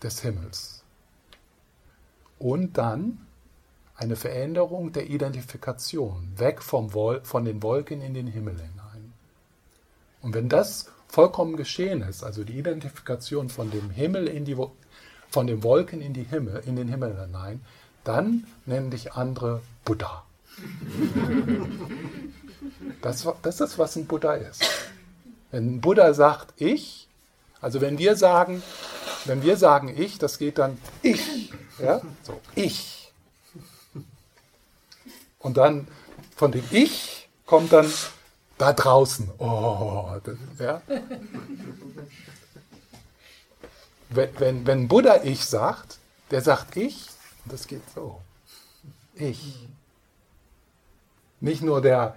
des 0.01 0.21
Himmels. 0.21 0.83
Und 2.37 2.77
dann 2.77 3.25
eine 3.95 4.15
Veränderung 4.15 4.93
der 4.93 5.09
Identifikation, 5.09 6.31
weg 6.37 6.63
vom 6.63 6.93
Wol 6.93 7.21
von 7.25 7.43
den 7.43 7.61
Wolken 7.61 8.01
in 8.01 8.13
den 8.13 8.27
Himmel 8.27 8.53
hinein. 8.53 9.13
Und 10.21 10.33
wenn 10.33 10.47
das 10.47 10.89
vollkommen 11.09 11.57
geschehen 11.57 12.01
ist, 12.03 12.23
also 12.23 12.43
die 12.43 12.57
Identifikation 12.57 13.49
von 13.49 13.71
dem 13.71 13.89
Himmel 13.89 14.27
in 14.27 14.45
die 14.45 14.55
von 15.29 15.47
den 15.47 15.63
Wolken 15.63 16.01
in 16.01 16.13
die 16.13 16.23
Himmel, 16.23 16.63
in 16.65 16.75
den 16.75 16.87
Himmel 16.87 17.19
hinein, 17.19 17.61
dann 18.03 18.47
nennen 18.65 18.89
dich 18.89 19.13
andere 19.13 19.61
Buddha. 19.85 20.23
Das, 23.01 23.27
das 23.41 23.61
ist, 23.61 23.77
was 23.77 23.95
ein 23.95 24.05
Buddha 24.05 24.33
ist. 24.33 24.63
Wenn 25.51 25.75
ein 25.75 25.81
Buddha 25.81 26.13
sagt 26.13 26.53
ich, 26.57 27.07
also 27.61 27.81
wenn 27.81 27.97
wir 27.97 28.15
sagen, 28.15 28.63
wenn 29.25 29.43
wir 29.43 29.57
sagen 29.57 29.93
ich, 29.95 30.17
das 30.17 30.37
geht 30.37 30.57
dann 30.57 30.77
ich, 31.01 31.51
ja, 31.79 32.01
so 32.23 32.39
ich. 32.55 33.11
Und 35.39 35.57
dann 35.57 35.87
von 36.35 36.51
dem 36.51 36.63
ich 36.71 37.29
kommt 37.45 37.73
dann 37.73 37.91
da 38.59 38.73
draußen. 38.73 39.29
Oh, 39.39 40.15
das, 40.23 40.37
ja. 40.59 40.81
Wenn, 44.09 44.29
wenn, 44.39 44.67
wenn 44.67 44.87
Buddha 44.87 45.23
ich 45.23 45.45
sagt, 45.45 45.97
der 46.29 46.41
sagt 46.41 46.77
ich, 46.77 47.07
das 47.45 47.67
geht 47.67 47.81
so. 47.95 48.21
Ich. 49.15 49.67
Nicht 51.39 51.61
nur 51.61 51.81
der, 51.81 52.15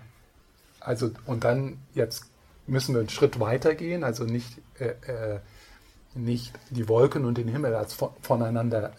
also, 0.80 1.10
und 1.26 1.44
dann 1.44 1.78
jetzt 1.94 2.24
müssen 2.66 2.94
wir 2.94 3.00
einen 3.00 3.08
Schritt 3.08 3.38
weiter 3.38 3.74
gehen, 3.74 4.02
also 4.02 4.24
nicht, 4.24 4.58
äh, 4.78 4.94
äh, 5.06 5.40
nicht 6.14 6.52
die 6.70 6.88
Wolken 6.88 7.24
und 7.24 7.38
den 7.38 7.48
Himmel 7.48 7.74
als 7.74 7.96
voneinander, 8.20 8.92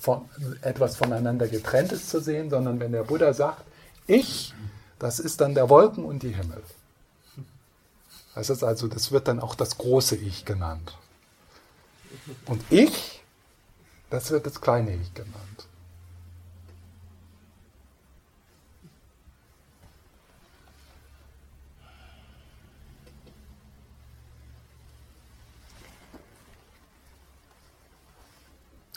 von, 0.00 0.28
etwas 0.62 0.96
voneinander 0.96 1.48
getrenntes 1.48 2.08
zu 2.08 2.20
sehen, 2.20 2.48
sondern 2.48 2.80
wenn 2.80 2.92
der 2.92 3.04
Buddha 3.04 3.34
sagt, 3.34 3.64
ich, 4.06 4.54
das 4.98 5.20
ist 5.20 5.42
dann 5.42 5.54
der 5.54 5.68
Wolken 5.68 6.04
und 6.04 6.22
die 6.22 6.34
Himmel. 6.34 6.62
Das 8.38 8.50
ist 8.50 8.62
also, 8.62 8.86
das 8.86 9.10
wird 9.10 9.26
dann 9.26 9.40
auch 9.40 9.56
das 9.56 9.78
große 9.78 10.14
Ich 10.14 10.44
genannt. 10.44 10.96
Und 12.46 12.62
ich, 12.70 13.20
das 14.10 14.30
wird 14.30 14.46
das 14.46 14.60
kleine 14.60 14.94
Ich 14.94 15.12
genannt. 15.12 15.66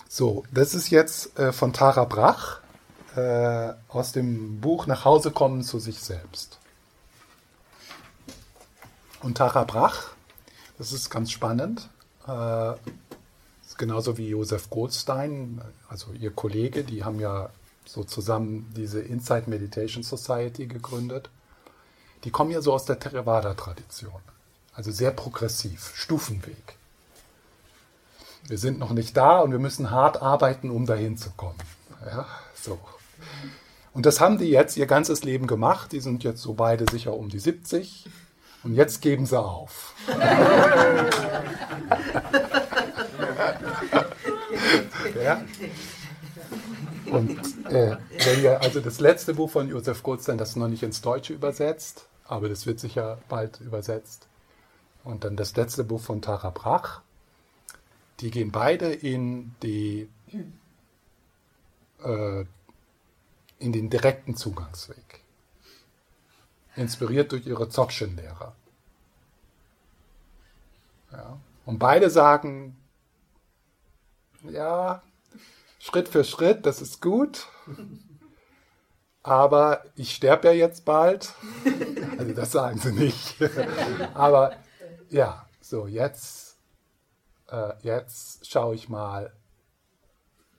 So, 0.08 0.46
das 0.52 0.76
ist 0.76 0.92
jetzt 0.92 1.40
äh, 1.40 1.52
von 1.52 1.74
Tara 1.74 2.06
Brach 2.06 2.60
äh, 3.16 3.74
aus 3.88 4.12
dem 4.12 4.62
Buch 4.62 4.86
Nach 4.86 5.04
Hause 5.04 5.32
kommen 5.32 5.64
zu 5.64 5.80
sich 5.80 6.00
selbst. 6.00 6.61
Und 9.22 9.38
Tara 9.38 9.64
Brach, 9.66 10.10
das 10.78 10.92
ist 10.92 11.10
ganz 11.12 11.32
spannend, 11.32 11.90
äh, 12.28 12.74
genauso 13.78 14.18
wie 14.18 14.30
Josef 14.30 14.70
Goldstein, 14.70 15.62
also 15.90 16.12
ihr 16.14 16.32
Kollege, 16.32 16.84
die 16.84 17.04
haben 17.04 17.20
ja 17.20 17.50
so 17.86 18.04
zusammen 18.04 18.72
diese 18.76 19.02
Insight 19.02 19.48
Meditation 19.48 20.04
Society 20.04 20.68
gegründet. 20.68 21.30
Die 22.24 22.30
kommen 22.30 22.52
ja 22.52 22.62
so 22.62 22.74
aus 22.74 22.86
der 22.86 23.00
Theravada-Tradition, 23.00 24.22
also 24.76 24.92
sehr 24.92 25.12
progressiv, 25.12 25.92
Stufenweg. 25.96 26.78
Wir 28.48 28.58
sind 28.58 28.78
noch 28.78 28.92
nicht 28.92 29.18
da 29.18 29.40
und 29.40 29.52
wir 29.52 29.60
müssen 29.60 29.90
hart 29.90 30.22
arbeiten, 30.22 30.70
um 30.70 30.86
dahin 30.86 31.18
zu 31.18 31.32
kommen. 31.32 31.58
Ja, 32.06 32.28
so. 32.56 32.80
Und 33.94 34.06
das 34.06 34.20
haben 34.20 34.38
die 34.38 34.50
jetzt 34.50 34.78
ihr 34.78 34.86
ganzes 34.86 35.24
Leben 35.24 35.48
gemacht. 35.48 35.92
Die 35.92 36.00
sind 36.00 36.24
jetzt 36.24 36.42
so 36.42 36.54
beide 36.54 36.86
sicher 36.90 37.14
um 37.14 37.30
die 37.30 37.40
70. 37.40 38.08
Und 38.64 38.76
jetzt 38.76 39.02
geben 39.02 39.26
sie 39.26 39.40
auf. 39.40 39.96
ja? 45.24 45.42
Und 47.12 47.40
äh, 47.70 47.98
wenn 48.26 48.44
ihr, 48.44 48.62
also 48.62 48.80
das 48.80 49.00
letzte 49.00 49.34
Buch 49.34 49.50
von 49.50 49.68
Josef 49.68 50.04
Goldstein, 50.04 50.38
das 50.38 50.50
ist 50.50 50.56
noch 50.58 50.68
nicht 50.68 50.84
ins 50.84 51.02
Deutsche 51.02 51.34
übersetzt, 51.34 52.06
aber 52.26 52.48
das 52.50 52.66
wird 52.66 52.80
sicher 52.80 53.18
bald 53.28 53.60
übersetzt. 53.60 54.28
Und 55.04 55.24
dann 55.24 55.36
das 55.36 55.56
letzte 55.56 55.84
Buch 55.84 56.00
von 56.00 56.22
Tara 56.22 56.52
Brach. 56.52 57.02
Die 58.20 58.30
gehen 58.30 58.52
beide 58.52 58.94
in 58.94 59.56
die 59.64 60.08
äh, 62.04 62.46
in 63.60 63.74
den 63.74 63.90
direkten 63.90 64.36
Zugangsweg. 64.36 65.11
Inspiriert 66.76 67.32
durch 67.32 67.46
ihre 67.46 67.68
Dzogchen-Lehrer. 67.68 68.56
Ja. 71.12 71.38
Und 71.66 71.80
beide 71.80 72.10
sagen, 72.10 72.78
ja, 74.44 75.02
Schritt 75.80 76.08
für 76.08 76.24
Schritt, 76.24 76.66
das 76.66 76.82
ist 76.82 77.02
gut, 77.02 77.48
aber 79.24 79.84
ich 79.96 80.16
sterbe 80.16 80.48
ja 80.48 80.54
jetzt 80.54 80.86
bald. 80.86 81.34
Also 82.18 82.34
das 82.34 82.52
sagen 82.52 82.78
sie 82.78 82.92
nicht. 82.92 83.38
Aber 84.14 84.56
ja, 85.10 85.48
so 85.60 85.88
jetzt, 85.88 86.58
äh, 87.50 87.74
jetzt 87.82 88.48
schaue 88.48 88.76
ich 88.76 88.90
mal, 88.90 89.34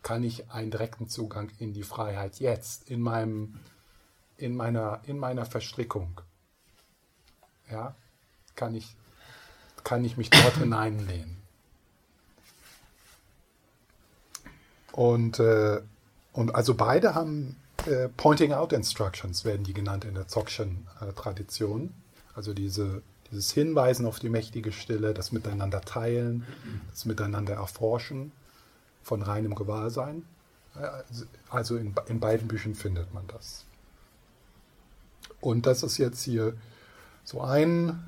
kann 0.02 0.24
ich 0.24 0.50
einen 0.50 0.72
direkten 0.72 1.08
Zugang 1.08 1.50
in 1.58 1.72
die 1.72 1.84
Freiheit 1.84 2.40
jetzt, 2.40 2.90
in, 2.90 3.00
meinem, 3.00 3.60
in, 4.43 4.57
meiner, 4.57 5.01
in 5.07 5.18
meiner 5.18 5.47
Verstrickung. 5.47 6.20
Ja, 7.70 7.95
kann 8.57 8.74
ich, 8.74 8.97
kann 9.84 10.05
ich 10.05 10.16
mich 10.16 10.30
dort 10.30 10.57
hineinlehnen. 10.57 11.40
Und, 14.93 15.38
äh, 15.38 15.80
und 16.32 16.55
also 16.55 16.74
beide 16.74 17.14
haben 17.14 17.57
äh, 17.86 18.09
Pointing 18.09 18.53
Out 18.53 18.72
Instructions, 18.72 19.45
werden 19.45 19.64
die 19.64 19.72
genannt 19.72 20.05
in 20.05 20.14
der 20.14 20.26
Dzogchen-Tradition. 20.26 21.95
Also 22.34 22.53
diese, 22.53 23.03
dieses 23.30 23.53
Hinweisen 23.53 24.07
auf 24.07 24.18
die 24.18 24.28
mächtige 24.28 24.72
Stille, 24.72 25.14
das 25.14 25.32
Miteinander 25.32 25.80
teilen, 25.80 26.47
das 26.90 27.05
Miteinander 27.05 27.55
erforschen 27.55 28.32
von 29.03 29.22
reinem 29.22 29.55
Gewahrsein. 29.55 30.26
Also 31.49 31.76
in, 31.76 31.95
in 32.09 32.20
beiden 32.20 32.49
Büchern 32.49 32.74
findet 32.74 33.14
man 33.14 33.26
das. 33.28 33.64
Und 35.43 35.66
das 35.66 35.82
ist 35.82 35.99
jetzt 35.99 36.22
hier 36.22 36.55
so 37.24 37.43
ein, 37.43 38.03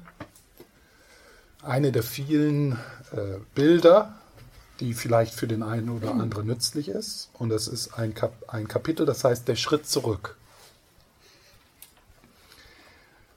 eine 1.63 1.93
der 1.93 2.03
vielen 2.03 2.79
äh, 3.13 3.39
Bilder, 3.55 4.19
die 4.81 4.95
vielleicht 4.95 5.35
für 5.35 5.47
den 5.47 5.63
einen 5.63 5.91
oder 5.91 6.13
anderen 6.13 6.47
nützlich 6.47 6.89
ist. 6.89 7.29
Und 7.35 7.51
das 7.51 7.69
ist 7.69 7.99
ein, 7.99 8.15
Kap 8.15 8.33
ein 8.49 8.67
Kapitel, 8.67 9.05
das 9.05 9.23
heißt 9.23 9.47
Der 9.47 9.57
Schritt 9.57 9.87
zurück. 9.87 10.37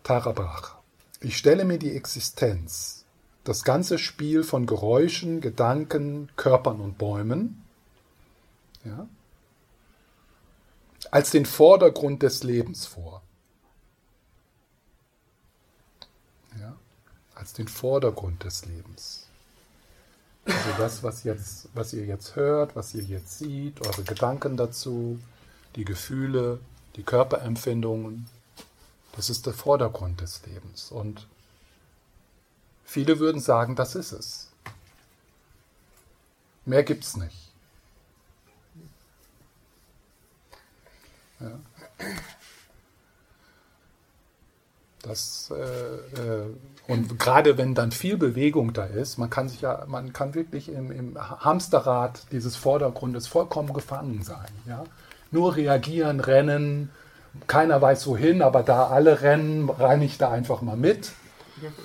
Tarabach. 0.03 0.75
Ich 1.19 1.37
stelle 1.37 1.65
mir 1.65 1.77
die 1.77 1.95
Existenz 1.95 3.03
das 3.43 3.63
ganze 3.63 3.97
Spiel 3.97 4.43
von 4.43 4.65
Geräuschen, 4.65 5.41
Gedanken, 5.41 6.29
Körpern 6.35 6.79
und 6.79 6.97
Bäumen 6.97 7.63
ja, 8.83 9.07
als 11.11 11.31
den 11.31 11.45
Vordergrund 11.45 12.23
des 12.23 12.43
Lebens 12.43 12.85
vor. 12.85 13.21
Ja, 16.59 16.75
als 17.47 17.53
den 17.53 17.69
Vordergrund 17.69 18.43
des 18.43 18.65
Lebens. 18.65 19.27
Also 20.45 20.69
das, 20.77 21.01
was, 21.01 21.23
jetzt, 21.23 21.69
was 21.73 21.93
ihr 21.93 22.05
jetzt 22.05 22.35
hört, 22.35 22.75
was 22.75 22.93
ihr 22.93 23.03
jetzt 23.03 23.39
seht, 23.39 23.79
eure 23.85 24.03
Gedanken 24.03 24.57
dazu, 24.57 25.17
die 25.77 25.85
Gefühle, 25.85 26.59
die 26.97 27.03
Körperempfindungen, 27.03 28.27
das 29.15 29.29
ist 29.29 29.45
der 29.45 29.53
Vordergrund 29.53 30.19
des 30.19 30.45
Lebens. 30.45 30.91
Und 30.91 31.25
Viele 32.83 33.19
würden 33.19 33.41
sagen, 33.41 33.75
das 33.75 33.95
ist 33.95 34.11
es. 34.11 34.49
Mehr 36.65 36.83
gibt 36.83 37.03
es 37.03 37.15
nicht. 37.17 37.51
Ja. 41.39 41.59
Das, 45.07 45.53
äh, 45.55 46.21
äh, 46.21 46.45
und 46.87 47.17
gerade 47.19 47.57
wenn 47.57 47.75
dann 47.75 47.91
viel 47.91 48.17
Bewegung 48.17 48.73
da 48.73 48.83
ist, 48.83 49.17
man 49.17 49.29
kann 49.29 49.47
sich 49.47 49.61
ja, 49.61 49.85
man 49.87 50.11
kann 50.13 50.35
wirklich 50.35 50.69
im, 50.69 50.91
im 50.91 51.17
Hamsterrad 51.17 52.23
dieses 52.31 52.55
Vordergrundes 52.55 53.27
vollkommen 53.27 53.73
gefangen 53.73 54.23
sein. 54.23 54.49
Ja? 54.67 54.83
Nur 55.31 55.55
reagieren, 55.55 56.19
rennen, 56.19 56.89
keiner 57.47 57.81
weiß 57.81 58.07
wohin, 58.07 58.41
aber 58.41 58.63
da 58.63 58.87
alle 58.87 59.21
rennen, 59.21 59.69
reine 59.69 60.05
ich 60.05 60.17
da 60.17 60.31
einfach 60.31 60.61
mal 60.61 60.77
mit. 60.77 61.11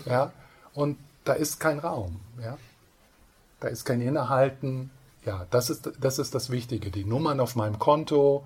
Ja? 0.06 0.32
und 0.74 0.98
da 1.24 1.34
ist 1.34 1.60
kein 1.60 1.78
Raum. 1.78 2.20
Ja? 2.42 2.56
Da 3.60 3.68
ist 3.68 3.84
kein 3.84 4.00
Innehalten. 4.00 4.90
Ja, 5.24 5.46
das 5.50 5.70
ist, 5.70 5.92
das 6.00 6.18
ist 6.18 6.34
das 6.34 6.50
Wichtige. 6.50 6.90
Die 6.90 7.04
Nummern 7.04 7.38
auf 7.38 7.54
meinem 7.54 7.78
Konto, 7.78 8.44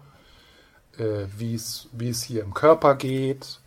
äh, 0.99 1.27
wie 1.37 1.55
es 1.55 2.23
hier 2.23 2.43
im 2.43 2.53
Körper 2.53 2.97
geht, 2.97 3.61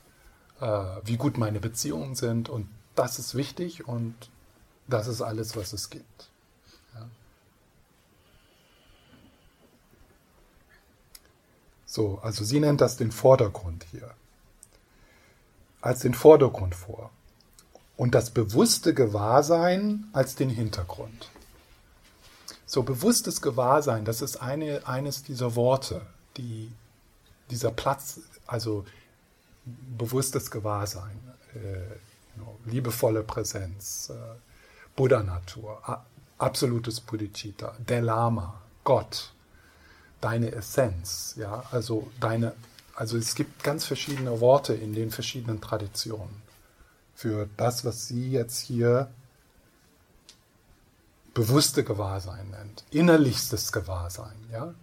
wie 0.59 1.17
gut 1.17 1.37
meine 1.37 1.59
Beziehungen 1.59 2.15
sind. 2.15 2.49
Und 2.49 2.67
das 2.95 3.19
ist 3.19 3.35
wichtig 3.35 3.87
und 3.87 4.15
das 4.87 5.07
ist 5.07 5.21
alles, 5.21 5.55
was 5.55 5.73
es 5.73 5.89
gibt. 5.89 6.29
Ja? 6.95 7.07
So, 11.85 12.19
also 12.21 12.43
sie 12.43 12.59
nennt 12.59 12.81
das 12.81 12.97
den 12.97 13.11
Vordergrund 13.11 13.85
hier. 13.91 14.11
Als 15.81 15.99
den 15.99 16.13
Vordergrund 16.13 16.75
vor 16.75 17.09
und 17.95 18.15
das 18.15 18.31
bewusste 18.31 18.93
Gewahrsein 18.93 20.09
als 20.13 20.35
den 20.35 20.49
Hintergrund. 20.49 21.29
So 22.65 22.83
bewusstes 22.83 23.41
Gewahrsein, 23.41 24.05
das 24.05 24.21
ist 24.21 24.37
eine, 24.37 24.87
eines 24.87 25.23
dieser 25.23 25.55
Worte, 25.55 26.05
die 26.37 26.71
dieser 27.49 27.71
Platz, 27.71 28.19
also 28.45 28.85
bewusstes 29.65 30.51
Gewahrsein, 30.51 31.19
äh, 31.53 32.69
liebevolle 32.69 33.23
Präsenz, 33.23 34.09
äh, 34.09 34.13
Buddha-Natur, 34.95 36.03
absolutes 36.37 36.99
Bodhicitta, 37.01 37.75
der 37.79 38.01
Lama, 38.01 38.61
Gott, 38.83 39.33
deine 40.21 40.51
Essenz, 40.51 41.35
ja, 41.37 41.63
also 41.71 42.09
deine, 42.19 42.53
also 42.95 43.17
es 43.17 43.35
gibt 43.35 43.63
ganz 43.63 43.85
verschiedene 43.85 44.41
Worte 44.41 44.73
in 44.73 44.93
den 44.93 45.11
verschiedenen 45.11 45.61
Traditionen 45.61 46.41
für 47.15 47.49
das, 47.57 47.85
was 47.85 48.07
sie 48.07 48.31
jetzt 48.31 48.59
hier 48.59 49.09
bewusste 51.33 51.83
Gewahrsein 51.83 52.49
nennt. 52.49 52.83
Innerlichstes 52.91 53.71
Gewahrsein, 53.71 54.35
ja? 54.51 54.73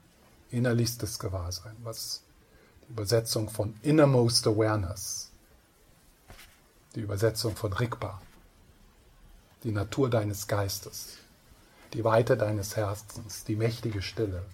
Innerlichstes 0.51 1.18
Gewahrsein, 1.18 1.77
was 1.83 2.22
Übersetzung 2.89 3.51
von 3.51 3.74
Innermost 3.82 4.47
Awareness, 4.47 5.32
die 6.95 7.01
Übersetzung 7.01 7.57
von 7.57 7.72
Rigpa, 7.72 8.22
die 9.64 9.72
Natur 9.72 10.09
deines 10.09 10.47
Geistes, 10.47 11.16
die 11.93 12.05
Weite 12.05 12.37
deines 12.37 12.76
Herzens, 12.76 13.45
die 13.45 13.57
mächtige 13.57 14.03
Stille, 14.03 14.45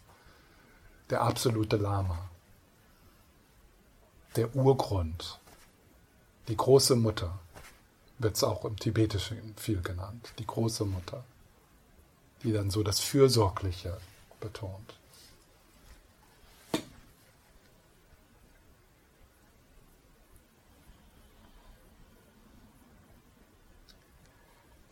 der 1.11 1.21
absolute 1.21 1.77
Lama, 1.77 2.31
der 4.37 4.55
Urgrund, 4.57 5.39
die 6.49 6.57
große 6.57 6.97
Mutter, 6.97 7.39
wird 8.19 8.37
es 8.37 8.45
auch 8.45 8.65
im 8.65 8.79
Tibetischen 8.79 9.55
viel 9.59 9.83
genannt, 9.83 10.33
die 10.39 10.47
große 10.47 10.87
Mutter, 10.87 11.23
die 12.43 12.53
dann 12.53 12.71
so 12.71 12.83
das 12.83 13.01
Fürsorgliche 13.01 13.99
betont. 14.41 14.95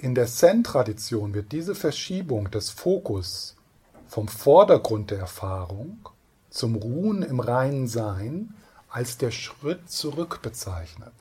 In 0.00 0.14
der 0.14 0.26
Zen-Tradition 0.26 1.34
wird 1.34 1.52
diese 1.52 1.74
Verschiebung 1.74 2.50
des 2.50 2.70
Fokus 2.70 3.54
vom 4.08 4.28
Vordergrund 4.28 5.10
der 5.10 5.18
Erfahrung 5.18 6.08
zum 6.48 6.74
Ruhen 6.74 7.22
im 7.22 7.38
reinen 7.38 7.86
Sein 7.86 8.54
als 8.88 9.18
der 9.18 9.30
Schritt 9.30 9.90
zurück 9.90 10.40
bezeichnet. 10.40 11.12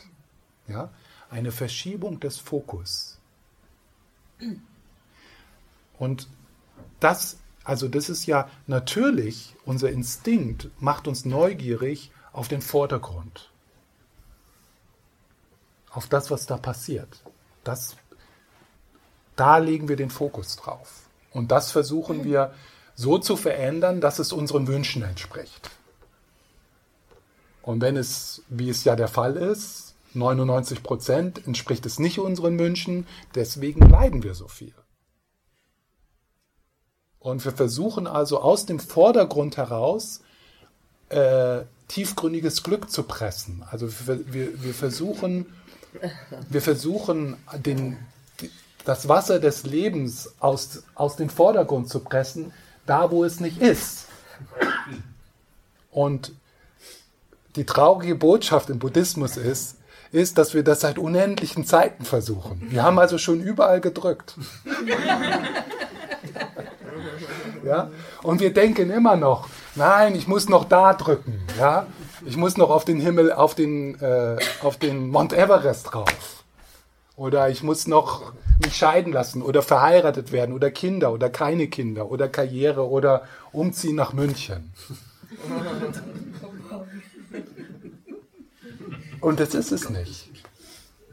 Ja? 0.68 0.90
eine 1.30 1.52
Verschiebung 1.52 2.20
des 2.20 2.38
Fokus. 2.38 3.18
Und 5.98 6.28
das, 7.00 7.38
also 7.64 7.88
das 7.88 8.10
ist 8.10 8.26
ja 8.26 8.50
natürlich, 8.68 9.56
unser 9.66 9.90
Instinkt 9.92 10.70
macht 10.80 11.08
uns 11.08 11.26
neugierig 11.26 12.12
auf 12.32 12.48
den 12.48 12.62
Vordergrund. 12.62 13.52
Auf 15.92 16.08
das, 16.08 16.32
was 16.32 16.46
da 16.46 16.58
passiert. 16.58 17.24
Das, 17.64 17.98
da 19.40 19.58
legen 19.58 19.88
wir 19.88 19.96
den 19.96 20.10
Fokus 20.10 20.56
drauf. 20.56 21.10
Und 21.32 21.52
das 21.52 21.72
versuchen 21.72 22.24
wir 22.24 22.54
so 22.96 23.18
zu 23.18 23.38
verändern, 23.38 24.02
dass 24.02 24.20
es 24.20 24.34
unseren 24.34 24.68
Wünschen 24.68 25.04
entspricht. 25.04 25.70
Und 27.62 27.82
wenn 27.82 27.96
es, 27.98 28.42
wie 28.50 28.70
es 28.70 28.84
ja 28.84 28.96
der 28.96 29.08
Fall 29.08 29.36
ist, 29.36 29.94
99 30.14 30.82
Prozent 30.84 31.46
entspricht 31.46 31.86
es 31.86 32.00
nicht 32.00 32.20
unseren 32.20 32.58
Wünschen, 32.58 33.08
deswegen 33.36 33.88
leiden 33.88 34.24
wir 34.24 34.34
so 34.34 34.48
viel. 34.48 34.74
Und 37.20 37.44
wir 37.46 37.52
versuchen 37.52 38.08
also 38.08 38.42
aus 38.42 38.66
dem 38.66 38.80
Vordergrund 38.80 39.58
heraus 39.58 40.22
äh, 41.10 41.62
tiefgründiges 41.90 42.64
Glück 42.64 42.90
zu 42.90 43.04
pressen. 43.04 43.64
Also 43.70 43.88
wir, 44.08 44.34
wir, 44.34 44.64
wir 44.64 44.74
versuchen, 44.74 45.46
wir 46.50 46.62
versuchen 46.62 47.36
den, 47.66 47.98
das 48.86 49.08
Wasser 49.08 49.40
des 49.40 49.64
Lebens 49.64 50.34
aus, 50.40 50.84
aus 50.96 51.16
dem 51.16 51.30
Vordergrund 51.30 51.90
zu 51.90 52.00
pressen, 52.00 52.54
da 52.86 53.12
wo 53.12 53.24
es 53.24 53.40
nicht 53.40 53.62
ist. 53.62 54.08
Und 55.92 56.34
die 57.56 57.66
traurige 57.66 58.16
Botschaft 58.16 58.70
im 58.70 58.80
Buddhismus 58.80 59.38
ist, 59.38 59.76
ist, 60.12 60.38
dass 60.38 60.54
wir 60.54 60.64
das 60.64 60.82
seit 60.82 60.98
unendlichen 60.98 61.66
Zeiten 61.66 62.04
versuchen. 62.04 62.68
Wir 62.72 62.84
haben 62.84 62.98
also 63.00 63.18
schon 63.18 63.42
überall 63.42 63.80
gedrückt. 63.80 64.36
ja? 67.64 67.92
Und 68.24 68.40
wir 68.40 68.54
denken 68.54 68.90
immer 68.90 69.16
noch, 69.16 69.50
nein, 69.76 70.16
ich 70.16 70.28
muss 70.28 70.50
noch 70.50 70.66
da 70.66 70.94
drücken. 70.94 71.40
Ja? 71.60 71.86
Ich 72.26 72.38
muss 72.38 72.58
noch 72.58 72.70
auf 72.70 72.86
den 72.86 73.00
Himmel, 73.00 73.32
auf 73.32 73.56
den, 73.56 74.00
äh, 74.02 74.38
auf 74.62 74.78
den 74.78 75.10
Mount 75.10 75.34
Everest 75.34 75.94
drauf. 75.94 76.44
Oder 77.16 77.50
ich 77.50 77.64
muss 77.64 77.86
noch 77.86 78.34
mich 78.60 78.76
scheiden 78.76 79.14
lassen 79.14 79.42
oder 79.42 79.62
verheiratet 79.62 80.32
werden 80.32 80.54
oder 80.54 80.72
Kinder 80.72 81.14
oder 81.14 81.30
keine 81.30 81.68
Kinder 81.68 82.12
oder 82.12 82.28
Karriere 82.28 82.88
oder 82.88 83.24
umziehen 83.52 83.96
nach 83.96 84.14
München. 84.14 84.74
Und 89.22 89.40
das 89.40 89.54
ist 89.54 89.72
es 89.72 89.90
nicht. 89.90 90.30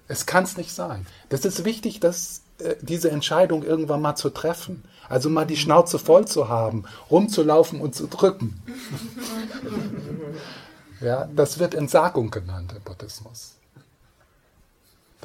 Es 0.08 0.26
kann 0.26 0.44
es 0.44 0.56
nicht 0.56 0.72
sein. 0.72 1.06
Das 1.28 1.44
ist 1.44 1.64
wichtig, 1.64 2.00
dass 2.00 2.42
äh, 2.58 2.76
diese 2.80 3.10
Entscheidung 3.10 3.62
irgendwann 3.62 4.00
mal 4.00 4.14
zu 4.14 4.30
treffen. 4.30 4.84
Also 5.08 5.30
mal 5.30 5.46
die 5.46 5.56
Schnauze 5.56 5.98
voll 5.98 6.26
zu 6.26 6.48
haben, 6.48 6.84
rumzulaufen 7.10 7.80
und 7.80 7.94
zu 7.94 8.06
drücken. 8.06 8.62
ja, 11.00 11.28
das 11.34 11.58
wird 11.58 11.74
Entsagung 11.74 12.30
genannt 12.30 12.72
im 12.76 12.82
Buddhismus. 12.82 13.54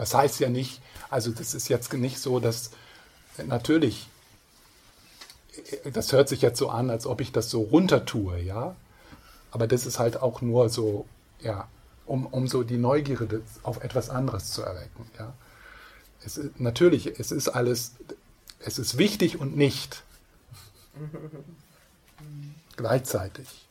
Das 0.02 0.16
heißt 0.16 0.40
ja 0.40 0.50
nicht, 0.50 0.82
also 1.12 1.30
das 1.30 1.54
ist 1.54 1.68
jetzt 1.68 1.94
nicht 1.94 2.18
so, 2.18 2.40
dass 2.40 2.72
natürlich, 3.46 4.10
das 5.94 6.12
hört 6.12 6.28
sich 6.28 6.42
jetzt 6.42 6.58
so 6.58 6.70
an, 6.70 6.90
als 6.90 7.06
ob 7.06 7.22
ich 7.22 7.32
das 7.32 7.52
so 7.52 7.62
runter 7.62 8.04
tue, 8.04 8.40
ja. 8.40 8.76
Aber 9.52 9.68
das 9.68 9.86
ist 9.86 10.00
halt 10.00 10.20
auch 10.20 10.42
nur 10.42 10.70
so, 10.70 11.06
ja, 11.40 11.68
um, 12.08 12.26
um 12.26 12.48
so 12.48 12.64
die 12.64 12.80
Neugierde 12.80 13.44
auf 13.62 13.84
etwas 13.84 14.10
anderes 14.10 14.52
zu 14.52 14.64
erwecken. 14.64 15.06
Ja. 15.20 15.36
Es 16.26 16.36
ist, 16.36 16.60
natürlich, 16.60 17.20
es 17.20 17.32
ist 17.32 17.50
alles, 17.50 17.92
es 18.58 18.80
ist 18.80 18.98
wichtig 18.98 19.40
und 19.40 19.56
nicht. 19.56 20.02
Gleichzeitig. 22.76 23.68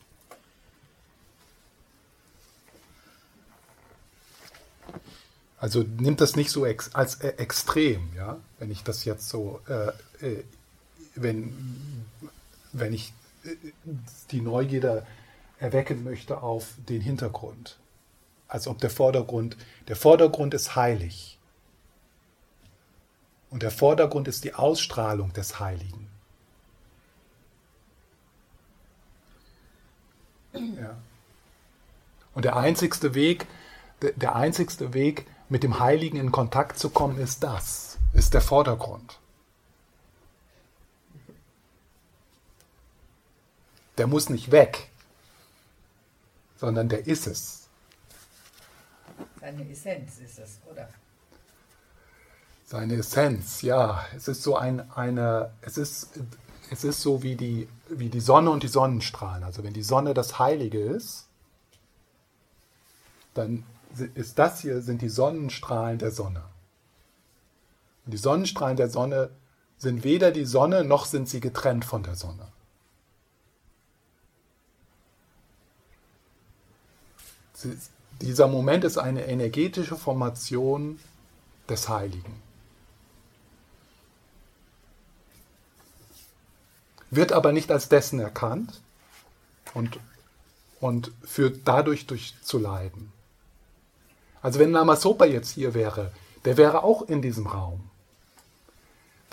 Also 5.60 5.82
nimmt 5.82 6.20
das 6.20 6.34
nicht 6.34 6.50
so 6.50 6.66
ex, 6.66 6.94
als 6.94 7.16
äh, 7.16 7.28
extrem, 7.36 8.08
ja, 8.16 8.38
wenn 8.58 8.70
ich 8.70 8.82
das 8.82 9.04
jetzt 9.04 9.28
so, 9.28 9.60
äh, 9.68 10.26
äh, 10.26 10.42
wenn, 11.14 11.54
wenn 12.72 12.92
ich 12.92 13.12
äh, 13.44 13.54
die 14.32 14.40
Neugierde 14.40 15.06
erwecken 15.58 16.02
möchte 16.02 16.42
auf 16.42 16.66
den 16.88 17.00
Hintergrund 17.00 17.76
als 18.50 18.66
ob 18.66 18.78
der 18.78 18.90
Vordergrund, 18.90 19.56
der 19.86 19.96
Vordergrund 19.96 20.54
ist 20.54 20.74
heilig. 20.74 21.38
Und 23.48 23.62
der 23.62 23.70
Vordergrund 23.70 24.28
ist 24.28 24.44
die 24.44 24.54
Ausstrahlung 24.54 25.32
des 25.32 25.60
Heiligen. 25.60 26.08
Ja. 30.52 30.96
Und 32.34 32.44
der 32.44 32.56
einzigste 32.56 33.14
Weg, 33.14 33.46
der 34.00 34.34
einzigste 34.34 34.94
Weg, 34.94 35.26
mit 35.50 35.64
dem 35.64 35.80
Heiligen 35.80 36.16
in 36.16 36.32
Kontakt 36.32 36.78
zu 36.78 36.88
kommen, 36.88 37.18
ist 37.18 37.42
das, 37.42 37.98
ist 38.14 38.32
der 38.32 38.40
Vordergrund. 38.40 39.18
Der 43.98 44.06
muss 44.06 44.30
nicht 44.30 44.50
weg, 44.50 44.88
sondern 46.56 46.88
der 46.88 47.06
ist 47.06 47.26
es. 47.26 47.68
Seine 49.40 49.68
Essenz 49.68 50.18
ist 50.18 50.38
es, 50.38 50.58
oder? 50.70 50.88
Seine 52.64 52.94
Essenz, 52.94 53.62
ja. 53.62 54.06
Es 54.16 54.28
ist 54.28 54.42
so 54.42 54.56
ein, 54.56 54.90
eine, 54.92 55.52
es 55.60 55.76
ist, 55.76 56.10
es 56.70 56.84
ist 56.84 57.00
so 57.00 57.22
wie 57.22 57.34
die, 57.34 57.68
wie 57.88 58.08
die 58.08 58.20
Sonne 58.20 58.50
und 58.50 58.62
die 58.62 58.68
Sonnenstrahlen. 58.68 59.42
Also 59.42 59.64
wenn 59.64 59.74
die 59.74 59.82
Sonne 59.82 60.14
das 60.14 60.38
Heilige 60.38 60.78
ist, 60.78 61.26
dann 63.34 63.64
ist 64.14 64.38
das 64.38 64.60
hier, 64.60 64.82
sind 64.82 65.02
die 65.02 65.08
Sonnenstrahlen 65.08 65.98
der 65.98 66.10
Sonne. 66.10 66.42
Und 68.04 68.12
die 68.12 68.18
Sonnenstrahlen 68.18 68.76
der 68.76 68.88
Sonne 68.88 69.30
sind 69.78 70.04
weder 70.04 70.30
die 70.30 70.44
Sonne, 70.44 70.84
noch 70.84 71.06
sind 71.06 71.28
sie 71.28 71.40
getrennt 71.40 71.84
von 71.84 72.02
der 72.02 72.14
Sonne. 72.14 72.48
Sie, 77.54 77.76
dieser 78.20 78.48
Moment 78.48 78.84
ist 78.84 78.98
eine 78.98 79.26
energetische 79.26 79.96
Formation 79.96 80.98
des 81.68 81.88
Heiligen. 81.88 82.42
Wird 87.10 87.32
aber 87.32 87.52
nicht 87.52 87.72
als 87.72 87.88
dessen 87.88 88.20
erkannt 88.20 88.80
und, 89.74 89.98
und 90.80 91.12
führt 91.22 91.62
dadurch 91.64 92.06
durch 92.06 92.34
zu 92.42 92.58
leiden. 92.58 93.12
Also 94.42 94.58
wenn 94.58 94.72
Lama 94.72 94.96
Sopa 94.96 95.24
jetzt 95.26 95.50
hier 95.50 95.74
wäre, 95.74 96.12
der 96.44 96.56
wäre 96.56 96.82
auch 96.82 97.02
in 97.02 97.22
diesem 97.22 97.46
Raum. 97.46 97.90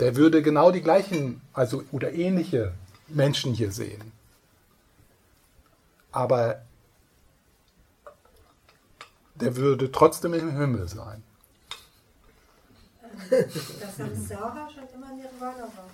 Der 0.00 0.16
würde 0.16 0.42
genau 0.42 0.70
die 0.70 0.82
gleichen, 0.82 1.40
also 1.52 1.82
oder 1.90 2.12
ähnliche 2.12 2.74
Menschen 3.08 3.52
hier 3.54 3.72
sehen. 3.72 4.12
Aber 6.12 6.62
der 9.34 9.56
würde 9.56 9.90
trotzdem 9.90 10.34
im 10.34 10.56
Himmel 10.56 10.88
sein. 10.88 11.22
Dass 13.30 13.96
Samsara 13.96 14.68
schon 14.70 14.88
immer 14.94 15.12
Nirvana 15.12 15.62
war. 15.62 15.88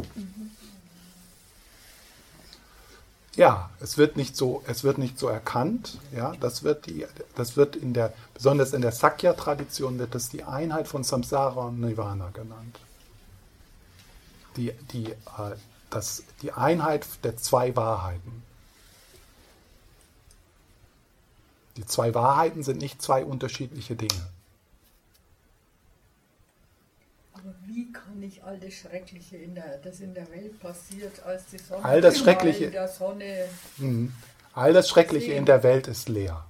Ja, 3.36 3.70
es 3.80 3.98
wird 3.98 4.16
nicht 4.16 4.36
so, 4.36 4.62
es 4.66 4.84
wird 4.84 4.98
nicht 4.98 5.18
so 5.18 5.26
erkannt. 5.26 5.98
Ja, 6.14 6.34
das 6.38 6.62
wird 6.62 6.86
die, 6.86 7.06
das 7.34 7.56
wird 7.56 7.74
in 7.74 7.92
der, 7.92 8.12
besonders 8.32 8.72
in 8.72 8.80
der 8.80 8.92
Sakya-Tradition 8.92 9.98
wird 9.98 10.14
das 10.14 10.28
die 10.28 10.44
Einheit 10.44 10.86
von 10.86 11.02
Samsara 11.02 11.66
und 11.66 11.80
Nirvana 11.80 12.30
genannt. 12.30 12.78
Die, 14.56 14.72
die, 14.92 15.10
äh, 15.10 15.56
das, 15.90 16.22
die 16.42 16.52
Einheit 16.52 17.06
der 17.24 17.36
zwei 17.36 17.74
Wahrheiten. 17.74 18.42
Die 21.76 21.86
zwei 21.86 22.14
Wahrheiten 22.14 22.62
sind 22.62 22.80
nicht 22.80 23.02
zwei 23.02 23.24
unterschiedliche 23.24 23.96
Dinge. 23.96 24.28
Aber 27.32 27.52
wie 27.74 27.92
kann 27.92 28.22
ich 28.22 28.42
all 28.44 28.58
das 28.58 28.74
Schreckliche, 28.74 29.36
in 29.36 29.54
der, 29.54 29.78
das 29.78 30.00
in 30.00 30.14
der 30.14 30.30
Welt 30.30 30.58
passiert, 30.60 31.22
als 31.24 31.46
die 31.46 31.58
Sonne 31.58 31.84
all 31.84 32.00
das 32.00 32.18
Schreckliche, 32.18 32.66
in 32.66 32.72
der 32.72 32.88
Sonne 32.88 33.48
mh, 33.78 34.12
all 34.54 34.72
das 34.72 34.88
Schreckliche 34.88 35.32
in 35.32 35.44
der 35.44 35.62
Welt 35.62 35.88
ist 35.88 36.08
leer. 36.08 36.44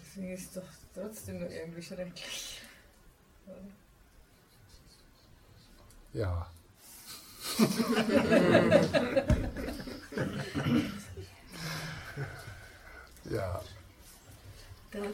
Deswegen 0.00 0.32
ist 0.32 0.44
es 0.48 0.52
doch 0.54 0.62
trotzdem 0.94 1.40
nur 1.40 1.50
irgendwie 1.50 1.82
schrecklich. 1.82 2.60
Ja. 6.12 6.46
Ja. 13.30 13.62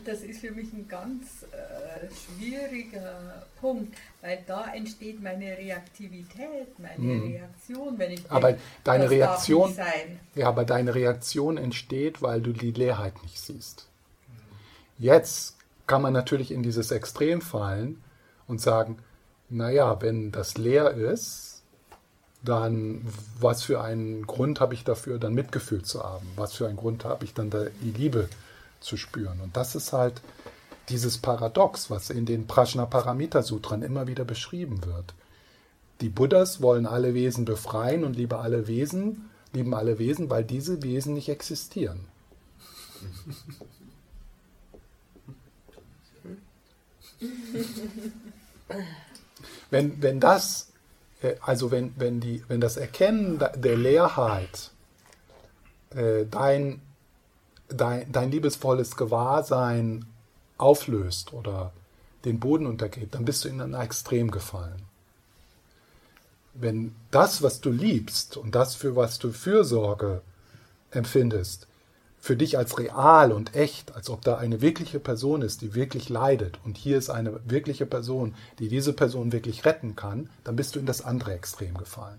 Das 0.05 0.21
ist 0.21 0.41
für 0.41 0.51
mich 0.51 0.73
ein 0.73 0.87
ganz 0.89 1.45
äh, 1.53 2.07
schwieriger 2.15 3.47
Punkt, 3.61 3.97
weil 4.21 4.39
da 4.47 4.73
entsteht 4.75 5.23
meine 5.23 5.57
Reaktivität, 5.57 6.79
meine 6.79 6.97
hm. 6.97 7.33
Reaktion, 7.33 7.99
wenn 7.99 8.13
ich 8.13 8.31
aber 8.31 8.53
denk, 8.53 8.63
deine 8.85 9.11
Reaktion, 9.11 9.75
ja, 10.35 10.49
aber 10.49 10.65
deine 10.65 10.95
Reaktion 10.95 11.57
entsteht, 11.57 12.21
weil 12.23 12.41
du 12.41 12.53
die 12.53 12.73
Leerheit 12.73 13.23
nicht 13.23 13.41
siehst. 13.41 13.87
Jetzt 14.99 15.57
kann 15.87 16.03
man 16.03 16.13
natürlich 16.13 16.51
in 16.51 16.63
dieses 16.63 16.91
Extrem 16.91 17.41
fallen 17.41 18.03
und 18.47 18.61
sagen, 18.61 18.99
naja, 19.49 20.01
wenn 20.03 20.31
das 20.31 20.59
leer 20.59 20.91
ist, 20.91 21.63
dann 22.43 23.07
was 23.39 23.63
für 23.63 23.83
einen 23.83 24.27
Grund 24.27 24.61
habe 24.61 24.75
ich 24.75 24.85
dafür, 24.85 25.19
dann 25.19 25.35
Mitgefühl 25.35 25.83
zu 25.83 26.03
haben? 26.03 26.27
Was 26.37 26.55
für 26.55 26.67
einen 26.67 26.77
Grund 26.77 27.05
habe 27.05 27.25
ich 27.25 27.35
dann 27.35 27.51
da 27.51 27.67
die 27.83 27.91
Liebe 27.91 28.29
zu 28.81 28.97
spüren? 28.97 29.41
Und 29.41 29.57
das 29.57 29.75
ist 29.75 29.93
halt 29.93 30.21
dieses 30.89 31.19
Paradox, 31.19 31.91
was 31.91 32.11
in 32.11 32.27
den 32.27 32.47
Prajnaparamita 32.47 33.43
Sutran 33.43 33.83
immer 33.83 34.07
wieder 34.07 34.25
beschrieben 34.25 34.85
wird. 34.85 35.15
Die 36.01 36.09
Buddhas 36.09 36.63
wollen 36.63 36.87
alle 36.87 37.15
Wesen 37.15 37.45
befreien 37.45 38.05
und 38.05 38.17
lieben 38.17 38.35
alle 38.35 38.67
Wesen, 38.67 39.31
lieben 39.53 39.75
alle 39.75 39.99
Wesen, 39.99 40.31
weil 40.31 40.45
diese 40.45 40.83
Wesen 40.83 41.15
nicht 41.15 41.29
existieren. 41.29 42.07
wenn, 49.71 50.03
wenn 50.03 50.21
das, 50.21 50.73
äh, 51.23 51.35
also 51.41 51.71
wenn, 51.71 51.93
wenn, 51.97 52.21
die, 52.21 52.43
wenn 52.49 52.61
das 52.61 52.77
Erkennen 52.77 53.39
der 53.39 53.77
Leerheit 53.77 54.71
äh, 55.91 56.25
dein, 56.31 56.81
dein, 57.71 58.11
dein 58.13 58.31
liebesvolles 58.31 58.97
Gewahrsein 58.97 60.05
auflöst 60.59 61.33
oder 61.33 61.73
den 62.25 62.39
Boden 62.39 62.67
untergeht, 62.67 63.15
dann 63.15 63.25
bist 63.25 63.45
du 63.45 63.49
in 63.49 63.61
ein 63.61 63.75
Extrem 63.75 64.31
gefallen. 64.31 64.83
Wenn 66.55 66.95
das, 67.11 67.43
was 67.43 67.61
du 67.61 67.71
liebst 67.71 68.37
und 68.37 68.55
das, 68.55 68.75
für 68.75 68.97
was 68.97 69.19
du 69.19 69.33
Fürsorge 69.33 70.21
empfindest, 70.91 71.67
für 72.21 72.37
dich 72.37 72.59
als 72.59 72.79
real 72.79 73.33
und 73.33 73.57
echt, 73.57 73.95
als 73.95 74.11
ob 74.11 74.21
da 74.23 74.37
eine 74.37 74.61
wirkliche 74.61 75.01
Person 75.01 75.41
ist, 75.41 75.63
die 75.63 75.75
wirklich 75.75 76.11
leidet 76.11 76.59
und 76.65 76.77
hier 76.77 76.99
ist 76.99 77.09
eine 77.09 77.41
wirkliche 77.47 77.87
Person, 77.87 78.35
die 78.59 78.69
diese 78.69 78.93
Person 78.93 79.33
wirklich 79.33 79.65
retten 79.65 79.97
kann, 79.97 80.29
dann 80.45 80.57
bist 80.57 80.75
du 80.75 80.81
in 80.81 80.87
das 80.87 81.03
andere 81.03 81.33
Extrem 81.33 81.79
gefallen. 81.79 82.19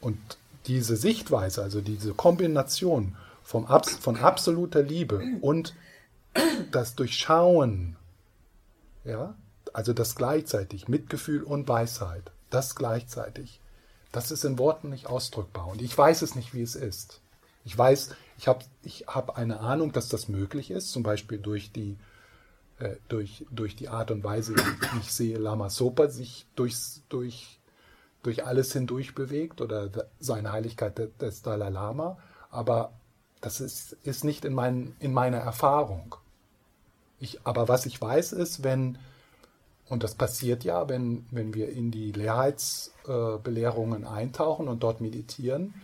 Und 0.00 0.18
diese 0.66 0.96
Sichtweise, 0.96 1.62
also 1.62 1.80
diese 1.80 2.14
Kombination 2.14 3.16
vom 3.42 3.66
Abs 3.66 3.96
von 3.96 4.16
absoluter 4.16 4.82
Liebe 4.82 5.22
und 5.40 5.74
das 6.70 6.94
Durchschauen, 6.94 7.96
ja, 9.04 9.34
also 9.72 9.92
das 9.92 10.14
gleichzeitig, 10.14 10.88
Mitgefühl 10.88 11.42
und 11.42 11.68
Weisheit, 11.68 12.30
das 12.50 12.74
gleichzeitig, 12.74 13.60
das 14.12 14.30
ist 14.30 14.44
in 14.44 14.58
Worten 14.58 14.90
nicht 14.90 15.06
ausdrückbar. 15.06 15.68
Und 15.68 15.82
ich 15.82 15.96
weiß 15.96 16.22
es 16.22 16.34
nicht, 16.34 16.54
wie 16.54 16.62
es 16.62 16.74
ist. 16.74 17.20
Ich 17.64 17.76
weiß, 17.76 18.14
ich 18.38 18.48
habe 18.48 18.64
ich 18.82 19.04
hab 19.06 19.36
eine 19.36 19.60
Ahnung, 19.60 19.92
dass 19.92 20.08
das 20.08 20.28
möglich 20.28 20.70
ist, 20.70 20.90
zum 20.90 21.02
Beispiel 21.02 21.38
durch 21.38 21.72
die, 21.72 21.96
äh, 22.78 22.96
durch, 23.08 23.46
durch 23.50 23.76
die 23.76 23.88
Art 23.88 24.10
und 24.10 24.24
Weise, 24.24 24.56
wie 24.56 24.98
ich 25.00 25.12
sehe 25.12 25.38
Lama 25.38 25.70
Sopa 25.70 26.08
sich 26.08 26.46
durchs, 26.56 27.02
durch, 27.08 27.59
durch 28.22 28.46
alles 28.46 28.72
hindurch 28.72 29.14
bewegt 29.14 29.60
oder 29.60 29.90
seine 30.18 30.52
Heiligkeit 30.52 30.98
des 31.20 31.42
Dalai 31.42 31.70
Lama. 31.70 32.18
Aber 32.50 32.92
das 33.40 33.60
ist, 33.60 33.96
ist 34.02 34.24
nicht 34.24 34.44
in, 34.44 34.54
mein, 34.54 34.94
in 34.98 35.12
meiner 35.12 35.38
Erfahrung. 35.38 36.16
Ich, 37.18 37.40
aber 37.44 37.68
was 37.68 37.86
ich 37.86 38.00
weiß 38.00 38.32
ist, 38.32 38.62
wenn 38.62 38.98
und 39.90 40.04
das 40.04 40.14
passiert 40.14 40.62
ja, 40.62 40.88
wenn, 40.88 41.26
wenn 41.32 41.52
wir 41.52 41.68
in 41.68 41.90
die 41.90 42.12
Leerheitsbelehrungen 42.12 44.04
äh, 44.04 44.06
eintauchen 44.06 44.68
und 44.68 44.84
dort 44.84 45.00
meditieren. 45.00 45.74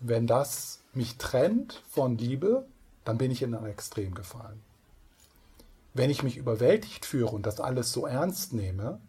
Wenn 0.00 0.26
das 0.26 0.80
mich 0.92 1.16
trennt 1.16 1.82
von 1.88 2.18
Liebe, 2.18 2.66
dann 3.06 3.16
bin 3.16 3.30
ich 3.30 3.40
in 3.40 3.54
ein 3.54 3.64
Extrem 3.64 4.14
gefallen. 4.14 4.60
Wenn 5.94 6.10
ich 6.10 6.22
mich 6.22 6.36
überwältigt 6.36 7.06
führe 7.06 7.34
und 7.34 7.46
das 7.46 7.58
alles 7.58 7.90
so 7.90 8.06
ernst 8.06 8.52
nehme, 8.52 9.00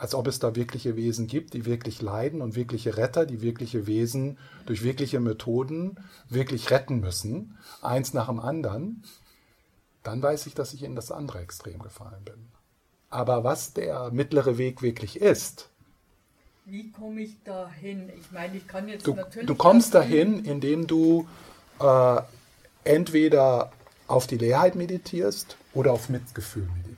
als 0.00 0.14
ob 0.14 0.26
es 0.28 0.38
da 0.38 0.56
wirkliche 0.56 0.96
Wesen 0.96 1.26
gibt, 1.26 1.52
die 1.52 1.66
wirklich 1.66 2.00
leiden 2.00 2.40
und 2.40 2.56
wirkliche 2.56 2.96
Retter, 2.96 3.26
die 3.26 3.42
wirkliche 3.42 3.86
Wesen 3.86 4.38
durch 4.64 4.82
wirkliche 4.82 5.20
Methoden 5.20 5.96
wirklich 6.30 6.70
retten 6.70 7.00
müssen, 7.00 7.58
eins 7.82 8.14
nach 8.14 8.28
dem 8.28 8.40
anderen, 8.40 9.02
dann 10.02 10.22
weiß 10.22 10.46
ich, 10.46 10.54
dass 10.54 10.72
ich 10.72 10.84
in 10.84 10.96
das 10.96 11.12
andere 11.12 11.40
Extrem 11.40 11.80
gefallen 11.80 12.24
bin. 12.24 12.48
Aber 13.10 13.44
was 13.44 13.74
der 13.74 14.10
mittlere 14.10 14.56
Weg 14.56 14.80
wirklich 14.80 15.20
ist, 15.20 15.68
wie 16.64 16.90
komme 16.92 17.20
ich 17.20 17.36
da 17.44 17.68
hin? 17.68 18.10
Ich 18.18 18.30
meine, 18.32 18.56
ich 18.56 18.66
kann 18.66 18.88
jetzt 18.88 19.06
du, 19.06 19.14
natürlich. 19.14 19.48
Du 19.48 19.54
kommst 19.54 19.92
dahin, 19.94 20.44
indem 20.46 20.86
du 20.86 21.26
äh, 21.78 22.20
entweder 22.84 23.72
auf 24.06 24.26
die 24.26 24.38
Leerheit 24.38 24.76
meditierst 24.76 25.56
oder 25.74 25.92
auf 25.92 26.08
Mitgefühl 26.08 26.62
meditierst. 26.76 26.89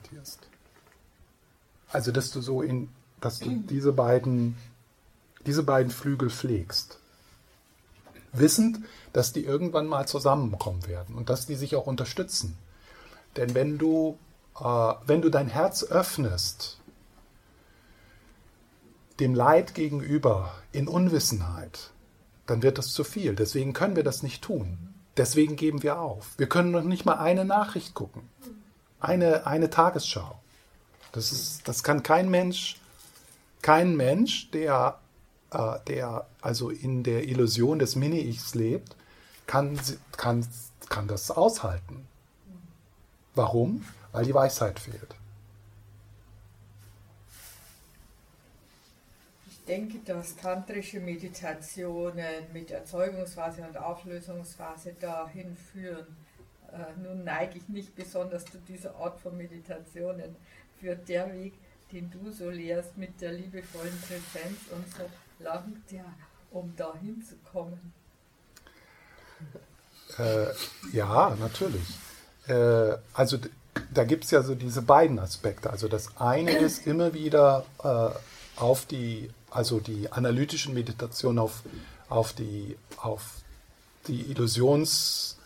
Also, 1.93 2.11
dass 2.11 2.31
du 2.31 2.41
so 2.41 2.61
in, 2.61 2.89
dass 3.21 3.39
du 3.39 3.49
diese 3.51 3.93
beiden, 3.93 4.57
diese 5.45 5.63
beiden 5.63 5.91
Flügel 5.91 6.29
pflegst. 6.29 6.99
Wissend, 8.33 8.79
dass 9.13 9.31
die 9.31 9.45
irgendwann 9.45 9.87
mal 9.87 10.07
zusammenkommen 10.07 10.87
werden 10.87 11.15
und 11.15 11.29
dass 11.29 11.45
die 11.45 11.55
sich 11.55 11.75
auch 11.75 11.87
unterstützen. 11.87 12.57
Denn 13.37 13.53
wenn 13.55 13.77
du 13.77 14.17
äh, 14.59 14.93
wenn 15.05 15.21
du 15.21 15.29
dein 15.29 15.47
Herz 15.47 15.83
öffnest, 15.83 16.79
dem 19.19 19.35
Leid 19.35 19.75
gegenüber 19.75 20.51
in 20.71 20.87
Unwissenheit, 20.87 21.91
dann 22.45 22.63
wird 22.63 22.77
das 22.77 22.89
zu 22.89 23.03
viel. 23.03 23.35
Deswegen 23.35 23.73
können 23.73 23.95
wir 23.95 24.03
das 24.03 24.23
nicht 24.23 24.43
tun. 24.43 24.77
Deswegen 25.17 25.55
geben 25.55 25.83
wir 25.83 25.99
auf. 25.99 26.33
Wir 26.37 26.49
können 26.49 26.71
noch 26.71 26.83
nicht 26.83 27.05
mal 27.05 27.17
eine 27.17 27.45
Nachricht 27.45 27.93
gucken. 27.93 28.23
Eine, 28.99 29.45
eine 29.45 29.69
Tagesschau. 29.69 30.39
Das, 31.13 31.31
ist, 31.31 31.67
das 31.67 31.83
kann 31.83 32.03
kein 32.03 32.29
Mensch, 32.29 32.77
kein 33.61 33.95
Mensch, 33.95 34.51
der, 34.51 34.99
äh, 35.51 35.79
der 35.87 36.27
also 36.41 36.69
in 36.69 37.03
der 37.03 37.23
Illusion 37.23 37.79
des 37.79 37.95
Mini-Ichs 37.95 38.53
lebt, 38.55 38.95
kann, 39.47 39.79
kann, 40.17 40.45
kann 40.89 41.07
das 41.07 41.31
aushalten. 41.31 42.05
Warum? 43.35 43.85
weil 44.13 44.25
die 44.25 44.33
Weisheit 44.33 44.79
fehlt. 44.79 45.15
Ich 49.47 49.65
denke, 49.65 49.99
dass 50.05 50.35
tantrische 50.35 50.99
Meditationen 50.99 52.53
mit 52.53 52.71
Erzeugungsphase 52.71 53.63
und 53.67 53.75
Auflösungsphase 53.77 54.93
dahin 54.99 55.57
führen. 55.57 56.15
Äh, 56.71 57.01
nun 57.01 57.23
neige 57.23 57.57
ich 57.57 57.67
nicht 57.69 57.95
besonders 57.95 58.45
zu 58.45 58.57
dieser 58.59 58.95
Art 58.95 59.19
von 59.19 59.35
Meditationen. 59.35 60.35
Führt 60.83 61.07
der 61.07 61.33
Weg, 61.33 61.53
den 61.93 62.11
du 62.11 62.29
so 62.29 62.49
lehrst, 62.49 62.97
mit 62.97 63.21
der 63.21 63.31
liebevollen 63.31 63.97
Präsenz 64.01 64.59
und 64.69 64.85
so 64.97 65.09
langt 65.41 65.89
ja, 65.89 66.03
um 66.51 66.75
dahin 66.75 67.23
zu 67.23 67.35
kommen. 67.49 67.93
Äh, 70.17 70.47
ja, 70.91 71.37
natürlich. 71.39 71.87
Äh, 72.47 72.97
also 73.13 73.37
da 73.93 74.03
gibt 74.03 74.25
es 74.25 74.31
ja 74.31 74.43
so 74.43 74.55
diese 74.55 74.81
beiden 74.81 75.19
Aspekte. 75.19 75.69
Also 75.69 75.87
das 75.87 76.17
eine 76.17 76.51
ist 76.51 76.85
immer 76.85 77.13
wieder 77.13 77.63
äh, 77.81 78.59
auf 78.59 78.85
die, 78.85 79.29
also 79.51 79.79
die 79.79 80.11
analytischen 80.11 80.73
Meditationen 80.73 81.39
auf, 81.39 81.63
auf 82.09 82.33
die, 82.33 82.75
auf 82.97 83.35
die 84.07 84.29
Illusions, 84.29 85.37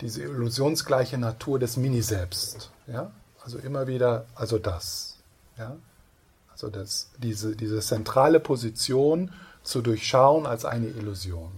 diese 0.00 0.22
illusionsgleiche 0.22 1.18
Natur 1.18 1.58
des 1.58 1.76
Mini-Selbst. 1.76 2.70
Ja? 2.86 3.12
Also 3.42 3.58
immer 3.58 3.86
wieder, 3.86 4.26
also 4.34 4.58
das. 4.58 5.16
Ja? 5.56 5.76
Also 6.52 6.68
das, 6.68 7.10
diese, 7.18 7.56
diese 7.56 7.80
zentrale 7.80 8.40
Position 8.40 9.32
zu 9.62 9.82
durchschauen 9.82 10.46
als 10.46 10.64
eine 10.64 10.88
Illusion. 10.88 11.52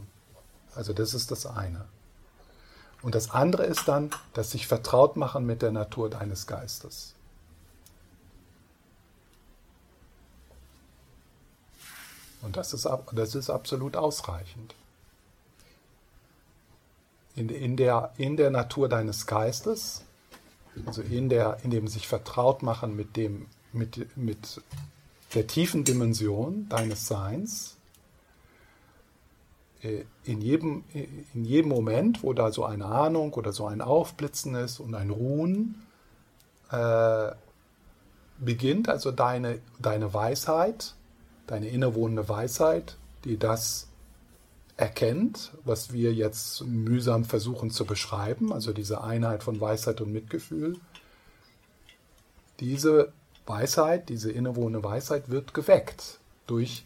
Also 0.74 0.92
das 0.92 1.14
ist 1.14 1.30
das 1.30 1.46
eine. 1.46 1.86
Und 3.02 3.16
das 3.16 3.30
andere 3.30 3.64
ist 3.64 3.88
dann 3.88 4.10
das 4.32 4.52
sich 4.52 4.66
vertraut 4.66 5.16
machen 5.16 5.44
mit 5.44 5.60
der 5.60 5.72
Natur 5.72 6.08
deines 6.08 6.46
Geistes. 6.46 7.14
Und 12.42 12.56
das 12.56 12.72
ist, 12.72 12.88
das 13.12 13.34
ist 13.34 13.50
absolut 13.50 13.96
ausreichend. 13.96 14.74
In, 17.34 17.48
in, 17.48 17.76
der, 17.76 18.12
in 18.18 18.36
der 18.36 18.50
Natur 18.50 18.88
deines 18.88 19.26
Geistes, 19.26 20.04
also 20.86 21.02
in, 21.02 21.28
der, 21.28 21.58
in 21.62 21.70
dem 21.70 21.88
sich 21.88 22.08
vertraut 22.08 22.62
machen 22.62 22.96
mit, 22.96 23.16
dem, 23.16 23.46
mit, 23.72 24.16
mit 24.16 24.60
der 25.34 25.46
tiefen 25.46 25.84
Dimension 25.84 26.68
deines 26.68 27.06
Seins, 27.06 27.76
äh, 29.82 30.04
in 30.24 30.40
jedem, 30.40 30.84
in 31.34 31.44
jedem 31.44 31.68
Moment, 31.70 32.22
wo 32.22 32.32
da 32.32 32.52
so 32.52 32.64
eine 32.64 32.86
Ahnung 32.86 33.32
oder 33.34 33.52
so 33.52 33.66
ein 33.66 33.80
Aufblitzen 33.80 34.54
ist 34.54 34.80
und 34.80 34.94
ein 34.94 35.10
Ruhen, 35.10 35.82
äh, 36.70 37.32
beginnt 38.38 38.88
also 38.88 39.10
deine, 39.12 39.60
deine 39.78 40.12
Weisheit, 40.14 40.94
deine 41.46 41.68
innewohnende 41.68 42.28
Weisheit, 42.28 42.96
die 43.24 43.38
das 43.38 43.88
erkennt, 44.76 45.52
was 45.64 45.92
wir 45.92 46.12
jetzt 46.12 46.64
mühsam 46.64 47.24
versuchen 47.24 47.70
zu 47.70 47.84
beschreiben, 47.84 48.52
also 48.52 48.72
diese 48.72 49.02
Einheit 49.02 49.42
von 49.42 49.60
Weisheit 49.60 50.00
und 50.00 50.12
Mitgefühl. 50.12 50.78
Diese 52.60 53.12
Weisheit, 53.46 54.08
diese 54.08 54.30
innewohnende 54.30 54.82
Weisheit 54.82 55.28
wird 55.28 55.54
geweckt. 55.54 56.18
Durch, 56.46 56.84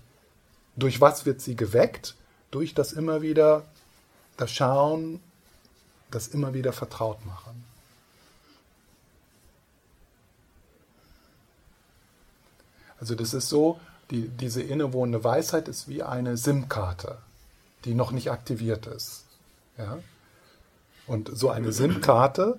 durch 0.77 1.01
was 1.01 1.27
wird 1.27 1.41
sie 1.41 1.57
geweckt? 1.57 2.17
Durch 2.51 2.75
das 2.75 2.93
immer 2.93 3.23
wieder, 3.23 3.65
das 4.37 4.51
Schauen, 4.51 5.21
das 6.11 6.29
immer 6.29 6.55
wieder 6.55 6.73
vertraut 6.73 7.25
machen. 7.27 7.65
Also 12.99 13.15
das 13.15 13.35
ist 13.35 13.49
so, 13.49 13.79
die, 14.11 14.29
diese 14.29 14.63
innewohnende 14.63 15.23
Weisheit 15.23 15.69
ist 15.69 15.89
wie 15.89 16.03
eine 16.03 16.37
SIM-Karte, 16.37 17.19
die 17.87 17.95
noch 17.95 18.11
nicht 18.11 18.31
aktiviert 18.31 18.87
ist. 18.87 19.25
Ja? 19.79 19.99
Und 21.07 21.31
so 21.33 21.51
eine 21.51 21.73
SIM-Karte 21.73 22.59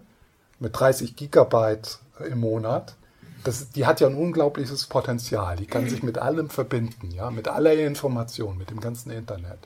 mit 0.59 0.79
30 0.79 1.15
Gigabyte 1.15 1.99
im 2.27 2.39
Monat, 2.39 2.95
das, 3.43 3.69
die 3.69 3.85
hat 3.85 3.99
ja 3.99 4.07
ein 4.07 4.15
unglaubliches 4.15 4.87
Potenzial. 4.87 5.57
Die 5.57 5.67
kann 5.67 5.87
sich 5.87 6.01
mit 6.01 6.17
allem 6.17 6.49
verbinden, 6.49 7.11
ja, 7.11 7.29
mit 7.29 7.47
aller 7.47 7.73
Information, 7.75 8.57
mit 8.57 8.71
dem 8.71 8.79
ganzen 8.79 9.11
Internet. 9.11 9.59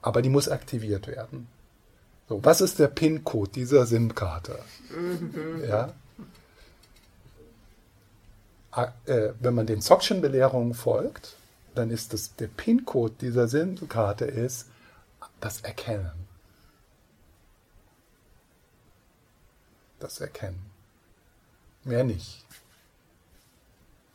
Aber 0.00 0.22
die 0.22 0.30
muss 0.30 0.48
aktiviert 0.48 1.06
werden. 1.06 1.48
So, 2.28 2.44
was 2.44 2.60
ist 2.60 2.78
der 2.78 2.88
PIN-Code 2.88 3.50
dieser 3.52 3.86
SIM-Karte? 3.86 4.58
Ja? 5.68 5.92
Ah, 8.70 8.92
äh, 9.06 9.30
wenn 9.40 9.54
man 9.54 9.66
den 9.66 9.80
Zockschen 9.80 10.20
Belehrungen 10.20 10.74
folgt, 10.74 11.37
dann 11.78 11.90
ist 11.90 12.12
das, 12.12 12.34
der 12.34 12.48
PIN-Code 12.48 13.14
dieser 13.20 13.48
SIM-Karte 13.48 14.24
ist 14.24 14.66
das 15.40 15.60
Erkennen. 15.60 16.10
Das 20.00 20.20
Erkennen. 20.20 20.60
Mehr 21.84 22.04
nicht. 22.04 22.44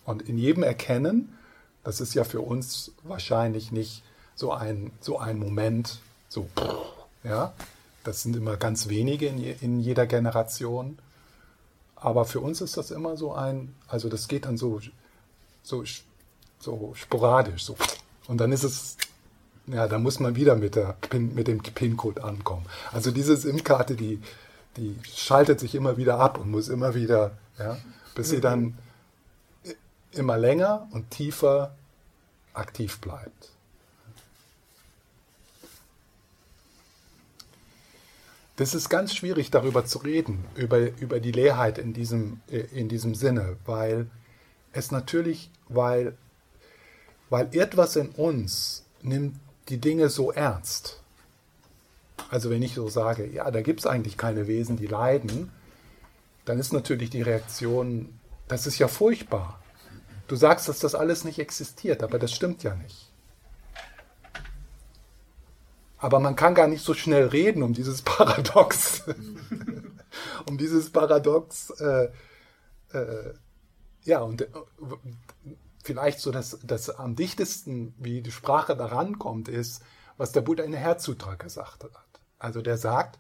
Und 0.05 0.23
in 0.23 0.37
jedem 0.37 0.63
Erkennen, 0.63 1.37
das 1.83 2.01
ist 2.01 2.13
ja 2.13 2.23
für 2.23 2.41
uns 2.41 2.91
wahrscheinlich 3.03 3.71
nicht 3.71 4.03
so 4.35 4.51
ein, 4.51 4.91
so 4.99 5.19
ein 5.19 5.39
Moment, 5.39 5.99
so, 6.27 6.49
ja, 7.23 7.53
das 8.03 8.23
sind 8.23 8.35
immer 8.35 8.57
ganz 8.57 8.89
wenige 8.89 9.27
in, 9.27 9.37
je, 9.37 9.55
in 9.61 9.79
jeder 9.79 10.05
Generation. 10.05 10.97
Aber 11.95 12.25
für 12.25 12.41
uns 12.41 12.59
ist 12.59 12.75
das 12.75 12.91
immer 12.91 13.15
so 13.15 13.33
ein, 13.33 13.73
also 13.87 14.09
das 14.09 14.27
geht 14.27 14.45
dann 14.45 14.57
so, 14.57 14.81
so, 15.63 15.83
so 16.63 16.93
sporadisch, 16.95 17.63
so. 17.65 17.75
Und 18.27 18.37
dann 18.37 18.51
ist 18.51 18.63
es, 18.63 18.97
ja, 19.67 19.87
da 19.87 19.99
muss 19.99 20.19
man 20.19 20.35
wieder 20.35 20.55
mit, 20.55 20.75
der 20.75 20.97
Pin, 21.09 21.35
mit 21.35 21.47
dem 21.47 21.59
PIN-Code 21.61 22.23
ankommen. 22.23 22.65
Also 22.91 23.11
diese 23.11 23.35
SIM-Karte, 23.35 23.95
die, 23.95 24.21
die 24.77 24.97
schaltet 25.03 25.59
sich 25.59 25.75
immer 25.75 25.97
wieder 25.97 26.19
ab 26.19 26.39
und 26.39 26.49
muss 26.49 26.69
immer 26.69 26.95
wieder, 26.95 27.37
ja, 27.59 27.77
bis 28.15 28.29
sie 28.29 28.41
dann 28.41 28.77
immer 30.11 30.37
länger 30.37 30.87
und 30.91 31.11
tiefer 31.11 31.75
aktiv 32.53 32.99
bleibt. 32.99 33.49
Das 38.55 38.75
ist 38.75 38.89
ganz 38.89 39.15
schwierig, 39.15 39.49
darüber 39.49 39.83
zu 39.83 39.97
reden, 39.97 40.45
über, 40.55 40.77
über 40.99 41.19
die 41.19 41.31
Leerheit 41.31 41.79
in 41.79 41.93
diesem, 41.93 42.39
in 42.47 42.87
diesem 42.87 43.15
Sinne, 43.15 43.57
weil 43.65 44.07
es 44.73 44.91
natürlich, 44.91 45.49
weil, 45.69 46.15
weil 47.33 47.49
etwas 47.53 47.95
in 47.95 48.09
uns 48.09 48.85
nimmt 49.01 49.39
die 49.67 49.79
Dinge 49.79 50.09
so 50.09 50.31
ernst. 50.31 51.01
Also 52.29 52.51
wenn 52.51 52.61
ich 52.61 52.75
so 52.75 52.89
sage, 52.89 53.25
ja, 53.25 53.49
da 53.49 53.63
gibt 53.63 53.79
es 53.79 53.87
eigentlich 53.87 54.17
keine 54.17 54.45
Wesen, 54.45 54.77
die 54.77 54.85
leiden, 54.85 55.49
dann 56.45 56.59
ist 56.59 56.73
natürlich 56.73 57.09
die 57.09 57.23
Reaktion, 57.23 58.19
das 58.47 58.67
ist 58.67 58.77
ja 58.77 58.87
furchtbar. 58.87 59.59
Du 60.27 60.35
sagst, 60.35 60.69
dass 60.69 60.77
das 60.77 60.93
alles 60.93 61.23
nicht 61.23 61.39
existiert, 61.39 62.03
aber 62.03 62.19
das 62.19 62.31
stimmt 62.31 62.61
ja 62.61 62.75
nicht. 62.75 63.09
Aber 65.97 66.19
man 66.19 66.35
kann 66.35 66.53
gar 66.53 66.67
nicht 66.67 66.85
so 66.85 66.93
schnell 66.93 67.25
reden 67.29 67.63
um 67.63 67.73
dieses 67.73 68.01
Paradox. 68.03 69.05
um 70.45 70.59
dieses 70.59 70.91
Paradox. 70.91 71.71
Äh, 71.79 72.09
äh, 72.93 73.33
ja, 74.03 74.19
und 74.19 74.43
äh, 74.43 74.47
vielleicht 75.83 76.19
so 76.19 76.31
das, 76.31 76.59
das 76.63 76.89
am 76.89 77.15
dichtesten, 77.15 77.93
wie 77.97 78.21
die 78.21 78.31
Sprache 78.31 78.75
daran 78.75 79.19
kommt, 79.19 79.47
ist, 79.49 79.83
was 80.17 80.31
der 80.31 80.41
Buddha 80.41 80.63
in 80.63 80.71
der 80.71 80.79
Herzsutra 80.79 81.35
gesagt 81.35 81.83
hat. 81.83 81.91
Also 82.39 82.61
der 82.61 82.77
sagt, 82.77 83.19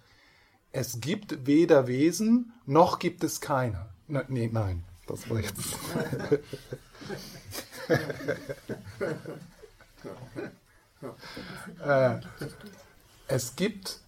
es 0.71 0.99
gibt 1.01 1.45
weder 1.45 1.87
Wesen, 1.87 2.53
noch 2.65 2.99
gibt 2.99 3.23
es 3.23 3.41
keine. 3.41 3.89
Ne, 4.07 4.25
nee, 4.27 4.49
nein, 4.51 4.83
das 5.05 5.29
war 5.29 5.39
jetzt. 5.39 5.59
äh, 11.85 12.19
es 13.27 13.55
gibt. 13.55 13.99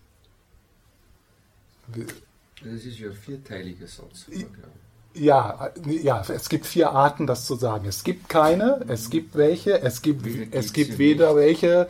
Das 2.64 2.84
ist 2.84 2.98
ja 2.98 3.10
ein 3.10 3.16
vierteiliger 3.16 3.88
Satz. 3.88 4.26
Ja, 5.16 5.72
ja, 5.86 6.24
es 6.28 6.50
gibt 6.50 6.66
vier 6.66 6.92
Arten, 6.92 7.26
das 7.26 7.46
zu 7.46 7.56
sagen. 7.56 7.86
Es 7.88 8.04
gibt 8.04 8.30
keine, 8.30 8.84
es 8.88 9.10
gibt 9.10 9.36
welche, 9.36 9.82
es 9.82 10.02
gibt, 10.02 10.28
es 10.54 10.74
gibt 10.74 10.98
weder 10.98 11.36
welche, 11.36 11.88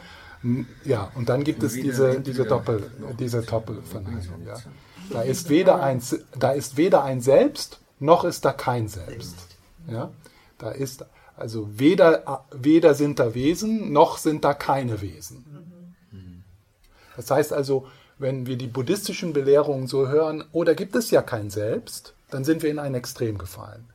ja, 0.84 1.12
und 1.16 1.30
dann 1.30 1.44
gibt 1.44 1.64
es 1.64 1.74
diese, 1.74 2.22
diese 2.22 2.46
Doppel, 2.46 2.92
diese 3.20 3.42
Doppelverneinung, 3.42 4.46
ja. 4.46 4.56
Da 5.10 5.22
ist 5.22 5.50
weder 5.50 5.82
ein, 5.82 6.02
da 6.38 6.52
ist 6.52 6.78
weder 6.78 7.04
ein 7.04 7.22
Selbst, 7.22 7.80
noch 8.00 8.24
ist 8.24 8.46
da 8.46 8.54
kein 8.54 8.88
Selbst, 8.88 9.36
ja. 9.88 10.12
Da 10.58 10.72
ist 10.72 11.06
also 11.36 11.68
weder, 11.78 12.46
weder 12.52 12.94
sind 12.94 13.20
da 13.20 13.34
Wesen, 13.34 13.92
noch 13.92 14.18
sind 14.18 14.46
da 14.46 14.54
keine 14.54 15.02
Wesen. 15.02 15.46
Das 17.16 17.32
heißt 17.32 17.54
also, 17.54 17.88
wenn 18.18 18.46
wir 18.46 18.58
die 18.58 18.68
buddhistischen 18.68 19.34
Belehrungen 19.34 19.88
so 19.88 20.08
hören, 20.08 20.44
oh, 20.52 20.64
da 20.64 20.74
gibt 20.74 20.96
es 20.96 21.12
ja 21.12 21.22
kein 21.22 21.50
Selbst, 21.50 22.15
dann 22.30 22.44
sind 22.44 22.64
wir 22.64 22.70
in 22.70 22.80
ein 22.80 22.96
Extrem 22.96 23.38
gefallen. 23.38 23.86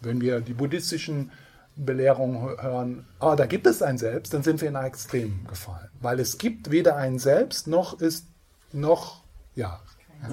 Wenn 0.00 0.20
wir 0.20 0.40
die 0.40 0.54
buddhistischen 0.54 1.30
Belehrungen 1.76 2.60
hören, 2.60 3.06
oh, 3.20 3.34
da 3.36 3.46
gibt 3.46 3.66
es 3.66 3.82
ein 3.82 3.98
Selbst, 3.98 4.34
dann 4.34 4.42
sind 4.42 4.60
wir 4.60 4.68
in 4.68 4.76
ein 4.76 4.86
Extrem 4.86 5.46
gefallen. 5.46 5.88
Weil 6.00 6.20
es 6.20 6.38
gibt 6.38 6.70
weder 6.70 6.96
ein 6.96 7.18
Selbst, 7.18 7.66
noch 7.66 8.00
ist, 8.00 8.26
noch, 8.72 9.22
ja, 9.54 9.80
ja 10.22 10.28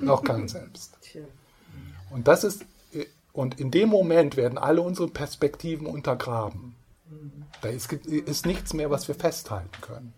noch 0.00 0.24
kein 0.24 0.48
Selbst. 0.48 0.98
Und 2.10 2.26
das 2.26 2.44
ist, 2.44 2.64
und 3.32 3.60
in 3.60 3.70
dem 3.70 3.88
Moment 3.88 4.36
werden 4.36 4.58
alle 4.58 4.82
unsere 4.82 5.08
Perspektiven 5.08 5.86
untergraben. 5.86 6.74
Da 7.62 7.68
ist, 7.68 7.92
ist 7.92 8.46
nichts 8.46 8.74
mehr, 8.74 8.90
was 8.90 9.08
wir 9.08 9.14
festhalten 9.14 9.80
können. 9.80 10.12